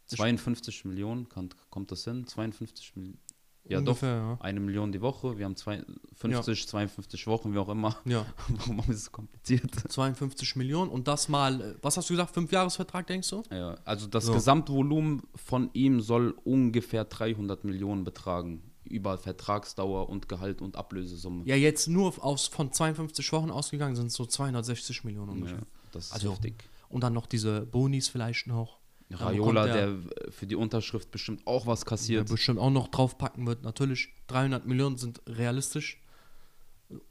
52 0.08 0.86
Millionen, 0.86 1.30
kann, 1.30 1.50
kommt 1.70 1.92
das 1.92 2.04
hin? 2.04 2.28
52 2.28 2.96
Millionen. 2.96 3.20
Ja, 3.66 3.78
Ungefähr, 3.80 4.36
doch. 4.36 4.42
Eine 4.42 4.60
Million 4.60 4.92
die 4.92 5.00
Woche. 5.00 5.38
Wir 5.38 5.46
haben 5.46 5.56
zwei, 5.56 5.82
50, 6.16 6.68
52 6.68 7.28
Wochen, 7.28 7.54
wie 7.54 7.58
auch 7.58 7.70
immer. 7.70 7.96
ja. 8.04 8.12
ja. 8.20 8.26
Warum 8.68 8.80
ist 8.80 8.90
es 8.90 9.06
so 9.06 9.12
kompliziert? 9.12 9.72
52 9.90 10.58
Millionen 10.58 10.92
und 10.92 11.08
das 11.08 11.30
mal, 11.30 11.62
äh, 11.62 11.76
was 11.82 11.96
hast 11.96 12.10
du 12.10 12.14
gesagt, 12.14 12.36
5-Jahresvertrag, 12.36 13.08
denkst 13.08 13.30
du? 13.30 13.42
Ja, 13.52 13.78
also 13.86 14.08
das 14.08 14.26
So. 14.26 14.34
Gesamtvolumen 14.34 15.22
von 15.36 15.70
ihm 15.72 16.02
soll 16.02 16.36
ungefähr 16.44 17.06
300 17.06 17.64
Millionen 17.64 18.04
betragen. 18.04 18.62
Über 18.84 19.18
Vertragsdauer 19.18 20.10
und 20.10 20.28
Gehalt 20.28 20.62
und 20.62 20.76
Ablösesumme. 20.76 21.46
Ja, 21.46 21.56
jetzt 21.56 21.88
nur 21.88 22.22
aus, 22.22 22.48
von 22.48 22.70
52 22.74 23.32
Wochen 23.32 23.50
ausgegangen 23.50 23.96
sind 23.96 24.08
es 24.08 24.14
so 24.16 24.26
260 24.26 25.06
Millionen 25.06 25.30
ungefähr. 25.30 25.60
Ja, 25.60 25.66
das 25.96 26.08
ist 26.08 26.14
Also, 26.14 26.32
heftig. 26.32 26.70
Und 26.90 27.02
dann 27.02 27.14
noch 27.14 27.26
diese 27.26 27.62
Bonis 27.62 28.10
vielleicht 28.10 28.48
noch. 28.48 28.80
Raiola, 29.12 29.66
bekommt 29.66 30.08
der 30.16 30.32
für 30.32 30.48
die 30.48 30.56
Unterschrift 30.56 31.12
bestimmt 31.12 31.46
auch 31.46 31.68
was 31.68 31.82
der 31.82 31.90
kassiert. 31.90 32.30
bestimmt 32.30 32.60
auch 32.60 32.72
noch 32.72 32.88
draufpacken 32.88 33.46
wird. 33.46 33.64
Natürlich, 33.64 34.10
300 34.28 34.66
Millionen 34.66 34.98
sind 34.98 35.22
realistisch. 35.28 36.02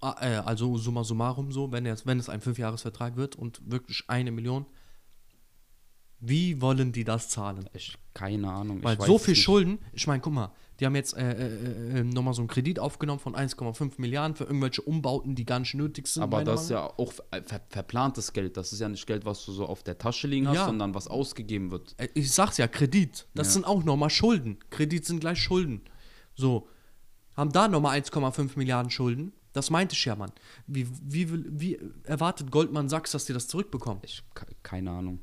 Ah, 0.01 0.17
äh, 0.21 0.37
Also 0.37 0.77
summa 0.79 1.05
summarum 1.05 1.53
so, 1.53 1.71
wenn, 1.73 1.87
jetzt, 1.87 2.07
wenn 2.07 2.19
es 2.19 2.29
ein 2.29 2.41
5-Jahres-Vertrag 2.41 3.17
wird 3.17 3.37
und 3.37 3.61
wirklich 3.71 4.05
eine 4.09 4.31
Million. 4.33 4.67
Wie 6.25 6.61
wollen 6.61 6.93
die 6.93 7.03
das 7.05 7.29
zahlen? 7.29 7.69
Ich, 7.75 7.99
keine 8.15 8.49
Ahnung. 8.51 8.83
Weil 8.85 9.01
so 9.01 9.19
viel 9.19 9.33
nicht. 9.35 9.43
Schulden, 9.43 9.79
ich 9.93 10.07
meine, 10.07 10.21
guck 10.21 10.33
mal, 10.33 10.53
die 10.79 10.87
haben 10.87 10.95
jetzt 10.95 11.17
äh, 11.17 11.33
äh, 11.33 11.99
äh, 12.01 12.05
nochmal 12.05 12.33
so 12.33 12.43
einen 12.43 12.49
Kredit 12.49 12.79
aufgenommen 12.79 13.19
von 13.19 13.35
1,5 13.35 13.95
Milliarden 13.99 14.37
für 14.37 14.45
irgendwelche 14.45 14.83
Umbauten, 14.83 15.35
die 15.35 15.45
gar 15.45 15.59
nicht 15.59 15.75
nötig 15.75 16.07
sind. 16.07 16.23
Aber 16.23 16.45
das 16.45 16.63
ist 16.65 16.71
ja 16.71 16.85
auch 16.97 17.13
ver 17.13 17.25
ver 17.45 17.61
verplantes 17.69 18.33
Geld. 18.33 18.57
Das 18.57 18.73
ist 18.73 18.79
ja 18.81 18.89
nicht 18.89 19.05
Geld, 19.07 19.25
was 19.25 19.45
du 19.45 19.51
so 19.53 19.67
auf 19.67 19.83
der 19.83 19.99
Tasche 19.99 20.29
liegen 20.29 20.47
hast, 20.47 20.55
Ja. 20.57 20.67
sondern 20.67 20.95
was 20.95 21.09
ausgegeben 21.09 21.73
wird. 21.73 21.95
Äh, 21.99 22.09
Ich 22.15 22.31
sag's 22.33 22.57
ja, 22.57 22.69
Kredit. 22.69 23.27
Das 23.35 23.49
Ja. 23.49 23.53
sind 23.55 23.65
auch 23.67 23.83
nochmal 23.83 24.11
Schulden. 24.11 24.59
Kredit 24.71 25.05
sind 25.05 25.19
gleich 25.21 25.39
Schulden. 25.41 25.83
So. 26.37 26.69
Haben 27.37 27.51
da 27.51 27.67
nochmal 27.67 27.99
1,5 28.01 28.57
Milliarden 28.57 28.91
Schulden. 28.91 29.33
Das 29.55 29.71
meinte 29.71 29.95
ich 29.95 30.05
ja, 30.05 30.15
Mann. 30.17 30.33
Wie, 30.67 30.87
wie, 31.03 31.29
wie 31.61 31.79
erwartet 32.05 32.51
Goldman 32.51 32.89
Sachs, 32.89 33.11
dass 33.13 33.25
die 33.25 33.33
das 33.33 33.49
zurückbekommen? 33.49 34.01
Ich 34.05 34.23
ke- 34.35 34.47
keine 34.63 34.91
Ahnung. 34.91 35.21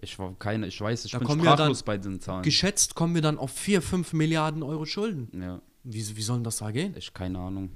Ich 0.00 0.18
war 0.18 0.34
keine, 0.38 0.66
ich 0.68 0.80
weiß, 0.80 1.04
ich 1.04 1.12
Da 1.12 1.18
bin 1.18 1.28
sprachlos 1.28 1.78
dann- 1.78 1.84
bei 1.86 1.98
den 1.98 2.20
Zahlen. 2.20 2.42
Geschätzt 2.42 2.94
kommen 2.94 3.14
wir 3.14 3.22
dann 3.22 3.38
auf 3.38 3.50
4, 3.50 3.82
5 3.82 4.12
Milliarden 4.12 4.62
Euro 4.62 4.84
Schulden. 4.84 5.28
ja, 5.40 5.60
Wie, 5.84 6.16
wie 6.16 6.22
soll 6.22 6.42
das 6.42 6.58
da 6.58 6.70
gehen? 6.70 6.94
ich 6.96 7.12
keine 7.14 7.38
Ahnung. 7.40 7.70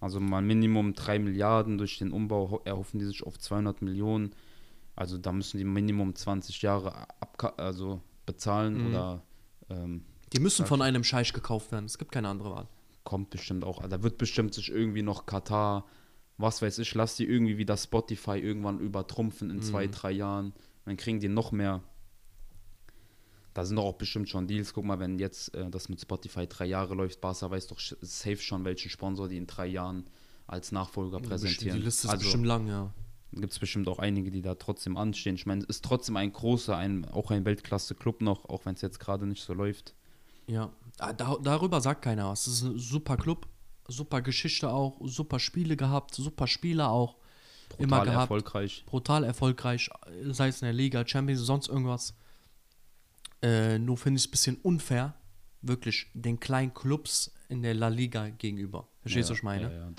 Also 0.00 0.20
mal 0.20 0.42
Minimum 0.42 0.94
3 0.94 1.18
Milliarden 1.18 1.78
durch 1.78 1.98
den 1.98 2.12
Umbau 2.12 2.50
ho- 2.50 2.60
erhoffen 2.64 2.98
die 2.98 3.06
sich 3.06 3.22
auf 3.22 3.38
200 3.38 3.80
Millionen. 3.82 4.34
Also 4.96 5.18
da 5.18 5.32
müssen 5.32 5.58
die 5.58 5.64
Minimum 5.64 6.14
20 6.14 6.60
Jahre 6.62 7.08
abka 7.20 7.52
also 7.56 8.00
bezahlen 8.26 8.78
Mhm. 8.82 8.86
oder 8.90 9.22
ähm, 9.70 10.04
Die 10.32 10.40
müssen 10.40 10.66
von 10.66 10.82
einem 10.82 11.04
Scheich 11.04 11.32
gekauft 11.32 11.72
werden. 11.72 11.84
Es 11.86 11.98
gibt 11.98 12.12
keine 12.12 12.28
andere 12.28 12.50
Wahl. 12.50 12.68
kommt 13.04 13.28
bestimmt 13.30 13.64
auch. 13.64 13.86
Da 13.86 14.02
wird 14.02 14.16
bestimmt 14.16 14.54
sich 14.54 14.70
irgendwie 14.70 15.02
noch 15.02 15.26
Katar, 15.26 15.84
was 16.38 16.62
weiß 16.62 16.78
ich, 16.78 16.94
lass 16.94 17.16
die 17.16 17.26
irgendwie 17.26 17.58
wieder 17.58 17.76
Spotify 17.76 18.38
irgendwann 18.38 18.78
übertrumpfen 18.80 19.50
in 19.50 19.56
Mhm. 19.58 19.62
zwei, 19.62 19.86
drei 19.88 20.10
Jahren. 20.12 20.54
Dann 20.84 20.96
kriegen 20.96 21.20
die 21.20 21.28
noch 21.28 21.52
mehr 21.52 21.82
Da 23.54 23.64
sind 23.64 23.76
doch 23.76 23.84
auch 23.84 23.94
bestimmt 23.94 24.28
schon 24.28 24.46
Deals. 24.46 24.74
Guck 24.74 24.84
mal, 24.84 24.98
wenn 24.98 25.18
jetzt 25.18 25.54
äh, 25.54 25.70
das 25.70 25.88
mit 25.88 26.00
Spotify 26.00 26.46
drei 26.46 26.66
Jahre 26.66 26.94
läuft, 26.94 27.20
Barca 27.20 27.50
weiß 27.50 27.68
doch 27.68 27.78
safe 27.78 28.38
schon, 28.38 28.64
welchen 28.64 28.90
Sponsor 28.90 29.28
die 29.28 29.36
in 29.36 29.46
drei 29.46 29.66
Jahren 29.66 30.04
als 30.46 30.72
Nachfolger 30.72 31.20
präsentieren. 31.20 31.78
Die 31.78 31.84
Liste 31.84 32.06
ist 32.06 32.12
also 32.12 32.22
bestimmt 32.22 32.46
lang, 32.46 32.66
ja. 32.66 32.92
gibt 33.32 33.52
es 33.52 33.58
bestimmt 33.58 33.88
auch 33.88 33.98
einige, 33.98 34.30
die 34.30 34.42
da 34.42 34.54
trotzdem 34.56 34.96
anstehen. 34.96 35.36
Ich 35.36 35.46
meine, 35.46 35.62
es 35.62 35.68
ist 35.68 35.84
trotzdem 35.84 36.16
ein 36.16 36.32
großer, 36.32 36.76
ein, 36.76 37.06
auch 37.06 37.30
ein 37.30 37.44
Weltklasse-Club 37.46 38.20
noch, 38.20 38.44
auch 38.46 38.66
wenn 38.66 38.74
es 38.74 38.82
jetzt 38.82 39.00
gerade 39.00 39.26
nicht 39.26 39.42
so 39.42 39.54
läuft. 39.54 39.94
Ja, 40.46 40.70
Ah, 40.98 41.12
da, 41.12 41.36
darüber 41.42 41.80
sagt 41.80 42.02
keiner 42.02 42.30
was. 42.30 42.44
Das 42.44 42.54
ist 42.54 42.62
ein 42.62 42.78
super 42.78 43.16
Club, 43.16 43.48
super 43.88 44.22
Geschichte 44.22 44.70
auch, 44.70 45.00
super 45.04 45.38
Spiele 45.38 45.76
gehabt, 45.76 46.14
super 46.14 46.46
Spieler 46.46 46.90
auch. 46.90 47.16
Immer 47.78 47.98
Brutal 47.98 48.04
gehabt. 48.04 48.22
erfolgreich. 48.22 48.84
Brutal 48.86 49.24
erfolgreich, 49.24 49.90
sei 50.30 50.48
es 50.48 50.62
in 50.62 50.66
der 50.66 50.72
Liga, 50.72 51.06
Champions, 51.06 51.40
sonst 51.40 51.68
irgendwas. 51.68 52.14
Äh, 53.42 53.78
nur 53.78 53.96
finde 53.96 54.18
ich 54.18 54.24
es 54.24 54.28
ein 54.28 54.30
bisschen 54.30 54.56
unfair, 54.62 55.14
wirklich 55.62 56.10
den 56.14 56.40
kleinen 56.40 56.72
Clubs 56.72 57.32
in 57.48 57.62
der 57.62 57.74
La 57.74 57.88
Liga 57.88 58.28
gegenüber. 58.30 58.88
Verstehst 59.00 59.28
du, 59.28 59.32
was 59.32 59.38
ich 59.38 59.42
meine? 59.42 59.70
Ja, 59.70 59.86
ja, 59.86 59.90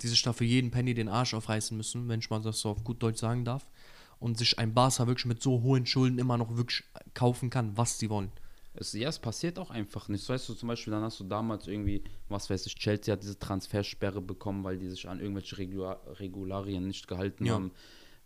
die 0.00 0.08
sich 0.08 0.22
da 0.22 0.32
für 0.32 0.44
jeden 0.44 0.70
Penny 0.70 0.94
den 0.94 1.08
Arsch 1.08 1.34
aufreißen 1.34 1.76
müssen, 1.76 2.08
wenn 2.08 2.20
ich 2.20 2.30
mal 2.30 2.40
das 2.40 2.60
so 2.60 2.70
auf 2.70 2.84
gut 2.84 3.02
Deutsch 3.02 3.18
sagen 3.18 3.44
darf. 3.44 3.66
Und 4.20 4.38
sich 4.38 4.56
ein 4.60 4.72
Barca 4.72 5.08
wirklich 5.08 5.26
mit 5.26 5.42
so 5.42 5.62
hohen 5.62 5.84
Schulden 5.84 6.20
immer 6.20 6.38
noch 6.38 6.56
wirklich 6.56 6.84
kaufen 7.12 7.50
kann, 7.50 7.76
was 7.76 7.98
sie 7.98 8.08
wollen. 8.08 8.30
Es, 8.74 8.92
ja, 8.94 9.08
es 9.08 9.18
passiert 9.18 9.58
auch 9.58 9.70
einfach 9.70 10.08
nicht. 10.08 10.24
So, 10.24 10.32
weißt 10.32 10.48
du, 10.48 10.54
zum 10.54 10.68
Beispiel, 10.68 10.92
dann 10.92 11.02
hast 11.02 11.20
du 11.20 11.24
damals 11.24 11.66
irgendwie, 11.66 12.02
was 12.28 12.48
weiß 12.48 12.66
ich, 12.66 12.74
Chelsea 12.76 13.12
hat 13.12 13.22
diese 13.22 13.38
Transfersperre 13.38 14.20
bekommen, 14.22 14.64
weil 14.64 14.78
die 14.78 14.88
sich 14.88 15.08
an 15.08 15.20
irgendwelche 15.20 15.58
Regula 15.58 16.00
Regularien 16.18 16.86
nicht 16.86 17.06
gehalten 17.08 17.44
Ja. 17.46 17.54
haben. 17.54 17.72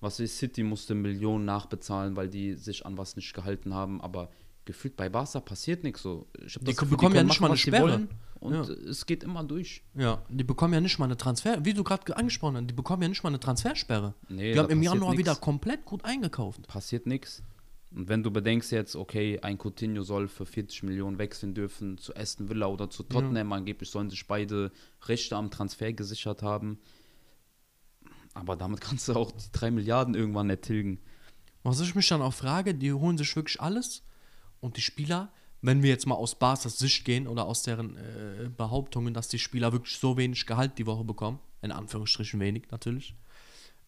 Was 0.00 0.20
weiß 0.20 0.38
City 0.38 0.62
musste 0.62 0.94
Millionen 0.94 1.46
nachbezahlen, 1.46 2.16
weil 2.16 2.28
die 2.28 2.54
sich 2.54 2.84
an 2.84 2.98
was 2.98 3.16
nicht 3.16 3.32
gehalten 3.34 3.72
haben, 3.74 4.00
aber 4.02 4.30
gefühlt 4.66 4.94
bei 4.96 5.08
Barca 5.08 5.40
passiert 5.40 5.84
nichts 5.84 6.02
so. 6.02 6.26
Die 6.60 6.74
Gefühl, 6.74 6.88
bekommen 6.88 7.14
ja 7.14 7.20
können 7.20 7.28
nicht 7.28 7.40
mal 7.40 7.48
eine 7.48 7.56
Sperre. 7.56 7.82
wollen 7.82 8.08
Und 8.40 8.52
Ja. 8.52 8.60
es 8.62 9.06
geht 9.06 9.24
immer 9.24 9.42
durch. 9.42 9.82
Ja, 9.94 10.22
die 10.28 10.44
bekommen 10.44 10.74
ja 10.74 10.80
nicht 10.80 10.98
mal 10.98 11.06
eine 11.06 11.16
Transfer, 11.16 11.64
wie 11.64 11.72
du 11.72 11.82
gerade 11.82 12.14
angesprochen 12.16 12.56
hast, 12.56 12.66
die 12.66 12.74
bekommen 12.74 13.02
ja 13.02 13.08
nicht 13.08 13.22
mal 13.22 13.30
eine 13.30 13.40
Transfersperre. 13.40 14.14
Nee, 14.28 14.52
die 14.52 14.58
haben 14.58 14.68
im 14.70 14.82
Januar 14.82 15.10
nix. 15.12 15.20
wieder 15.20 15.34
komplett 15.36 15.84
gut 15.86 16.04
eingekauft. 16.04 16.66
Passiert 16.68 17.06
nichts. 17.06 17.42
Und 17.96 18.10
wenn 18.10 18.22
du 18.22 18.30
bedenkst 18.30 18.72
jetzt, 18.72 18.94
okay, 18.94 19.40
ein 19.40 19.56
Coutinho 19.56 20.02
soll 20.02 20.28
für 20.28 20.44
40 20.44 20.82
Millionen 20.82 21.18
wechseln 21.18 21.54
dürfen 21.54 21.96
zu 21.96 22.14
Aston 22.14 22.50
Villa 22.50 22.66
oder 22.66 22.90
zu 22.90 23.02
Tottenham, 23.02 23.54
angeblich 23.54 23.88
sollen 23.88 24.10
sich 24.10 24.26
beide 24.26 24.70
Rechte 25.06 25.34
am 25.34 25.50
Transfer 25.50 25.94
gesichert 25.94 26.42
haben. 26.42 26.78
Aber 28.34 28.54
damit 28.54 28.82
kannst 28.82 29.08
du 29.08 29.14
auch 29.14 29.32
die 29.32 29.50
3 29.50 29.70
Milliarden 29.70 30.14
irgendwann 30.14 30.50
ertilgen. 30.50 30.98
Was 31.62 31.80
ich 31.80 31.94
mich 31.94 32.06
dann 32.06 32.20
auch 32.20 32.34
frage, 32.34 32.74
die 32.74 32.92
holen 32.92 33.16
sich 33.16 33.34
wirklich 33.34 33.62
alles 33.62 34.02
und 34.60 34.76
die 34.76 34.82
Spieler, 34.82 35.32
wenn 35.62 35.82
wir 35.82 35.88
jetzt 35.88 36.06
mal 36.06 36.16
aus 36.16 36.38
Barca's 36.38 36.78
Sicht 36.78 37.06
gehen 37.06 37.26
oder 37.26 37.46
aus 37.46 37.62
deren 37.62 37.96
äh, 37.96 38.50
Behauptungen, 38.54 39.14
dass 39.14 39.28
die 39.28 39.38
Spieler 39.38 39.72
wirklich 39.72 39.96
so 39.96 40.18
wenig 40.18 40.44
Gehalt 40.44 40.76
die 40.76 40.84
Woche 40.84 41.04
bekommen, 41.04 41.38
in 41.62 41.72
Anführungsstrichen 41.72 42.38
wenig 42.40 42.64
natürlich, 42.70 43.14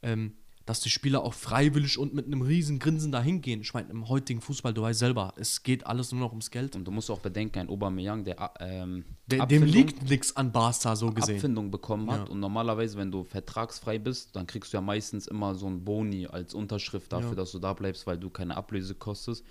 ähm, 0.00 0.32
dass 0.68 0.80
die 0.80 0.90
Spieler 0.90 1.22
auch 1.24 1.32
freiwillig 1.32 1.96
und 1.98 2.12
mit 2.12 2.26
einem 2.26 2.42
riesen 2.42 2.78
Grinsen 2.78 3.10
dahin 3.10 3.40
gehen. 3.40 3.62
Ich 3.62 3.72
meine, 3.72 3.88
im 3.88 4.06
heutigen 4.10 4.42
Fußball, 4.42 4.74
du 4.74 4.82
weißt 4.82 4.98
selber, 4.98 5.32
es 5.36 5.62
geht 5.62 5.86
alles 5.86 6.12
nur 6.12 6.20
noch 6.20 6.28
ums 6.28 6.50
Geld. 6.50 6.76
Und 6.76 6.84
du 6.84 6.90
musst 6.90 7.10
auch 7.10 7.20
bedenken, 7.20 7.60
ein 7.60 7.70
Aubameyang, 7.70 8.22
der 8.24 8.52
ähm, 8.60 9.06
Der, 9.28 9.46
dem 9.46 9.62
liegt 9.62 10.02
nichts 10.10 10.36
an 10.36 10.52
Barca 10.52 10.94
so 10.94 11.10
gesehen. 11.10 11.36
Abfindung 11.36 11.70
bekommen 11.70 12.10
hat. 12.10 12.26
Ja. 12.26 12.32
Und 12.34 12.40
normalerweise, 12.40 12.98
wenn 12.98 13.10
du 13.10 13.24
vertragsfrei 13.24 13.98
bist, 13.98 14.36
dann 14.36 14.46
kriegst 14.46 14.74
du 14.74 14.76
ja 14.76 14.82
meistens 14.82 15.26
immer 15.26 15.54
so 15.54 15.66
ein 15.66 15.82
Boni 15.84 16.26
als 16.26 16.52
Unterschrift 16.52 17.14
dafür, 17.14 17.30
Ja. 17.30 17.36
dass 17.36 17.52
du 17.52 17.58
da 17.58 17.72
bleibst, 17.72 18.06
weil 18.06 18.18
du 18.18 18.28
keine 18.28 18.54
Ablöse 18.54 18.94
kostest. 18.94 19.46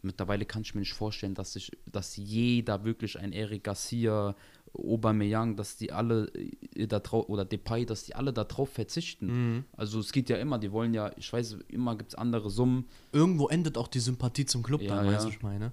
Mittlerweile 0.00 0.44
kann 0.44 0.62
ich 0.62 0.74
mir 0.76 0.80
nicht 0.80 0.94
vorstellen, 0.94 1.34
dass 1.34 1.54
sich, 1.54 1.72
dass 1.90 2.16
jeder 2.16 2.84
wirklich 2.84 3.18
ein 3.18 3.32
Eric 3.32 3.64
Garcia, 3.64 4.36
Aubameyang, 4.74 5.56
dass 5.56 5.76
die 5.76 5.92
alle 5.92 6.32
äh, 6.74 6.86
da 6.86 7.00
drauf, 7.00 7.28
oder 7.28 7.44
Depay, 7.44 7.84
dass 7.84 8.04
die 8.04 8.14
alle 8.14 8.32
da 8.32 8.44
drauf 8.44 8.70
verzichten. 8.70 9.26
Mhm. 9.26 9.64
Also 9.76 10.00
es 10.00 10.12
geht 10.12 10.30
ja 10.30 10.36
immer, 10.36 10.58
die 10.58 10.72
wollen 10.72 10.94
ja, 10.94 11.10
ich 11.16 11.32
weiß, 11.32 11.58
immer 11.68 11.96
gibt 11.96 12.12
es 12.12 12.14
andere 12.14 12.50
Summen. 12.50 12.86
Irgendwo 13.12 13.48
endet 13.48 13.76
auch 13.76 13.88
die 13.88 14.00
Sympathie 14.00 14.46
zum 14.46 14.62
Club 14.62 14.80
Ja, 14.80 14.96
dann, 14.96 15.06
weißt 15.06 15.24
du, 15.24 15.28
ja. 15.28 15.28
was 15.28 15.34
ich 15.34 15.42
meine? 15.42 15.72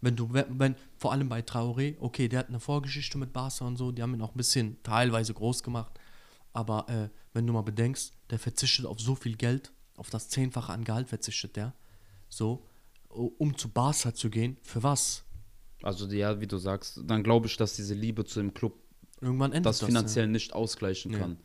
Wenn 0.00 0.16
du, 0.16 0.32
wenn, 0.32 0.58
wenn, 0.58 0.76
vor 0.98 1.12
allem 1.12 1.28
bei 1.28 1.40
Traoré, 1.40 1.96
okay, 2.00 2.28
der 2.28 2.40
hat 2.40 2.48
eine 2.48 2.60
Vorgeschichte 2.60 3.16
mit 3.16 3.32
Barca 3.32 3.64
und 3.64 3.76
so, 3.76 3.90
die 3.90 4.02
haben 4.02 4.14
ihn 4.14 4.20
auch 4.20 4.34
ein 4.34 4.36
bisschen 4.36 4.76
teilweise 4.82 5.32
groß 5.32 5.62
gemacht. 5.62 5.98
Aber 6.52 6.88
äh, 6.88 7.08
wenn 7.32 7.46
du 7.46 7.52
mal 7.52 7.62
bedenkst, 7.62 8.12
der 8.30 8.38
verzichtet 8.38 8.86
auf 8.86 9.00
so 9.00 9.14
viel 9.14 9.36
Geld, 9.36 9.72
auf 9.96 10.10
das 10.10 10.28
Zehnfache 10.28 10.72
an 10.72 10.84
Gehalt 10.84 11.08
verzichtet 11.08 11.56
der, 11.56 11.72
so, 12.28 12.66
um 13.08 13.56
zu 13.56 13.68
Barca 13.68 14.12
zu 14.12 14.28
gehen, 14.28 14.56
für 14.62 14.82
was? 14.82 15.23
Also 15.84 16.06
ja, 16.08 16.40
wie 16.40 16.46
du 16.46 16.56
sagst, 16.56 17.00
dann 17.06 17.22
glaube 17.22 17.46
ich, 17.46 17.56
dass 17.56 17.76
diese 17.76 17.94
Liebe 17.94 18.24
zu 18.24 18.40
dem 18.40 18.54
Club 18.54 18.74
Irgendwann 19.20 19.52
endet 19.52 19.66
das 19.66 19.78
das. 19.78 19.86
finanziell 19.88 20.28
nicht 20.28 20.52
ausgleichen 20.54 21.12
Nee. 21.12 21.18
kann. 21.18 21.36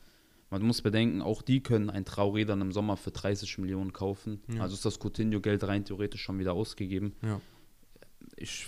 Man 0.49 0.63
muss 0.63 0.81
bedenken, 0.81 1.21
auch 1.21 1.41
die 1.43 1.61
können 1.61 1.89
ein 1.91 2.05
Traoré 2.05 2.45
dann 2.45 2.61
im 2.61 2.71
Sommer 2.71 2.97
für 2.97 3.11
30 3.11 3.59
Millionen 3.59 3.93
kaufen. 3.93 4.41
Ja. 4.51 4.61
Also 4.63 4.73
ist 4.73 4.85
das 4.85 4.97
Coutinho-Geld 4.99 5.63
rein 5.65 5.85
theoretisch 5.85 6.21
schon 6.23 6.39
wieder 6.39 6.53
ausgegeben. 6.53 7.13
Ja. 7.21 7.29
ja. 7.29 7.41
Ich, 8.35 8.67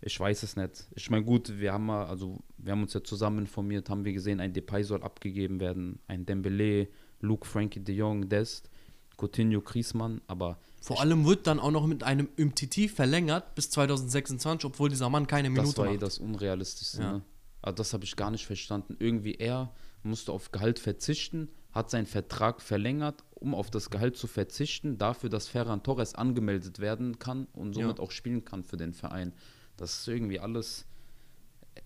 ich 0.00 0.18
weiß 0.18 0.42
es 0.42 0.56
nicht. 0.56 0.86
Ich 0.96 1.10
meine, 1.10 1.24
gut, 1.24 1.60
wir 1.60 1.72
haben 1.72 1.86
mal, 1.86 2.06
also 2.06 2.40
wir 2.58 2.72
haben 2.72 2.82
uns 2.82 2.94
ja 2.94 3.04
zusammen 3.04 3.40
informiert, 3.40 3.88
haben 3.88 4.04
wir 4.04 4.12
gesehen, 4.12 4.40
ein 4.40 4.52
Depay 4.52 4.82
soll 4.82 5.02
abgegeben 5.02 5.60
werden, 5.60 6.00
ein 6.08 6.26
Dembele, 6.26 6.88
Luke, 7.20 7.46
Frankie 7.46 7.80
de 7.80 7.94
Jong, 7.94 8.28
Dest, 8.28 8.68
Coutinho, 9.16 9.60
Griezmann, 9.60 10.20
aber 10.26 10.58
Vor 10.82 11.00
allem 11.00 11.24
wird 11.24 11.46
dann 11.46 11.60
auch 11.60 11.70
noch 11.70 11.86
mit 11.86 12.02
einem 12.02 12.28
MTT 12.36 12.90
verlängert 12.90 13.54
bis 13.54 13.70
2026, 13.70 14.64
obwohl 14.66 14.88
dieser 14.90 15.08
Mann 15.08 15.26
keine 15.26 15.48
das 15.48 15.56
Minute 15.56 15.78
war 15.78 15.86
eh 15.86 15.90
macht. 15.92 16.02
das 16.02 16.18
Unrealistischste. 16.18 17.00
Ja. 17.00 17.12
Ne? 17.14 17.22
Also 17.62 17.76
das 17.76 17.92
habe 17.92 18.04
ich 18.04 18.16
gar 18.16 18.30
nicht 18.32 18.44
verstanden. 18.46 18.96
Irgendwie 18.98 19.34
er 19.36 19.72
musste 20.02 20.32
auf 20.32 20.50
Gehalt 20.50 20.80
verzichten, 20.80 21.48
hat 21.70 21.88
seinen 21.90 22.06
Vertrag 22.06 22.60
verlängert, 22.60 23.22
um 23.36 23.54
auf 23.54 23.70
das 23.70 23.88
Gehalt 23.90 24.16
zu 24.16 24.26
verzichten, 24.26 24.98
dafür, 24.98 25.30
dass 25.30 25.46
Ferran 25.46 25.82
Torres 25.84 26.16
angemeldet 26.16 26.80
werden 26.80 27.20
kann 27.20 27.46
und 27.52 27.74
somit 27.74 27.98
Ja. 27.98 28.04
auch 28.04 28.10
spielen 28.10 28.44
kann 28.44 28.64
für 28.64 28.76
den 28.76 28.92
Verein. 28.92 29.32
Das 29.76 30.00
ist 30.00 30.08
irgendwie 30.08 30.40
alles, 30.40 30.84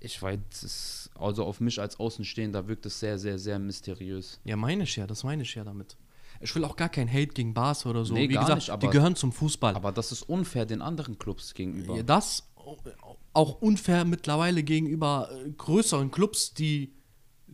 ich 0.00 0.20
weiß, 0.20 1.11
also 1.14 1.44
auf 1.44 1.61
mich 1.61 1.78
als 1.80 2.00
Außenstehender 2.00 2.66
wirkt 2.66 2.87
es 2.87 2.98
sehr, 2.98 3.18
sehr, 3.18 3.38
sehr 3.38 3.59
mysteriös. 3.59 4.40
Ja, 4.44 4.56
meine 4.56 4.85
ich 4.85 4.96
ja, 4.96 5.06
das 5.06 5.22
meine 5.22 5.42
ich 5.42 5.54
ja 5.54 5.62
damit. 5.64 5.96
Ich 6.40 6.55
will 6.55 6.64
auch 6.64 6.77
gar 6.77 6.88
kein 6.88 7.09
Hate 7.09 7.29
gegen 7.29 7.55
Barca 7.55 7.88
oder 7.88 8.05
so. 8.05 8.14
Nee, 8.14 8.29
Wie 8.29 8.35
gar 8.35 8.42
gesagt, 8.42 8.57
nicht, 8.59 8.68
die 8.68 8.72
aber- 8.72 8.90
gehören 8.90 9.16
zum 9.16 9.33
Fußball. 9.33 9.75
Aber 9.75 9.92
das 9.92 10.12
ist 10.12 10.22
unfair 10.22 10.66
den 10.66 10.83
anderen 10.83 11.18
Clubs 11.18 11.55
gegenüber. 11.55 11.96
Ja, 11.96 12.03
das 12.03 12.49
auch 13.33 13.61
unfair 13.61 14.05
mittlerweile 14.05 14.62
gegenüber 14.62 15.29
äh, 15.33 15.51
größeren 15.51 16.11
Clubs, 16.11 16.55
die 16.55 16.92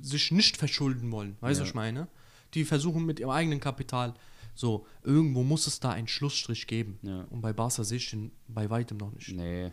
sich 0.00 0.30
nicht 0.32 0.56
verschulden 0.56 1.10
wollen. 1.12 1.36
Weißt 1.40 1.58
du, 1.58 1.62
Ja. 1.62 1.64
was 1.64 1.68
ich 1.70 1.74
meine? 1.74 2.08
Die 2.54 2.64
versuchen 2.64 3.04
mit 3.04 3.20
ihrem 3.20 3.30
eigenen 3.30 3.60
Kapital. 3.60 4.14
So, 4.54 4.86
irgendwo 5.02 5.42
muss 5.42 5.66
es 5.66 5.80
da 5.80 5.90
einen 5.90 6.08
Schlussstrich 6.08 6.66
geben. 6.66 6.98
Ja. 7.02 7.22
Und 7.30 7.40
bei 7.40 7.52
Barca 7.52 7.84
sehe 7.84 7.96
ich 7.98 8.10
den 8.10 8.32
bei 8.48 8.68
weitem 8.70 8.98
noch 8.98 9.12
nicht. 9.12 9.28
Nee, 9.34 9.72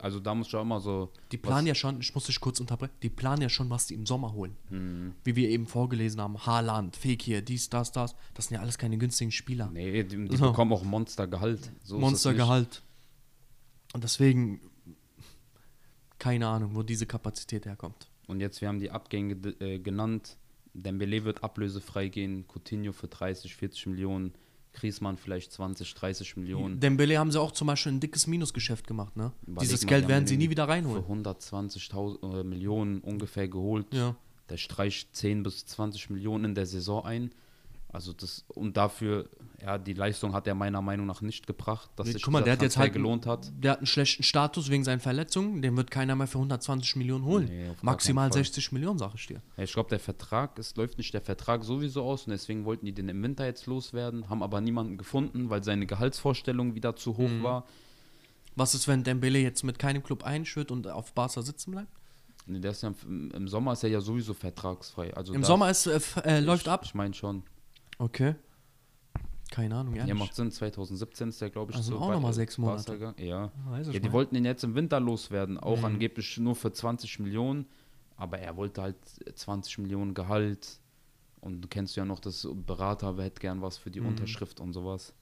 also 0.00 0.20
da 0.20 0.34
muss 0.34 0.48
ich 0.48 0.54
auch 0.54 0.62
immer 0.62 0.80
so. 0.80 1.12
Die 1.32 1.36
planen 1.36 1.66
ja 1.66 1.74
schon, 1.74 2.00
ich 2.00 2.14
muss 2.14 2.24
dich 2.24 2.40
kurz 2.40 2.60
unterbrechen, 2.60 2.92
die 3.02 3.10
planen 3.10 3.42
ja 3.42 3.48
schon, 3.48 3.70
was 3.70 3.86
die 3.86 3.94
im 3.94 4.06
Sommer 4.06 4.32
holen. 4.32 4.56
Hm. 4.68 5.14
Wie 5.24 5.36
wir 5.36 5.48
eben 5.48 5.66
vorgelesen 5.66 6.20
haben, 6.20 6.44
Haaland, 6.46 6.96
Fekir, 6.96 7.42
dies, 7.42 7.68
das, 7.70 7.92
das. 7.92 8.14
Das 8.34 8.46
sind 8.46 8.56
ja 8.56 8.60
alles 8.60 8.78
keine 8.78 8.98
günstigen 8.98 9.30
Spieler. 9.30 9.70
Nee, 9.72 10.04
die, 10.04 10.28
die 10.28 10.36
So. 10.36 10.50
bekommen 10.50 10.72
auch 10.72 10.84
Monstergehalt. 10.84 11.70
So. 11.82 11.98
Monstergehalt. 11.98 12.82
Und 13.92 14.04
deswegen, 14.04 14.60
keine 16.18 16.46
Ahnung, 16.48 16.74
wo 16.74 16.82
diese 16.82 17.06
Kapazität 17.06 17.66
herkommt. 17.66 18.08
Und 18.26 18.40
jetzt, 18.40 18.60
wir 18.60 18.68
haben 18.68 18.80
die 18.80 18.90
Abgänge 18.90 19.34
äh, 19.60 19.78
genannt. 19.78 20.36
Dembele 20.74 21.24
wird 21.24 21.42
ablösefrei 21.42 22.08
gehen, 22.08 22.46
Coutinho 22.46 22.92
für 22.92 23.08
30, 23.08 23.54
40 23.54 23.86
Millionen, 23.86 24.34
Griezmann 24.80 25.16
vielleicht 25.16 25.52
20, 25.52 25.94
30 25.94 26.36
Millionen. 26.36 26.80
Dembele 26.80 27.18
haben 27.18 27.30
sie 27.30 27.40
auch 27.40 27.52
zum 27.52 27.66
Beispiel 27.66 27.92
ein 27.92 28.00
dickes 28.00 28.26
Minusgeschäft 28.26 28.86
gemacht, 28.86 29.16
ne? 29.16 29.32
Überleg 29.46 29.60
Dieses 29.68 29.84
mal, 29.84 29.88
Geld 29.88 30.08
werden 30.08 30.26
sie 30.26 30.36
nie 30.36 30.50
wieder 30.50 30.64
Für 30.64 30.72
reinholen. 30.72 31.04
120.000 31.04 32.40
äh, 32.40 32.44
Millionen 32.44 33.00
ungefähr 33.00 33.48
geholt. 33.48 33.86
Ja. 33.92 34.16
Der 34.50 34.56
streicht 34.56 35.14
10 35.14 35.42
bis 35.42 35.66
20 35.66 36.10
Millionen 36.10 36.46
in 36.46 36.54
der 36.54 36.66
Saison 36.66 37.04
ein. 37.04 37.30
Also 37.90 38.12
das, 38.12 38.44
und 38.48 38.76
dafür, 38.76 39.30
ja, 39.62 39.78
die 39.78 39.94
Leistung 39.94 40.34
hat 40.34 40.46
er 40.46 40.54
meiner 40.54 40.82
Meinung 40.82 41.06
nach 41.06 41.22
nicht 41.22 41.46
gebracht, 41.46 41.88
dass 41.96 42.08
sich 42.08 42.22
Guck 42.22 42.32
mal, 42.34 42.42
der 42.42 42.52
hat 42.52 42.60
jetzt 42.62 42.76
halt 42.76 42.92
gelohnt 42.92 43.24
hat. 43.24 43.50
Der 43.58 43.72
hat 43.72 43.78
einen 43.78 43.86
schlechten 43.86 44.22
Status 44.22 44.68
wegen 44.70 44.84
seinen 44.84 45.00
Verletzungen. 45.00 45.62
Den 45.62 45.74
wird 45.74 45.90
keiner 45.90 46.14
mehr 46.14 46.26
für 46.26 46.36
120 46.36 46.96
Millionen 46.96 47.24
holen. 47.24 47.46
Nee, 47.46 47.70
Maximal 47.80 48.24
keinen 48.24 48.32
Fall. 48.34 48.44
60 48.44 48.72
Millionen, 48.72 48.98
sag 48.98 49.14
ich 49.14 49.26
dir. 49.26 49.40
Ja, 49.56 49.64
ich 49.64 49.72
glaube, 49.72 49.88
der 49.88 50.00
Vertrag, 50.00 50.58
es 50.58 50.76
läuft 50.76 50.98
nicht 50.98 51.14
der 51.14 51.22
Vertrag 51.22 51.64
sowieso 51.64 52.02
aus 52.02 52.26
und 52.26 52.32
deswegen 52.32 52.66
wollten 52.66 52.84
die 52.84 52.92
den 52.92 53.08
im 53.08 53.22
Winter 53.22 53.46
jetzt 53.46 53.64
loswerden, 53.64 54.28
haben 54.28 54.42
aber 54.42 54.60
niemanden 54.60 54.98
gefunden, 54.98 55.48
weil 55.48 55.64
seine 55.64 55.86
Gehaltsvorstellung 55.86 56.74
wieder 56.74 56.94
zu 56.94 57.16
hoch 57.16 57.28
Mhm. 57.30 57.42
war. 57.42 57.64
Was 58.54 58.74
ist, 58.74 58.86
wenn 58.86 59.02
Dembele 59.02 59.38
jetzt 59.38 59.62
mit 59.62 59.78
keinem 59.78 60.02
Club 60.02 60.24
einschwört 60.24 60.70
und 60.70 60.86
auf 60.88 61.14
Barca 61.14 61.40
sitzen 61.40 61.70
bleibt? 61.70 61.88
Nee, 62.46 62.60
der 62.60 62.72
ist 62.72 62.82
ja, 62.82 62.92
im, 63.06 63.30
Im 63.30 63.48
Sommer 63.48 63.72
ist 63.72 63.82
er 63.82 63.90
ja 63.90 64.00
sowieso 64.00 64.34
vertragsfrei. 64.34 65.14
Also 65.14 65.32
Im 65.32 65.44
Sommer 65.44 65.70
ist, 65.70 65.86
äh, 65.86 66.00
äh, 66.24 66.40
läuft 66.40 66.66
ich, 66.66 66.70
ab. 66.72 66.82
Ich 66.84 66.94
meine 66.94 67.14
schon. 67.14 67.42
Okay. 67.98 68.34
Keine 69.50 69.76
Ahnung, 69.76 69.94
Ja, 69.94 70.02
ehrlich. 70.02 70.14
macht 70.18 70.34
Sinn. 70.34 70.50
2017 70.50 71.30
ist 71.30 71.40
der, 71.40 71.50
glaube 71.50 71.72
ich, 71.72 71.76
Also 71.76 71.92
so 71.92 71.98
auch 71.98 72.08
bei- 72.08 72.14
noch 72.14 72.20
mal 72.20 72.30
äh, 72.30 72.34
sechs 72.34 72.58
Monate. 72.58 72.92
gegangen. 72.92 73.16
Ja. 73.18 73.50
Ja, 73.70 73.82
die 73.92 74.00
mal. 74.00 74.12
wollten 74.12 74.36
ihn 74.36 74.44
jetzt 74.44 74.62
im 74.62 74.74
Winter 74.74 75.00
loswerden, 75.00 75.58
auch 75.58 75.78
Mhm. 75.78 75.84
angeblich 75.86 76.36
nur 76.38 76.54
für 76.54 76.70
20 76.72 77.18
Millionen, 77.18 77.66
aber 78.16 78.38
er 78.38 78.56
wollte 78.56 78.82
halt 78.82 78.96
20 79.34 79.78
Millionen 79.78 80.12
Gehalt 80.14 80.78
und 81.40 81.62
du 81.62 81.68
kennst 81.68 81.96
ja 81.96 82.04
noch, 82.04 82.20
das 82.20 82.46
Berater 82.66 83.16
hätte 83.22 83.40
gern 83.40 83.62
was 83.62 83.78
für 83.78 83.90
die 83.90 84.00
Mhm. 84.00 84.08
Unterschrift 84.08 84.60
und 84.60 84.72
sowas. 84.74 85.14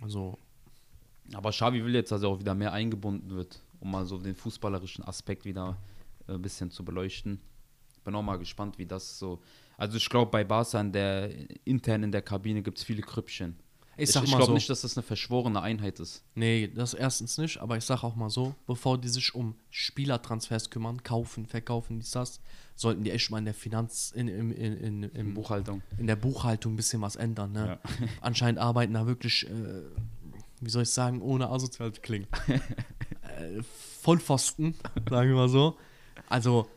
Also, 0.00 0.38
Aber 1.34 1.50
Xavi 1.50 1.84
will 1.84 1.92
jetzt, 1.94 2.12
dass 2.12 2.22
er 2.22 2.28
auch 2.28 2.38
wieder 2.38 2.54
mehr 2.54 2.72
eingebunden 2.72 3.30
wird, 3.30 3.60
um 3.80 3.90
mal 3.90 4.06
so 4.06 4.16
den 4.16 4.36
fußballerischen 4.36 5.02
Aspekt 5.04 5.44
wieder 5.44 5.76
äh, 6.28 6.34
ein 6.34 6.42
bisschen 6.42 6.70
zu 6.70 6.84
beleuchten. 6.84 7.40
Bin 8.04 8.14
auch 8.14 8.22
mal 8.22 8.36
gespannt, 8.38 8.78
wie 8.78 8.86
das 8.86 9.18
so. 9.18 9.40
Also 9.76 9.96
ich 9.96 10.08
glaube, 10.08 10.30
bei 10.30 10.44
Barca 10.44 10.80
in 10.80 10.92
der, 10.92 11.30
intern 11.64 12.02
in 12.02 12.12
der 12.12 12.22
Kabine 12.22 12.62
gibt 12.62 12.78
es 12.78 12.84
viele 12.84 13.02
Krüppchen. 13.02 13.56
ich 13.96 14.08
Ich, 14.08 14.16
ich 14.16 14.30
glaube 14.30 14.46
so. 14.46 14.54
nicht, 14.54 14.70
dass 14.70 14.80
das 14.82 14.96
eine 14.96 15.02
verschworene 15.02 15.60
Einheit 15.60 16.00
ist. 16.00 16.24
Nee, 16.34 16.68
das 16.68 16.94
erstens 16.94 17.36
nicht, 17.38 17.58
aber 17.58 17.76
ich 17.76 17.84
sag 17.84 18.02
auch 18.02 18.16
mal 18.16 18.30
so, 18.30 18.54
bevor 18.66 18.98
die 18.98 19.08
sich 19.08 19.34
um 19.34 19.54
Spielertransfers 19.70 20.70
kümmern, 20.70 21.02
kaufen, 21.02 21.46
verkaufen, 21.46 22.00
dies, 22.00 22.12
das, 22.12 22.40
sollten 22.76 23.04
die 23.04 23.10
echt 23.10 23.30
mal 23.30 23.38
in 23.38 23.46
der 23.46 23.54
Finanz, 23.54 24.12
in, 24.14 24.28
in, 24.28 24.50
in, 24.52 24.76
in, 24.76 25.02
In 25.02 25.34
Buchhaltung. 25.34 25.82
in 25.98 26.06
der 26.06 26.16
Buchhaltung 26.16 26.74
ein 26.74 26.76
bisschen 26.76 27.00
was 27.00 27.16
ändern. 27.16 27.52
Ne? 27.52 27.78
Ja. 27.82 27.90
Anscheinend 28.20 28.60
arbeiten 28.60 28.94
da 28.94 29.06
wirklich, 29.06 29.48
äh, 29.48 29.82
wie 30.60 30.70
soll 30.70 30.82
ich 30.82 30.90
sagen, 30.90 31.22
ohne 31.22 31.48
asozial 31.48 31.92
zu 31.92 32.02
klingen. 32.02 32.26
äh, 32.48 33.62
Vollpfosten, 34.02 34.74
sagen 35.08 35.30
wir 35.30 35.36
mal 35.36 35.48
so. 35.48 35.76
Also, 36.28 36.68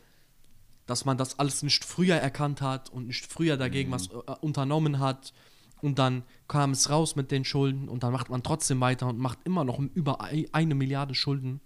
dass 0.90 1.06
man 1.06 1.16
das 1.16 1.38
alles 1.38 1.62
nicht 1.62 1.84
früher 1.84 2.16
erkannt 2.16 2.60
hat 2.60 2.90
und 2.90 3.06
nicht 3.06 3.24
früher 3.26 3.56
dagegen 3.56 3.90
was 3.90 4.08
äh, 4.08 4.16
unternommen 4.42 4.98
hat. 4.98 5.32
Und 5.80 5.98
dann 5.98 6.24
kam 6.46 6.72
es 6.72 6.90
raus 6.90 7.16
mit 7.16 7.30
den 7.30 7.44
Schulden 7.46 7.88
und 7.88 8.02
dann 8.02 8.12
macht 8.12 8.28
man 8.28 8.42
trotzdem 8.42 8.80
weiter 8.80 9.06
und 9.06 9.18
macht 9.18 9.38
immer 9.44 9.64
noch 9.64 9.78
über 9.94 10.20
ei- 10.20 10.46
eine 10.52 10.74
Milliarde 10.74 11.14
Schulden, 11.14 11.60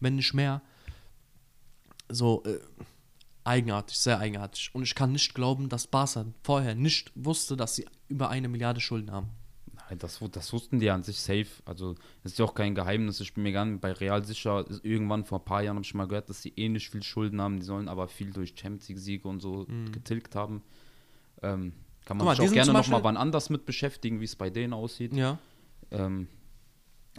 wenn 0.00 0.16
nicht 0.16 0.34
mehr. 0.34 0.60
So 2.08 2.42
äh, 2.44 2.58
eigenartig, 3.44 3.96
sehr 3.96 4.18
eigenartig. 4.18 4.70
Und 4.72 4.82
ich 4.82 4.96
kann 4.96 5.12
nicht 5.12 5.34
glauben, 5.34 5.68
dass 5.68 5.86
Barca 5.86 6.24
vorher 6.42 6.74
nicht 6.74 7.12
wusste, 7.14 7.56
dass 7.56 7.76
sie 7.76 7.86
über 8.08 8.28
eine 8.28 8.48
Milliarde 8.48 8.80
Schulden 8.80 9.12
haben. 9.12 9.28
Das, 9.98 10.20
das 10.32 10.52
wussten 10.52 10.78
die 10.78 10.90
an 10.90 11.02
sich 11.02 11.20
safe. 11.20 11.46
Also, 11.64 11.94
ist 12.24 12.38
ja 12.38 12.44
auch 12.44 12.54
kein 12.54 12.74
Geheimnis. 12.74 13.20
Ich 13.20 13.34
bin 13.34 13.42
mir 13.42 13.52
gar 13.52 13.64
nicht 13.64 13.80
bei 13.80 13.92
Real 13.92 14.24
sicher. 14.24 14.64
Irgendwann 14.82 15.24
vor 15.24 15.40
ein 15.40 15.44
paar 15.44 15.62
Jahren 15.62 15.76
habe 15.76 15.84
ich 15.84 15.94
mal 15.94 16.06
gehört, 16.06 16.28
dass 16.30 16.42
sie 16.42 16.52
ähnlich 16.56 16.90
viel 16.90 17.02
Schulden 17.02 17.40
haben. 17.40 17.58
Die 17.58 17.64
sollen 17.66 17.88
aber 17.88 18.08
viel 18.08 18.32
durch 18.32 18.54
Champions 18.56 18.88
League-Siege 18.88 19.26
und 19.28 19.40
so 19.40 19.66
getilgt 19.92 20.34
haben. 20.34 20.62
Ähm, 21.42 21.72
kann 22.04 22.16
man 22.16 22.24
Mhm. 22.24 22.28
Mal, 22.30 22.36
sich 22.36 22.48
auch 22.48 22.52
gerne 22.52 22.66
zum 22.66 22.72
noch 22.74 22.86
mal 22.88 22.96
Beispiel- 22.98 23.04
wann 23.04 23.16
anders 23.16 23.50
mit 23.50 23.66
beschäftigen, 23.66 24.20
wie 24.20 24.24
es 24.24 24.36
bei 24.36 24.50
denen 24.50 24.72
aussieht. 24.72 25.12
Ja. 25.14 25.38
Ähm, 25.90 26.28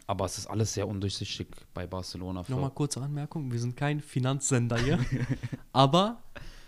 aber 0.07 0.25
es 0.25 0.37
ist 0.37 0.47
alles 0.47 0.73
sehr 0.73 0.87
undurchsichtig 0.87 1.47
bei 1.73 1.85
Barcelona. 1.85 2.43
Nochmal 2.47 2.71
kurze 2.71 3.01
Anmerkung, 3.01 3.51
wir 3.51 3.59
sind 3.59 3.75
kein 3.75 3.99
Finanzsender 3.99 4.77
hier. 4.77 4.97
aber 5.73 6.21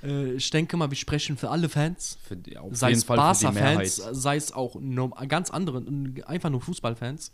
äh, 0.03 0.33
ich 0.33 0.49
denke 0.49 0.77
mal, 0.77 0.89
wir 0.89 0.97
sprechen 0.97 1.37
für 1.37 1.49
alle 1.49 1.69
Fans. 1.69 2.17
für 2.23 2.35
die, 2.35 2.57
auf 2.57 2.75
sei 2.75 2.89
jeden 2.89 2.99
es 2.99 3.05
Fall 3.05 3.17
Barca-Fans, 3.17 3.95
sei 3.95 4.35
es 4.35 4.51
auch 4.51 4.75
nur, 4.75 5.09
ganz 5.27 5.49
andere, 5.49 5.83
einfach 6.25 6.49
nur 6.49 6.61
Fußballfans. 6.61 7.31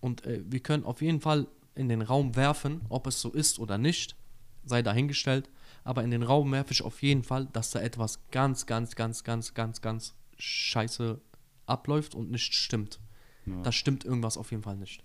Und 0.00 0.26
äh, 0.26 0.42
wir 0.46 0.60
können 0.60 0.84
auf 0.84 1.02
jeden 1.02 1.20
Fall 1.20 1.46
in 1.74 1.88
den 1.88 2.02
Raum 2.02 2.36
werfen, 2.36 2.80
ob 2.88 3.06
es 3.06 3.20
so 3.20 3.30
ist 3.30 3.58
oder 3.58 3.78
nicht, 3.78 4.16
sei 4.64 4.82
dahingestellt. 4.82 5.48
Aber 5.84 6.02
in 6.02 6.10
den 6.10 6.22
Raum 6.22 6.50
werfe 6.52 6.72
ich 6.72 6.82
auf 6.82 7.02
jeden 7.02 7.22
Fall, 7.22 7.46
dass 7.52 7.70
da 7.70 7.80
etwas 7.80 8.20
ganz, 8.30 8.66
ganz, 8.66 8.94
ganz, 8.94 9.24
ganz, 9.24 9.54
ganz, 9.54 9.80
ganz 9.80 10.14
scheiße 10.36 11.20
abläuft 11.66 12.14
und 12.14 12.30
nicht 12.30 12.54
stimmt. 12.54 13.00
Ja. 13.46 13.62
Da 13.62 13.72
stimmt 13.72 14.04
irgendwas 14.04 14.36
auf 14.36 14.50
jeden 14.50 14.62
Fall 14.62 14.76
nicht. 14.76 15.02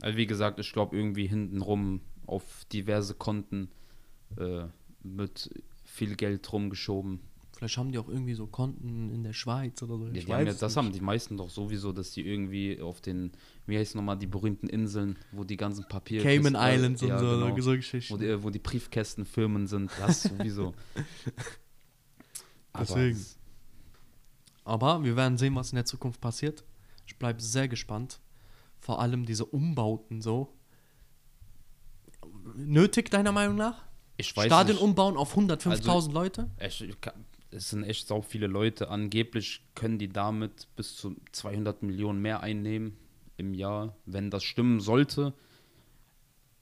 Also 0.00 0.16
wie 0.16 0.26
gesagt, 0.26 0.60
ich 0.60 0.72
glaube 0.72 0.96
irgendwie 0.96 1.26
hintenrum 1.26 2.00
auf 2.26 2.64
diverse 2.72 3.14
Konten 3.14 3.70
äh, 4.36 4.64
wird 5.02 5.50
viel 5.98 6.16
Geld 6.16 6.50
rumgeschoben. 6.52 7.20
Vielleicht 7.56 7.76
haben 7.76 7.90
die 7.90 7.98
auch 7.98 8.08
irgendwie 8.08 8.34
so 8.34 8.46
Konten 8.46 9.10
in 9.10 9.24
der 9.24 9.32
Schweiz 9.32 9.82
oder 9.82 9.98
so. 9.98 10.06
Ja, 10.06 10.12
die 10.12 10.20
haben 10.32 10.46
ja, 10.46 10.52
das 10.52 10.62
nicht. 10.62 10.76
haben 10.76 10.92
die 10.92 11.00
meisten 11.00 11.36
doch 11.36 11.50
sowieso, 11.50 11.90
dass 11.92 12.12
die 12.12 12.24
irgendwie 12.24 12.80
auf 12.80 13.00
den, 13.00 13.32
wie 13.66 13.76
heißt 13.76 13.96
nochmal, 13.96 14.16
die 14.16 14.28
berühmten 14.28 14.68
Inseln, 14.68 15.18
wo 15.32 15.42
die 15.42 15.56
ganzen 15.56 15.84
Papier... 15.88 16.22
Cayman 16.22 16.54
äh, 16.54 16.76
Islands 16.76 17.02
und 17.02 17.08
ja, 17.08 17.18
so, 17.18 17.26
genau. 17.26 17.60
so 17.60 17.72
wo, 17.72 17.74
Geschichten. 17.74 18.18
die, 18.20 18.42
wo 18.44 18.50
die 18.50 18.60
Briefkästenfirmen 18.60 19.66
sind, 19.66 19.90
das 19.98 20.22
sowieso. 20.38 20.72
Aber 22.72 22.84
Deswegen. 22.84 23.16
es- 23.16 23.38
Aber 24.62 25.02
wir 25.02 25.16
werden 25.16 25.36
sehen, 25.36 25.56
was 25.56 25.72
in 25.72 25.76
der 25.76 25.84
Zukunft 25.84 26.20
passiert. 26.20 26.64
Ich 27.06 27.16
bleibe 27.18 27.42
sehr 27.42 27.66
gespannt. 27.66 28.20
Vor 28.78 29.00
allem 29.00 29.26
diese 29.26 29.44
Umbauten 29.44 30.22
so. 30.22 30.54
Nötig, 32.54 33.10
deiner 33.10 33.32
Meinung 33.32 33.56
nach? 33.56 33.87
Ich 34.18 34.36
weiß 34.36 34.46
Stadion 34.46 34.74
nicht. 34.74 34.82
Also 34.82 34.84
umbauen 34.84 35.16
auf 35.16 35.34
105.000 35.36 36.12
Leute? 36.12 36.50
Echt, 36.58 36.82
ich 36.82 37.00
kann- 37.00 37.24
Es 37.50 37.70
sind 37.70 37.82
echt 37.84 38.06
sau 38.06 38.20
viele 38.20 38.46
Leute. 38.46 38.90
Angeblich 38.90 39.64
können 39.74 39.98
die 39.98 40.08
damit 40.10 40.68
bis 40.76 40.96
zu 40.96 41.16
200 41.32 41.82
Millionen 41.82 42.20
mehr 42.20 42.40
einnehmen 42.42 42.98
im 43.38 43.54
Jahr. 43.54 43.96
Wenn 44.04 44.30
das 44.30 44.44
stimmen 44.44 44.80
sollte, 44.80 45.32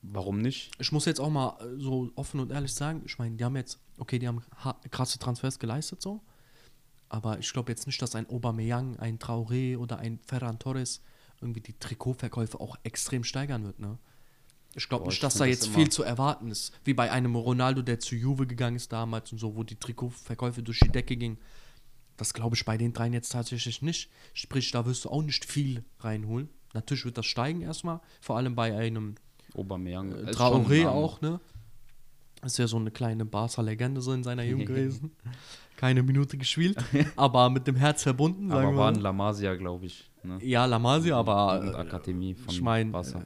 warum 0.02 0.38
nicht? 0.38 0.70
Ich 0.78 0.92
muss 0.92 1.04
jetzt 1.06 1.20
auch 1.20 1.30
mal 1.30 1.58
äh, 1.60 1.80
so 1.80 2.10
offen 2.14 2.40
und 2.40 2.52
ehrlich 2.52 2.72
sagen, 2.74 3.02
ich 3.04 3.18
meine, 3.18 3.36
die 3.36 3.44
haben 3.44 3.56
jetzt, 3.56 3.80
okay, 3.98 4.18
die 4.18 4.28
haben 4.28 4.42
ha- 4.64 4.78
krasse 4.90 5.18
Transfers 5.18 5.58
geleistet 5.58 6.00
so, 6.02 6.20
aber 7.08 7.38
ich 7.38 7.52
glaube 7.52 7.72
jetzt 7.72 7.86
nicht, 7.86 8.00
dass 8.00 8.14
ein 8.14 8.28
Aubameyang, 8.30 8.96
ein 8.98 9.18
Traoré 9.18 9.76
oder 9.78 9.98
ein 9.98 10.18
Ferran 10.24 10.58
Torres 10.58 11.02
irgendwie 11.40 11.60
die 11.60 11.74
Trikotverkäufe 11.78 12.60
auch 12.60 12.76
extrem 12.84 13.24
steigern 13.24 13.64
wird, 13.64 13.78
ne? 13.80 13.98
Ich 14.76 14.88
glaube 14.88 15.04
nicht, 15.06 15.14
ich 15.14 15.20
dass 15.20 15.34
da 15.34 15.40
das 15.40 15.48
jetzt 15.48 15.66
immer- 15.68 15.76
viel 15.76 15.88
zu 15.88 16.02
erwarten 16.02 16.50
ist. 16.50 16.72
Wie 16.84 16.94
bei 16.94 17.10
einem 17.10 17.34
Ronaldo, 17.34 17.82
der 17.82 17.98
zu 17.98 18.14
Juve 18.14 18.46
gegangen 18.46 18.76
ist 18.76 18.92
damals 18.92 19.32
und 19.32 19.38
so, 19.38 19.56
wo 19.56 19.62
die 19.64 19.76
Trikotverkäufe 19.76 20.62
durch 20.62 20.80
die 20.80 20.90
Decke 20.90 21.16
gingen. 21.16 21.38
Das 22.18 22.32
glaube 22.34 22.56
ich 22.56 22.64
bei 22.64 22.76
den 22.76 22.92
dreien 22.92 23.12
jetzt 23.12 23.30
tatsächlich 23.32 23.82
nicht. 23.82 24.10
Sprich, 24.34 24.70
da 24.70 24.86
wirst 24.86 25.04
du 25.04 25.10
auch 25.10 25.22
nicht 25.22 25.44
viel 25.44 25.84
reinholen. 26.00 26.48
Natürlich 26.74 27.04
wird 27.04 27.16
das 27.18 27.26
steigen 27.26 27.62
erstmal, 27.62 28.00
vor 28.20 28.36
allem 28.36 28.54
bei 28.54 28.76
einem 28.76 29.14
Aubameyang. 29.54 30.12
äh, 30.12 30.34
schon 30.34 30.60
ein 30.62 30.66
Traoré 30.66 30.86
auch, 30.88 31.20
ne? 31.22 31.40
Ist 32.44 32.58
ja 32.58 32.66
so 32.68 32.76
eine 32.76 32.90
kleine 32.90 33.24
Barca-Legende 33.24 34.00
so 34.02 34.12
in 34.12 34.22
seiner 34.22 34.42
Jugend 34.44 34.66
gewesen. 34.66 35.10
Keine 35.76 36.02
Minute 36.02 36.36
gespielt, 36.38 36.76
aber 37.16 37.48
mit 37.50 37.66
dem 37.66 37.76
Herz 37.76 38.02
verbunden, 38.02 38.48
sagen 38.50 38.78
Aber 38.78 38.94
wir. 38.94 39.00
La 39.00 39.12
Masia, 39.12 39.54
glaube 39.54 39.86
ich. 39.86 40.10
Ne? 40.22 40.38
Ja, 40.42 40.64
La 40.66 40.78
Masia, 40.78 41.16
aber 41.18 41.60
Und 41.60 41.68
äh, 41.68 41.76
Akademie 41.76 42.34
von 42.34 42.52
ich 42.54 42.60
meine, 42.62 42.90
Barca. 42.90 43.20
äh, 43.20 43.24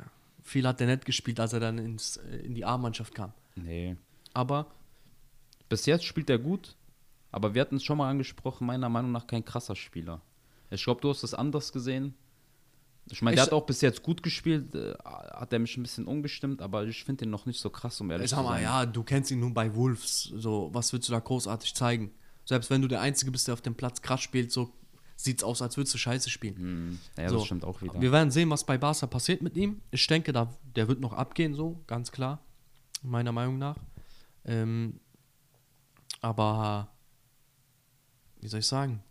viel 0.50 0.66
hat 0.66 0.80
er 0.80 0.88
nicht 0.88 1.04
gespielt, 1.04 1.40
als 1.40 1.52
er 1.52 1.60
dann 1.60 1.78
ins, 1.78 2.16
äh, 2.18 2.36
in 2.38 2.54
die 2.54 2.64
A-Mannschaft 2.64 3.14
kam. 3.14 3.32
Nee. 3.54 3.96
Aber 4.34 4.66
Bis 5.70 5.86
jetzt 5.86 6.04
spielt 6.04 6.28
er 6.28 6.38
gut, 6.38 6.76
aber 7.30 7.54
wir 7.54 7.62
hatten 7.62 7.76
es 7.76 7.84
schon 7.84 7.96
mal 7.98 8.10
angesprochen, 8.10 8.66
meiner 8.66 8.88
Meinung 8.88 9.12
nach 9.12 9.26
kein 9.28 9.44
krasser 9.44 9.76
Spieler. 9.76 10.20
Ich 10.68 10.82
glaube, 10.82 11.00
du 11.00 11.08
hast 11.10 11.22
es 11.22 11.32
anders 11.32 11.72
gesehen. 11.72 12.14
Ich 13.08 13.22
meine, 13.22 13.36
der 13.36 13.44
hat 13.44 13.52
auch 13.52 13.66
bis 13.66 13.80
jetzt 13.80 14.02
gut 14.02 14.22
gespielt, 14.22 14.74
äh, 14.74 14.94
hat 15.04 15.52
er 15.52 15.60
mich 15.60 15.76
ein 15.76 15.82
bisschen 15.82 16.06
umgestimmt, 16.06 16.60
aber 16.60 16.84
ich 16.84 17.04
finde 17.04 17.24
ihn 17.24 17.30
noch 17.30 17.46
nicht 17.46 17.60
so 17.60 17.70
krass, 17.70 18.00
um 18.00 18.10
ehrlich 18.10 18.24
ich 18.24 18.30
zu 18.30 18.36
sag 18.36 18.44
mal, 18.44 18.54
sein. 18.54 18.62
ja, 18.64 18.84
du 18.84 19.02
kennst 19.04 19.30
ihn 19.30 19.40
nur 19.40 19.54
bei 19.54 19.72
Wolves. 19.74 20.24
So, 20.34 20.70
was 20.72 20.92
willst 20.92 21.08
du 21.08 21.12
da 21.12 21.20
großartig 21.20 21.74
zeigen? 21.74 22.10
Selbst 22.44 22.68
wenn 22.68 22.82
du 22.82 22.88
der 22.88 23.00
Einzige 23.00 23.30
bist, 23.30 23.46
der 23.46 23.54
auf 23.54 23.62
dem 23.62 23.76
Platz 23.76 24.02
krass 24.02 24.20
spielt, 24.20 24.50
so 24.50 24.72
sieht's 25.24 25.42
aus, 25.44 25.62
als 25.62 25.76
würdest 25.76 25.94
du 25.94 25.98
scheiße 25.98 26.30
spielen. 26.30 26.56
Hm, 26.56 26.98
ja, 27.16 27.28
So. 27.28 27.36
das 27.36 27.46
stimmt 27.46 27.64
auch 27.64 27.82
wieder. 27.82 28.00
Wir 28.00 28.12
werden 28.12 28.30
sehen, 28.30 28.50
was 28.50 28.64
bei 28.64 28.78
Barca 28.78 29.06
passiert 29.06 29.42
mit 29.42 29.56
ihm. 29.56 29.80
Ich 29.90 30.06
denke, 30.06 30.32
da, 30.32 30.52
der 30.76 30.88
wird 30.88 31.00
noch 31.00 31.12
abgehen, 31.12 31.54
so, 31.54 31.82
ganz 31.86 32.10
klar. 32.12 32.40
Meiner 33.02 33.32
Meinung 33.32 33.58
nach. 33.58 33.76
Ähm, 34.44 35.00
aber, 36.20 36.88
wie 38.40 38.48
soll 38.48 38.60
ich 38.60 38.66
sagen? 38.66 39.02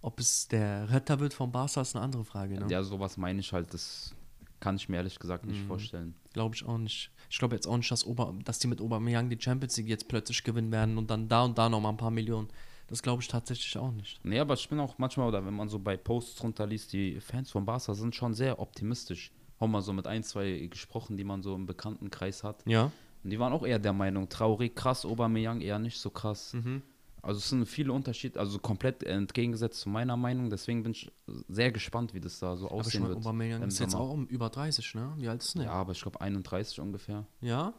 Ob 0.00 0.18
es 0.18 0.48
der 0.48 0.90
Retter 0.90 1.20
wird 1.20 1.32
von 1.34 1.52
Barca, 1.52 1.80
ist 1.80 1.94
eine 1.94 2.04
andere 2.04 2.24
Frage. 2.24 2.58
Ne? 2.58 2.66
Ja, 2.68 2.82
sowas 2.82 3.16
meine 3.16 3.40
ich 3.40 3.52
halt, 3.52 3.72
das 3.72 4.14
kann 4.60 4.76
ich 4.76 4.88
mir 4.88 4.96
ehrlich 4.96 5.18
gesagt 5.18 5.44
Mhm. 5.44 5.52
nicht 5.52 5.66
vorstellen. 5.66 6.14
Glaube 6.32 6.54
ich 6.54 6.64
auch 6.64 6.78
nicht. 6.78 7.10
Ich 7.30 7.38
glaube 7.38 7.54
jetzt 7.54 7.66
auch 7.66 7.76
nicht, 7.76 7.90
dass, 7.90 8.04
Ober, 8.06 8.34
dass 8.44 8.58
die 8.58 8.66
mit 8.68 8.80
Aubameyang 8.80 9.30
die 9.30 9.38
Champions 9.40 9.76
League 9.76 9.88
jetzt 9.88 10.08
plötzlich 10.08 10.42
gewinnen 10.44 10.70
werden 10.72 10.98
und 10.98 11.10
dann 11.10 11.28
da 11.28 11.42
und 11.44 11.56
da 11.58 11.68
noch 11.68 11.80
mal 11.80 11.90
ein 11.90 11.96
paar 11.96 12.10
Millionen. 12.10 12.48
Das 12.92 13.02
glaube 13.02 13.22
ich 13.22 13.28
tatsächlich 13.28 13.74
auch 13.78 13.90
nicht. 13.90 14.22
Nee, 14.22 14.38
aber 14.38 14.52
ich 14.52 14.68
bin 14.68 14.78
auch 14.78 14.98
manchmal, 14.98 15.26
oder 15.26 15.46
wenn 15.46 15.54
man 15.54 15.66
so 15.70 15.78
bei 15.78 15.96
Posts 15.96 16.42
runterliest, 16.42 16.92
die 16.92 17.20
Fans 17.22 17.50
von 17.50 17.64
Barca 17.64 17.94
sind 17.94 18.14
schon 18.14 18.34
sehr 18.34 18.58
optimistisch. 18.58 19.32
Haben 19.58 19.70
mal 19.70 19.80
so 19.80 19.94
mit 19.94 20.06
ein, 20.06 20.22
zwei 20.22 20.66
gesprochen, 20.66 21.16
die 21.16 21.24
man 21.24 21.42
so 21.42 21.54
im 21.54 21.64
Bekanntenkreis 21.64 22.44
hat. 22.44 22.62
Ja. 22.66 22.92
Und 23.24 23.30
die 23.30 23.38
waren 23.38 23.54
auch 23.54 23.64
eher 23.64 23.78
der 23.78 23.94
Meinung, 23.94 24.26
Traoré 24.26 24.68
krass, 24.68 25.06
Aubameyang 25.06 25.62
eher 25.62 25.78
nicht 25.78 25.98
so 25.98 26.10
krass. 26.10 26.52
Mhm. 26.52 26.82
Also 27.22 27.38
es 27.38 27.48
sind 27.48 27.64
viele 27.64 27.94
Unterschiede, 27.94 28.38
also 28.38 28.58
komplett 28.58 29.04
entgegengesetzt 29.04 29.80
zu 29.80 29.88
meiner 29.88 30.18
Meinung. 30.18 30.50
Deswegen 30.50 30.82
bin 30.82 30.92
ich 30.92 31.10
sehr 31.48 31.72
gespannt, 31.72 32.12
wie 32.12 32.20
das 32.20 32.40
da 32.40 32.58
so 32.58 32.70
Aber 32.70 32.86
ich 32.86 32.92
meine, 32.92 33.08
wird. 33.08 33.18
Aubameyang 33.20 33.62
ist 33.62 33.78
jetzt 33.78 33.94
auch 33.94 34.10
um 34.10 34.26
über 34.26 34.50
30, 34.50 34.96
ne? 34.96 35.14
Wie 35.16 35.28
alt 35.28 35.40
ist 35.40 35.54
denn 35.54 35.62
Ja, 35.62 35.70
aber 35.70 35.92
ich 35.92 36.02
glaube 36.02 36.20
31 36.20 36.78
ungefähr. 36.78 37.24
Ja? 37.40 37.72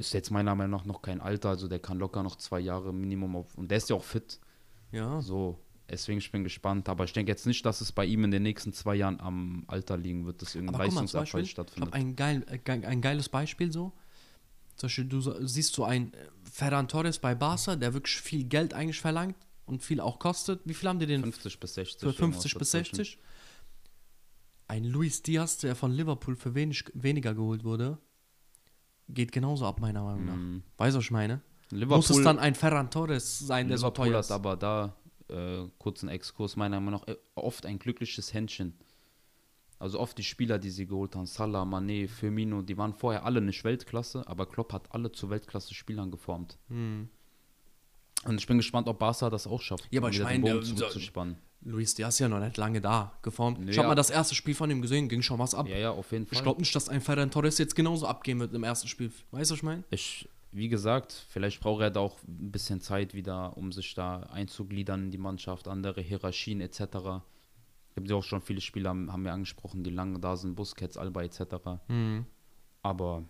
Ist 0.00 0.14
jetzt 0.14 0.30
meiner 0.30 0.54
Meinung 0.54 0.80
nach 0.80 0.86
noch 0.86 1.02
kein 1.02 1.20
Alter, 1.20 1.50
also 1.50 1.68
der 1.68 1.78
kann 1.78 1.98
locker 1.98 2.22
noch 2.22 2.36
zwei 2.36 2.60
Jahre 2.60 2.92
Minimum 2.92 3.36
auf. 3.36 3.54
Und 3.56 3.70
der 3.70 3.78
ist 3.78 3.90
ja 3.90 3.96
auch 3.96 4.04
fit. 4.04 4.40
Ja. 4.92 5.20
So, 5.20 5.58
Deswegen 5.90 6.18
ich 6.18 6.30
bin 6.30 6.44
gespannt. 6.44 6.88
Aber 6.88 7.04
ich 7.04 7.12
denke 7.12 7.32
jetzt 7.32 7.46
nicht, 7.46 7.66
dass 7.66 7.80
es 7.80 7.92
bei 7.92 8.04
ihm 8.04 8.24
in 8.24 8.30
den 8.30 8.42
nächsten 8.42 8.72
zwei 8.72 8.94
Jahren 8.94 9.20
am 9.20 9.64
Alter 9.66 9.96
liegen 9.96 10.24
wird, 10.24 10.40
dass 10.40 10.54
irgendein 10.54 10.80
Leistungsabfall 10.80 11.44
stattfindet. 11.44 11.92
habe 11.92 11.96
ein, 11.96 12.14
geil, 12.14 12.46
äh, 12.48 12.86
ein 12.86 13.00
geiles 13.00 13.28
Beispiel 13.28 13.72
so. 13.72 13.92
Zum 14.76 14.86
Beispiel, 14.86 15.04
du 15.04 15.20
siehst 15.46 15.74
so 15.74 15.84
ein 15.84 16.14
äh, 16.14 16.28
Ferran 16.50 16.86
Torres 16.88 17.18
bei 17.18 17.34
Barca, 17.34 17.76
der 17.76 17.92
wirklich 17.92 18.20
viel 18.20 18.44
Geld 18.44 18.72
eigentlich 18.72 19.00
verlangt 19.00 19.36
und 19.66 19.82
viel 19.82 20.00
auch 20.00 20.18
kostet. 20.18 20.60
Wie 20.64 20.74
viel 20.74 20.88
haben 20.88 21.00
die 21.00 21.06
den 21.06 21.22
50 21.22 21.58
bis 21.58 21.74
60. 21.74 22.00
für 22.00 22.12
50 22.12 22.54
bis 22.56 22.72
irgendwas 22.74 22.90
dazwischen. 22.90 22.96
60? 22.96 23.18
Ein 24.68 24.84
Luis 24.84 25.22
Diaz, 25.22 25.58
der 25.58 25.74
von 25.74 25.90
Liverpool 25.90 26.36
für 26.36 26.54
wenig, 26.54 26.84
weniger 26.94 27.34
geholt 27.34 27.64
wurde, 27.64 27.98
geht 29.14 29.32
genauso 29.32 29.66
ab, 29.66 29.80
meiner 29.80 30.02
Meinung 30.02 30.24
nach. 30.24 30.36
Mhm. 30.36 30.62
Weißt 30.76 30.94
du, 30.94 30.98
was 30.98 31.04
ich 31.04 31.10
meine? 31.10 31.40
Liverpool, 31.70 31.98
Muss 31.98 32.10
es 32.10 32.22
dann 32.22 32.38
ein 32.38 32.54
Ferran 32.54 32.90
Torres 32.90 33.38
sein, 33.38 33.68
der 33.68 33.78
so 33.78 33.86
Liverpool 33.86 34.06
teuer 34.06 34.14
hat 34.18 34.24
ist? 34.24 34.30
aber 34.32 34.56
da, 34.56 34.96
äh, 35.28 35.68
kurzen 35.78 36.08
Exkurs, 36.08 36.56
meiner 36.56 36.80
Meinung 36.80 37.00
nach, 37.00 37.08
äh, 37.08 37.16
oft 37.34 37.64
ein 37.66 37.78
glückliches 37.78 38.34
Händchen. 38.34 38.74
Also 39.78 39.98
oft 39.98 40.18
die 40.18 40.24
Spieler, 40.24 40.58
die 40.58 40.70
sie 40.70 40.86
geholt 40.86 41.16
haben, 41.16 41.26
Salah, 41.26 41.62
Mané, 41.62 42.06
Firmino, 42.06 42.60
die 42.60 42.76
waren 42.76 42.92
vorher 42.92 43.24
alle 43.24 43.40
nicht 43.40 43.64
Weltklasse, 43.64 44.26
aber 44.26 44.46
Klopp 44.46 44.72
hat 44.74 44.92
alle 44.92 45.10
zu 45.10 45.30
Weltklasse-Spielern 45.30 46.10
geformt. 46.10 46.58
Hm. 46.68 47.08
Und 48.24 48.38
ich 48.38 48.46
bin 48.46 48.58
gespannt, 48.58 48.88
ob 48.88 48.98
Barca 48.98 49.30
das 49.30 49.46
auch 49.46 49.62
schafft, 49.62 49.88
Ja, 49.90 50.00
aber 50.00 50.08
um 50.08 50.12
ich 50.12 50.22
meine, 50.22 50.62
so-. 50.62 50.86
Luis 51.62 51.94
Diaz 51.94 52.14
ist 52.14 52.20
ja 52.20 52.28
noch 52.28 52.40
nicht 52.40 52.56
lange 52.56 52.80
da 52.80 53.12
geformt. 53.22 53.60
Nee, 53.60 53.70
ich 53.70 53.78
habe 53.78 53.84
ja. 53.84 53.88
mal 53.90 53.94
das 53.94 54.10
erste 54.10 54.34
Spiel 54.34 54.54
von 54.54 54.70
ihm 54.70 54.80
gesehen, 54.80 55.08
ging 55.08 55.22
schon 55.22 55.38
was 55.38 55.54
ab. 55.54 55.68
Ja, 55.68 55.76
ja, 55.76 55.90
auf 55.90 56.10
jeden 56.12 56.26
Fall. 56.26 56.36
Ich 56.36 56.42
glaube 56.42 56.60
nicht, 56.60 56.74
dass 56.74 56.88
ein 56.88 57.00
Ferran 57.00 57.30
Torres 57.30 57.58
jetzt 57.58 57.76
genauso 57.76 58.06
abgehen 58.06 58.40
wird 58.40 58.54
im 58.54 58.64
ersten 58.64 58.88
Spiel. 58.88 59.12
Weißt 59.30 59.50
du, 59.50 59.54
was 59.54 59.58
ich 59.58 59.62
meine? 59.62 59.84
Ich, 59.90 60.28
wie 60.52 60.68
gesagt, 60.68 61.12
vielleicht 61.28 61.60
braucht 61.60 61.82
er 61.82 61.90
da 61.90 62.00
auch 62.00 62.18
ein 62.26 62.50
bisschen 62.50 62.80
Zeit 62.80 63.14
wieder, 63.14 63.56
um 63.56 63.72
sich 63.72 63.94
da 63.94 64.20
einzugliedern 64.32 65.04
in 65.04 65.10
die 65.10 65.18
Mannschaft, 65.18 65.68
andere 65.68 66.00
Hierarchien 66.00 66.62
etc. 66.62 66.80
Gibt 67.94 68.08
ja 68.08 68.16
auch 68.16 68.24
schon 68.24 68.40
viele 68.40 68.62
Spieler, 68.62 68.90
haben 68.90 69.24
wir 69.24 69.32
angesprochen, 69.32 69.84
die 69.84 69.90
lange 69.90 70.18
da 70.18 70.36
sind, 70.36 70.54
Busquets, 70.54 70.96
Alba 70.96 71.22
etc. 71.22 71.42
Aber 72.82 73.24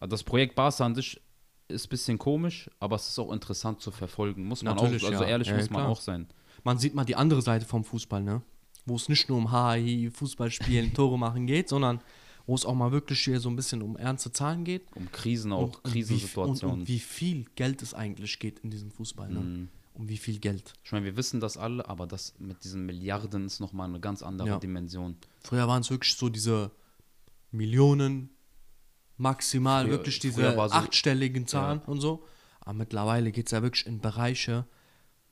also 0.00 0.10
das 0.10 0.22
Projekt 0.22 0.54
Barca 0.54 0.84
an 0.84 0.94
sich 0.94 1.20
ist 1.68 1.86
ein 1.86 1.88
bisschen 1.88 2.18
komisch, 2.18 2.70
aber 2.78 2.96
es 2.96 3.08
ist 3.08 3.18
auch 3.18 3.32
interessant 3.32 3.80
zu 3.80 3.90
verfolgen. 3.90 4.44
Muss 4.44 4.62
man 4.62 4.76
Natürlich, 4.76 5.02
auch, 5.04 5.10
also 5.10 5.24
ja. 5.24 5.30
ehrlich 5.30 5.48
Ja, 5.48 5.56
muss 5.56 5.70
man 5.70 5.82
klar. 5.82 5.90
auch 5.90 6.00
sein. 6.00 6.28
Man 6.64 6.78
sieht 6.78 6.94
mal 6.94 7.04
die 7.04 7.16
andere 7.16 7.42
Seite 7.42 7.66
vom 7.66 7.84
Fußball, 7.84 8.22
ne? 8.22 8.42
Wo 8.86 8.96
es 8.96 9.08
nicht 9.08 9.28
nur 9.28 9.38
um 9.38 9.50
HI, 9.52 10.10
Fußball 10.10 10.50
spielen, 10.50 10.92
Tore 10.94 11.18
machen 11.18 11.46
geht, 11.46 11.68
sondern 11.68 12.00
wo 12.46 12.54
es 12.54 12.66
auch 12.66 12.74
mal 12.74 12.92
wirklich 12.92 13.20
hier 13.20 13.40
so 13.40 13.48
ein 13.48 13.56
bisschen 13.56 13.80
um 13.80 13.96
ernste 13.96 14.30
Zahlen 14.32 14.64
geht. 14.64 14.82
Um 14.94 15.10
Krisen 15.12 15.52
auch, 15.52 15.62
und, 15.62 15.72
wie, 15.94 16.02
und, 16.02 16.08
Krisensituationen. 16.08 16.80
und 16.80 16.88
wie 16.88 16.98
viel 16.98 17.46
Geld 17.54 17.80
es 17.82 17.94
eigentlich 17.94 18.38
geht 18.38 18.58
in 18.60 18.70
diesem 18.70 18.90
Fußball, 18.90 19.30
ne? 19.30 19.40
Mhm. 19.40 19.68
Um 19.94 20.08
wie 20.08 20.16
viel 20.16 20.40
Geld. 20.40 20.72
Ich 20.82 20.90
meine, 20.90 21.04
wir 21.04 21.16
wissen 21.16 21.38
das 21.40 21.56
alle, 21.56 21.88
aber 21.88 22.06
das 22.08 22.34
mit 22.40 22.64
diesen 22.64 22.84
Milliarden 22.84 23.46
ist 23.46 23.60
nochmal 23.60 23.88
eine 23.88 24.00
ganz 24.00 24.22
andere 24.24 24.48
Ja. 24.48 24.58
Dimension. 24.58 25.16
Früher 25.44 25.68
waren 25.68 25.82
es 25.82 25.90
wirklich 25.90 26.14
so 26.16 26.28
diese 26.28 26.72
Millionen, 27.52 28.30
maximal 29.16 29.84
Früher- 29.84 29.90
wirklich 29.92 30.18
diese 30.18 30.52
so- 30.52 30.60
achtstelligen 30.60 31.46
Zahlen 31.46 31.80
und 31.86 32.00
so. 32.00 32.24
Aber 32.60 32.72
mittlerweile 32.74 33.30
geht 33.30 33.46
es 33.46 33.52
ja 33.52 33.62
wirklich 33.62 33.86
in 33.86 34.00
Bereiche. 34.00 34.66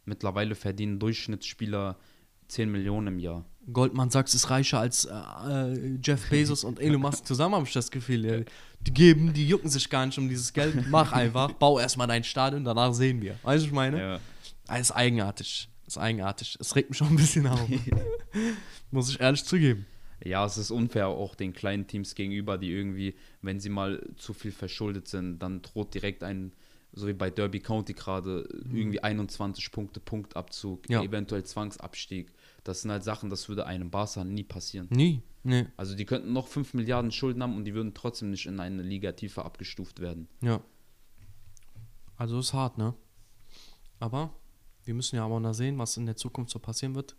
Mittlerweile 0.04 0.54
verdienen 0.54 0.98
Durchschnittsspieler 0.98 1.96
10 2.48 2.70
Millionen 2.70 3.06
im 3.08 3.18
Jahr. 3.18 3.44
Goldman 3.72 4.10
Sachs 4.10 4.34
ist 4.34 4.50
reicher 4.50 4.80
als 4.80 5.04
äh, 5.04 5.12
äh, 5.12 5.98
Jeff 6.02 6.28
Bezos 6.28 6.64
und 6.64 6.80
Elon 6.80 7.00
Musk 7.00 7.24
zusammen, 7.24 7.54
habe 7.54 7.66
ich 7.66 7.72
das 7.72 7.90
Gefühl. 7.90 8.24
Ja. 8.24 8.44
Die 8.80 8.92
geben, 8.92 9.32
die 9.32 9.46
jucken 9.46 9.70
sich 9.70 9.88
gar 9.88 10.04
nicht 10.04 10.18
um 10.18 10.28
dieses 10.28 10.52
Geld. 10.52 10.74
Mach 10.90 11.12
einfach, 11.12 11.52
bau 11.52 11.78
erstmal 11.78 12.08
dein 12.08 12.24
Stadion, 12.24 12.64
danach 12.64 12.92
sehen 12.92 13.22
wir. 13.22 13.38
Weißt 13.42 13.44
du, 13.44 13.50
was 13.52 13.62
ich 13.64 13.72
meine? 13.72 14.00
Ja. 14.00 14.20
Ah, 14.66 14.76
ist 14.76 14.90
eigenartig. 14.90 15.68
Ist 15.86 15.98
eigenartig. 15.98 16.56
Es 16.58 16.74
regt 16.74 16.90
mich 16.90 16.98
schon 16.98 17.08
ein 17.08 17.16
bisschen 17.16 17.46
auf. 17.46 17.68
Muss 18.90 19.10
ich 19.10 19.20
ehrlich 19.20 19.44
zugeben. 19.44 19.86
Ja, 20.24 20.44
es 20.46 20.56
ist 20.56 20.70
unfair 20.70 21.08
auch 21.08 21.34
den 21.34 21.52
kleinen 21.52 21.86
Teams 21.86 22.14
gegenüber, 22.14 22.58
die 22.58 22.70
irgendwie, 22.70 23.14
wenn 23.40 23.60
sie 23.60 23.70
mal 23.70 24.02
zu 24.16 24.32
viel 24.32 24.52
verschuldet 24.52 25.08
sind, 25.08 25.40
dann 25.40 25.62
droht 25.62 25.94
direkt 25.94 26.22
ein, 26.22 26.52
so 26.92 27.06
wie 27.06 27.12
bei 27.14 27.30
Derby 27.30 27.60
County 27.60 27.94
gerade, 27.94 28.46
irgendwie 28.72 29.02
21 29.02 29.70
Punkte 29.72 30.00
Punktabzug, 30.00 30.88
Ja. 30.90 31.02
eventuell 31.02 31.42
Zwangsabstieg. 31.44 32.32
Das 32.64 32.82
sind 32.82 32.90
halt 32.90 33.02
Sachen, 33.02 33.30
das 33.30 33.48
würde 33.48 33.66
einem 33.66 33.90
Barca 33.90 34.24
nie 34.24 34.44
passieren. 34.44 34.88
Nie. 34.90 35.22
Nee. 35.42 35.66
Also 35.76 35.96
die 35.96 36.04
könnten 36.04 36.32
noch 36.32 36.46
5 36.46 36.74
Milliarden 36.74 37.10
Schulden 37.10 37.42
haben 37.42 37.56
und 37.56 37.64
die 37.64 37.74
würden 37.74 37.94
trotzdem 37.94 38.30
nicht 38.30 38.46
in 38.46 38.60
eine 38.60 38.82
Liga 38.82 39.12
tiefer 39.12 39.44
abgestuft 39.44 40.00
werden. 40.00 40.28
Ja. 40.40 40.60
Also 42.16 42.38
ist 42.38 42.52
hart, 42.52 42.78
ne? 42.78 42.94
Aber 43.98 44.32
wir 44.84 44.94
müssen 44.94 45.16
ja 45.16 45.24
aber 45.24 45.40
noch 45.40 45.54
sehen, 45.54 45.78
was 45.78 45.96
in 45.96 46.06
der 46.06 46.16
Zukunft 46.16 46.52
so 46.52 46.58
passieren 46.58 46.94
wird. 46.94 47.16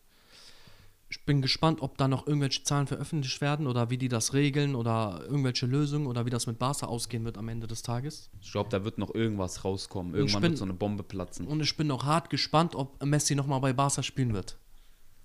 Ich 1.13 1.25
bin 1.25 1.43
gespannt, 1.43 1.83
ob 1.83 1.95
da 1.99 2.07
noch 2.07 2.25
irgendwelche 2.25 2.63
Zahlen 2.63 2.87
veröffentlicht 2.87 3.39
werden 3.39 3.67
oder 3.67 3.91
wie 3.91 3.99
die 3.99 4.09
das 4.09 4.33
regeln 4.33 4.73
oder 4.73 5.21
irgendwelche 5.27 5.67
Lösungen 5.67 6.07
oder 6.07 6.25
wie 6.25 6.31
das 6.31 6.47
mit 6.47 6.57
Barca 6.57 6.87
ausgehen 6.87 7.23
wird 7.23 7.37
am 7.37 7.49
Ende 7.49 7.67
des 7.67 7.83
Tages. 7.83 8.31
Ich 8.41 8.51
glaube, 8.51 8.71
da 8.71 8.83
wird 8.83 8.97
noch 8.97 9.13
irgendwas 9.13 9.63
rauskommen. 9.63 10.15
Irgendwann 10.15 10.41
bin- 10.41 10.51
wird 10.53 10.57
so 10.57 10.63
eine 10.65 10.73
Bombe 10.73 11.03
platzen. 11.03 11.45
Und 11.45 11.61
ich 11.61 11.77
bin 11.77 11.91
auch 11.91 12.03
hart 12.03 12.31
gespannt, 12.31 12.73
ob 12.73 13.03
Messi 13.05 13.35
nochmal 13.35 13.59
bei 13.59 13.73
Barca 13.73 14.01
spielen 14.01 14.33
wird. 14.33 14.57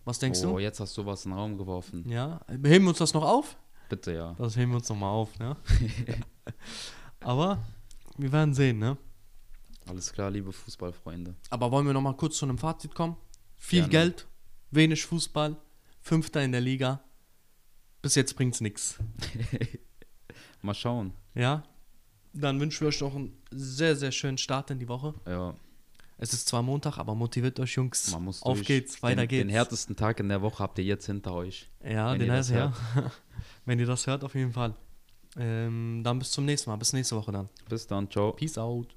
Was 0.04 0.18
denkst 0.18 0.40
oh, 0.44 0.56
du? 0.56 0.58
jetzt 0.58 0.78
hast 0.78 0.94
du 0.98 1.06
was 1.06 1.24
in 1.24 1.30
den 1.30 1.38
Raum 1.38 1.56
geworfen. 1.56 2.06
Ja, 2.06 2.42
heben 2.50 2.84
wir 2.84 2.90
uns 2.90 2.98
das 2.98 3.14
noch 3.14 3.24
auf? 3.24 3.56
Bitte, 3.88 4.12
ja. 4.12 4.34
Das 4.36 4.58
heben 4.58 4.72
wir 4.72 4.76
uns 4.76 4.90
nochmal 4.90 5.10
auf, 5.10 5.38
ne? 5.38 5.56
Aber 7.20 7.64
wir 8.18 8.30
werden 8.30 8.52
sehen, 8.52 8.78
ne? 8.78 8.98
Alles 9.86 10.12
klar, 10.12 10.30
liebe 10.30 10.52
Fußballfreunde. 10.52 11.34
Aber 11.48 11.70
wollen 11.70 11.86
wir 11.86 11.94
noch 11.94 12.02
mal 12.02 12.14
kurz 12.14 12.36
zu 12.36 12.44
einem 12.44 12.58
Fazit 12.58 12.94
kommen? 12.94 13.16
Viel 13.56 13.88
Gerne. 13.88 14.10
Geld, 14.10 14.26
wenig 14.70 15.06
Fußball, 15.06 15.56
Fünfter 16.08 16.42
in 16.42 16.52
der 16.52 16.62
Liga. 16.62 17.00
Bis 18.00 18.14
jetzt 18.14 18.34
bringt's 18.34 18.62
nichts. 18.62 18.96
Mal 20.62 20.72
schauen. 20.72 21.12
Ja? 21.34 21.64
Dann 22.32 22.58
wünschen 22.60 22.80
wir 22.80 22.88
euch 22.88 23.00
noch 23.02 23.14
einen 23.14 23.36
sehr, 23.50 23.94
sehr 23.94 24.10
schönen 24.10 24.38
Start 24.38 24.70
in 24.70 24.78
die 24.78 24.88
Woche. 24.88 25.12
Ja, 25.26 25.54
Es 26.16 26.32
ist 26.32 26.48
zwar 26.48 26.62
Montag, 26.62 26.96
aber 26.96 27.14
motiviert 27.14 27.60
euch, 27.60 27.74
Jungs. 27.74 28.10
man 28.10 28.24
muss 28.24 28.42
Auf 28.42 28.62
geht's, 28.62 29.02
weiter 29.02 29.22
den, 29.22 29.28
geht's. 29.28 29.42
Den 29.42 29.50
härtesten 29.50 29.96
Tag 29.96 30.18
in 30.20 30.30
der 30.30 30.40
Woche 30.40 30.62
habt 30.62 30.78
ihr 30.78 30.84
jetzt 30.84 31.04
hinter 31.04 31.34
euch. 31.34 31.68
ja, 31.84 32.12
wenn 32.12 32.20
den 32.20 32.28
ihr 32.28 32.32
heißt 32.32 32.50
das 32.52 32.56
ja. 32.56 32.72
Wenn 33.66 33.78
ihr 33.78 33.86
das 33.86 34.06
hört, 34.06 34.24
auf 34.24 34.34
jeden 34.34 34.52
Fall. 34.52 34.74
Ähm, 35.36 36.00
dann 36.02 36.18
bis 36.18 36.30
zum 36.30 36.46
nächsten 36.46 36.70
Mal. 36.70 36.76
Bis 36.76 36.94
nächste 36.94 37.16
Woche 37.16 37.32
dann. 37.32 37.50
Bis 37.68 37.86
dann, 37.86 38.10
ciao. 38.10 38.32
Peace 38.32 38.56
out. 38.56 38.96